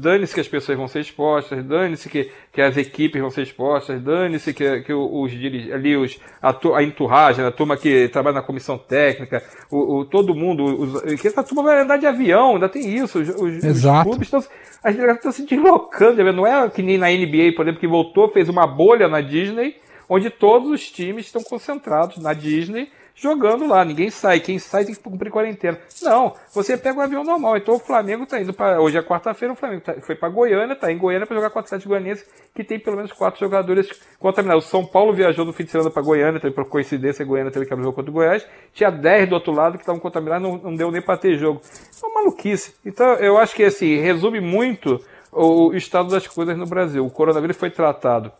dane-se 0.00 0.34
que 0.34 0.40
as 0.40 0.48
pessoas 0.48 0.76
vão 0.76 0.88
ser 0.88 1.00
expostas, 1.00 1.64
dane-se 1.64 2.08
que, 2.08 2.32
que 2.52 2.60
as 2.60 2.76
equipes 2.76 3.20
vão 3.20 3.30
ser 3.30 3.42
expostas, 3.42 4.02
dane-se 4.02 4.52
que, 4.52 4.80
que 4.80 4.92
os 4.92 5.32
ali 5.72 5.96
os 5.96 6.18
a, 6.42 6.50
a 6.76 6.82
enturragem, 6.82 7.44
a 7.44 7.52
turma 7.52 7.76
que 7.76 8.08
trabalha 8.08 8.34
na 8.34 8.42
comissão 8.42 8.76
técnica, 8.76 9.42
o, 9.70 9.98
o 9.98 10.04
todo 10.04 10.34
mundo, 10.34 10.64
os, 10.64 10.87
que 11.20 11.28
essa 11.28 11.42
turma 11.42 11.62
vai 11.62 11.80
andar 11.80 11.98
de 11.98 12.06
avião, 12.06 12.54
ainda 12.54 12.68
tem 12.68 12.94
isso. 12.94 13.18
Os, 13.20 13.28
os, 13.28 13.64
os 13.64 14.02
clubes 14.02 14.26
estão 14.26 14.42
as 14.82 14.94
delegações 14.94 15.18
estão 15.18 15.32
se 15.32 15.44
deslocando, 15.44 16.32
não 16.32 16.46
é 16.46 16.68
que 16.70 16.82
nem 16.82 16.98
na 16.98 17.08
NBA, 17.08 17.52
por 17.56 17.64
exemplo, 17.64 17.80
que 17.80 17.86
voltou, 17.86 18.28
fez 18.28 18.48
uma 18.48 18.66
bolha 18.66 19.08
na 19.08 19.20
Disney, 19.20 19.76
onde 20.08 20.30
todos 20.30 20.70
os 20.70 20.90
times 20.90 21.26
estão 21.26 21.42
concentrados 21.42 22.18
na 22.18 22.32
Disney 22.32 22.88
jogando 23.20 23.66
lá. 23.66 23.84
Ninguém 23.84 24.10
sai. 24.10 24.40
Quem 24.40 24.58
sai 24.58 24.84
tem 24.84 24.94
que 24.94 25.02
cumprir 25.02 25.30
quarentena. 25.30 25.78
Não, 26.02 26.34
você 26.52 26.76
pega 26.76 26.98
um 26.98 27.02
avião 27.02 27.24
normal. 27.24 27.56
Então 27.56 27.74
o 27.74 27.78
Flamengo 27.78 28.24
está 28.24 28.40
indo 28.40 28.52
para. 28.52 28.80
Hoje 28.80 28.96
é 28.96 29.02
quarta-feira, 29.02 29.52
o 29.52 29.56
Flamengo 29.56 29.82
tá, 29.82 29.94
foi 30.00 30.14
para 30.14 30.28
Goiânia, 30.28 30.74
está 30.74 30.90
em 30.90 30.98
Goiânia 30.98 31.26
para 31.26 31.36
jogar 31.36 31.50
com 31.50 31.58
o 31.58 31.62
Atlético 31.62 31.90
Goianiense, 31.90 32.24
que 32.54 32.64
tem 32.64 32.78
pelo 32.78 32.96
menos 32.96 33.12
quatro 33.12 33.40
jogadores 33.40 33.88
contaminados. 34.18 34.66
O 34.66 34.68
São 34.68 34.86
Paulo 34.86 35.12
viajou 35.12 35.44
no 35.44 35.52
fim 35.52 35.64
de 35.64 35.70
semana 35.70 35.90
para 35.90 36.02
Goiânia, 36.02 36.40
também 36.40 36.54
por 36.54 36.66
coincidência, 36.66 37.24
Goiânia 37.24 37.52
teve 37.52 37.66
que 37.66 37.72
abrir 37.72 37.82
o 37.82 37.86
jogo 37.86 37.96
contra 37.96 38.10
o 38.10 38.14
Goiás. 38.14 38.46
Tinha 38.72 38.90
10 38.90 39.28
do 39.28 39.34
outro 39.34 39.52
lado 39.52 39.72
que 39.72 39.82
estavam 39.82 40.00
contaminados, 40.00 40.42
não, 40.42 40.58
não 40.58 40.74
deu 40.74 40.90
nem 40.90 41.02
para 41.02 41.16
ter 41.18 41.36
jogo. 41.36 41.60
É 42.02 42.06
uma 42.06 42.22
maluquice. 42.22 42.74
Então 42.84 43.14
eu 43.14 43.38
acho 43.38 43.54
que 43.54 43.64
assim, 43.64 43.96
resume 43.96 44.40
muito 44.40 45.00
o 45.30 45.74
estado 45.74 46.08
das 46.08 46.26
coisas 46.26 46.56
no 46.56 46.66
Brasil. 46.66 47.04
O 47.04 47.10
coronavírus 47.10 47.56
foi 47.56 47.70
tratado 47.70 48.32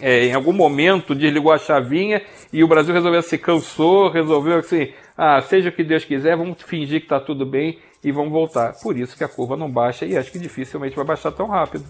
é, 0.00 0.26
em 0.26 0.32
algum 0.32 0.52
momento 0.52 1.14
desligou 1.14 1.52
a 1.52 1.58
chavinha 1.58 2.22
e 2.52 2.62
o 2.62 2.68
Brasil 2.68 2.94
resolveu 2.94 3.22
se 3.22 3.38
cansou, 3.38 4.10
resolveu 4.10 4.58
assim, 4.58 4.88
ah, 5.16 5.40
seja 5.40 5.68
o 5.68 5.72
que 5.72 5.84
Deus 5.84 6.04
quiser, 6.04 6.36
vamos 6.36 6.60
fingir 6.62 7.00
que 7.00 7.06
está 7.06 7.20
tudo 7.20 7.46
bem 7.46 7.78
e 8.02 8.12
vamos 8.12 8.32
voltar. 8.32 8.74
Por 8.82 8.96
isso 8.96 9.16
que 9.16 9.24
a 9.24 9.28
curva 9.28 9.56
não 9.56 9.70
baixa 9.70 10.04
e 10.04 10.16
acho 10.16 10.30
que 10.30 10.38
dificilmente 10.38 10.96
vai 10.96 11.04
baixar 11.04 11.32
tão 11.32 11.46
rápido. 11.46 11.84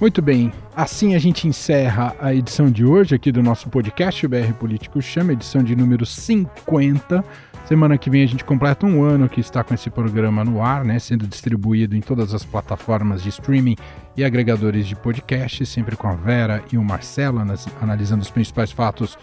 Muito 0.00 0.20
bem, 0.20 0.52
assim 0.74 1.14
a 1.14 1.18
gente 1.18 1.48
encerra 1.48 2.14
a 2.20 2.34
edição 2.34 2.70
de 2.70 2.84
hoje 2.84 3.14
aqui 3.14 3.32
do 3.32 3.42
nosso 3.42 3.70
podcast, 3.70 4.26
o 4.26 4.28
BR 4.28 4.52
Político 4.58 5.00
Chama, 5.00 5.32
edição 5.32 5.62
de 5.62 5.74
número 5.74 6.04
50. 6.04 7.24
Semana 7.66 7.96
que 7.96 8.10
vem 8.10 8.22
a 8.22 8.26
gente 8.26 8.44
completa 8.44 8.86
um 8.86 9.02
ano 9.02 9.28
que 9.28 9.40
está 9.40 9.64
com 9.64 9.74
esse 9.74 9.88
programa 9.88 10.44
no 10.44 10.62
ar, 10.62 10.84
né, 10.84 10.98
sendo 10.98 11.26
distribuído 11.26 11.96
em 11.96 12.00
todas 12.00 12.34
as 12.34 12.44
plataformas 12.44 13.22
de 13.22 13.30
streaming 13.30 13.76
e 14.16 14.24
agregadores 14.24 14.86
de 14.86 14.96
podcast, 14.96 15.64
sempre 15.66 15.96
com 15.96 16.08
a 16.08 16.14
Vera 16.14 16.62
e 16.72 16.78
o 16.78 16.84
Marcelo 16.84 17.40
analisando 17.80 18.22
os 18.22 18.30
principais 18.30 18.72
fatos 18.72 19.18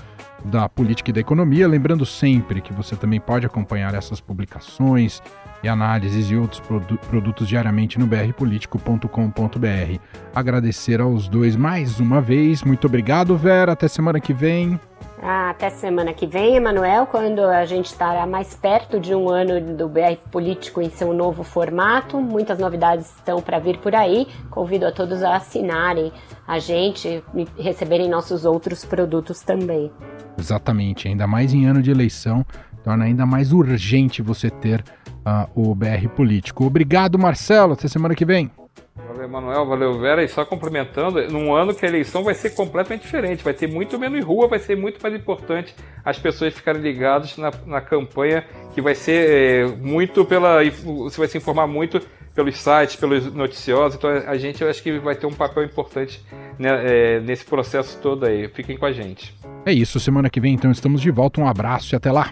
da 0.46 0.68
política 0.68 1.10
e 1.10 1.14
da 1.14 1.20
economia. 1.20 1.68
Lembrando 1.68 2.06
sempre 2.06 2.62
que 2.62 2.74
você 2.74 2.96
também 2.96 3.20
pode 3.20 3.46
acompanhar 3.46 3.94
essas 3.94 4.20
publicações 4.20 5.22
e 5.64 5.68
análises 5.68 6.30
e 6.30 6.36
outros 6.36 6.60
produ 6.60 6.98
produtos 7.10 7.48
diariamente 7.48 7.98
no 7.98 8.06
brpolitico.com.br. 8.06 10.00
Agradecer 10.36 11.00
aos 11.00 11.28
dois 11.30 11.56
mais 11.56 12.00
uma 12.00 12.22
vez. 12.22 12.64
Muito 12.64 12.86
obrigado, 12.86 13.38
Vera. 13.38 13.72
Até 13.72 13.88
semana 13.88 14.20
que 14.20 14.34
vem. 14.34 14.80
Até 15.26 15.70
semana 15.70 16.14
que 16.14 16.28
vem, 16.28 16.58
Emanuel, 16.58 17.06
quando 17.06 17.40
a 17.40 17.64
gente 17.64 17.86
estará 17.86 18.28
mais 18.28 18.56
perto 18.56 19.00
de 19.00 19.16
um 19.16 19.30
ano 19.30 19.78
do 19.78 19.88
BR 19.88 20.18
Político 20.30 20.82
em 20.82 20.90
seu 20.90 21.14
novo 21.14 21.44
formato. 21.44 22.20
Muitas 22.20 22.60
novidades 22.60 23.10
estão 23.16 23.42
para 23.42 23.58
vir 23.58 23.78
por 23.78 23.96
aí. 23.96 24.28
Convido 24.50 24.86
a 24.86 24.92
todos 24.92 25.24
a 25.24 25.38
assinarem 25.38 26.12
a 26.46 26.60
gente 26.60 27.24
e 27.34 27.48
receberem 27.58 28.10
nossos 28.10 28.44
outros 28.44 28.84
produtos 28.84 29.40
também. 29.40 29.90
Exatamente, 30.38 31.08
ainda 31.08 31.26
mais 31.26 31.54
em 31.54 31.68
ano 31.68 31.82
de 31.82 31.90
eleição, 31.90 32.46
torna 32.84 33.06
ainda 33.06 33.26
mais 33.26 33.54
urgente 33.54 34.22
você 34.22 34.50
ter 34.50 34.84
uh, 35.26 35.48
o 35.56 35.74
BR 35.74 36.10
Político. 36.14 36.66
Obrigado, 36.66 37.18
Marcelo. 37.18 37.74
Até 37.74 37.88
semana 37.88 38.14
que 38.14 38.26
vem. 38.26 38.52
Valeu, 38.96 39.28
Manuel, 39.28 39.66
valeu, 39.66 40.00
Vera. 40.00 40.24
E 40.24 40.28
só 40.28 40.46
complementando, 40.46 41.28
num 41.28 41.54
ano 41.54 41.74
que 41.74 41.84
a 41.86 41.90
eleição 41.90 42.24
vai 42.24 42.36
ser 42.36 42.52
completamente 42.52 43.02
diferente, 43.02 43.44
vai 43.44 43.54
ter 43.54 43.68
muito 43.68 43.98
menos 43.98 44.24
rua, 44.24 44.48
vai 44.48 44.60
ser 44.60 44.78
muito 44.78 45.02
mais 45.02 45.16
importante 45.16 45.74
as 46.06 46.20
pessoas 46.20 46.54
ficarem 46.54 46.82
ligadas 46.82 47.36
na, 47.38 47.52
na 47.66 47.82
campanha, 47.82 48.46
que 48.74 48.82
vai 48.82 48.94
ser 48.94 49.30
é, 49.30 49.66
muito 49.68 50.24
pela. 50.26 50.64
Você 50.64 51.18
vai 51.18 51.28
se 51.28 51.38
informar 51.38 51.66
muito 51.66 52.00
pelos 52.36 52.58
sites, 52.58 52.96
pelos 52.96 53.34
noticiosos. 53.34 53.98
Então 53.98 54.10
a 54.10 54.38
gente 54.38 54.62
eu 54.62 54.70
acho 54.70 54.82
que 54.84 55.00
vai 55.00 55.16
ter 55.16 55.26
um 55.26 55.34
papel 55.34 55.64
importante 55.64 56.24
né, 56.60 56.70
é, 56.84 57.20
nesse 57.20 57.46
processo 57.46 58.00
todo 58.00 58.26
aí. 58.26 58.48
Fiquem 58.50 58.78
com 58.78 58.86
a 58.86 58.92
gente. 58.92 59.34
É 59.66 59.74
isso, 59.74 60.00
semana 60.00 60.30
que 60.30 60.40
vem 60.40 60.54
então 60.54 60.72
estamos 60.72 61.02
de 61.02 61.10
volta. 61.10 61.42
Um 61.42 61.48
abraço 61.48 61.94
e 61.94 61.96
até 61.96 62.12
lá. 62.12 62.32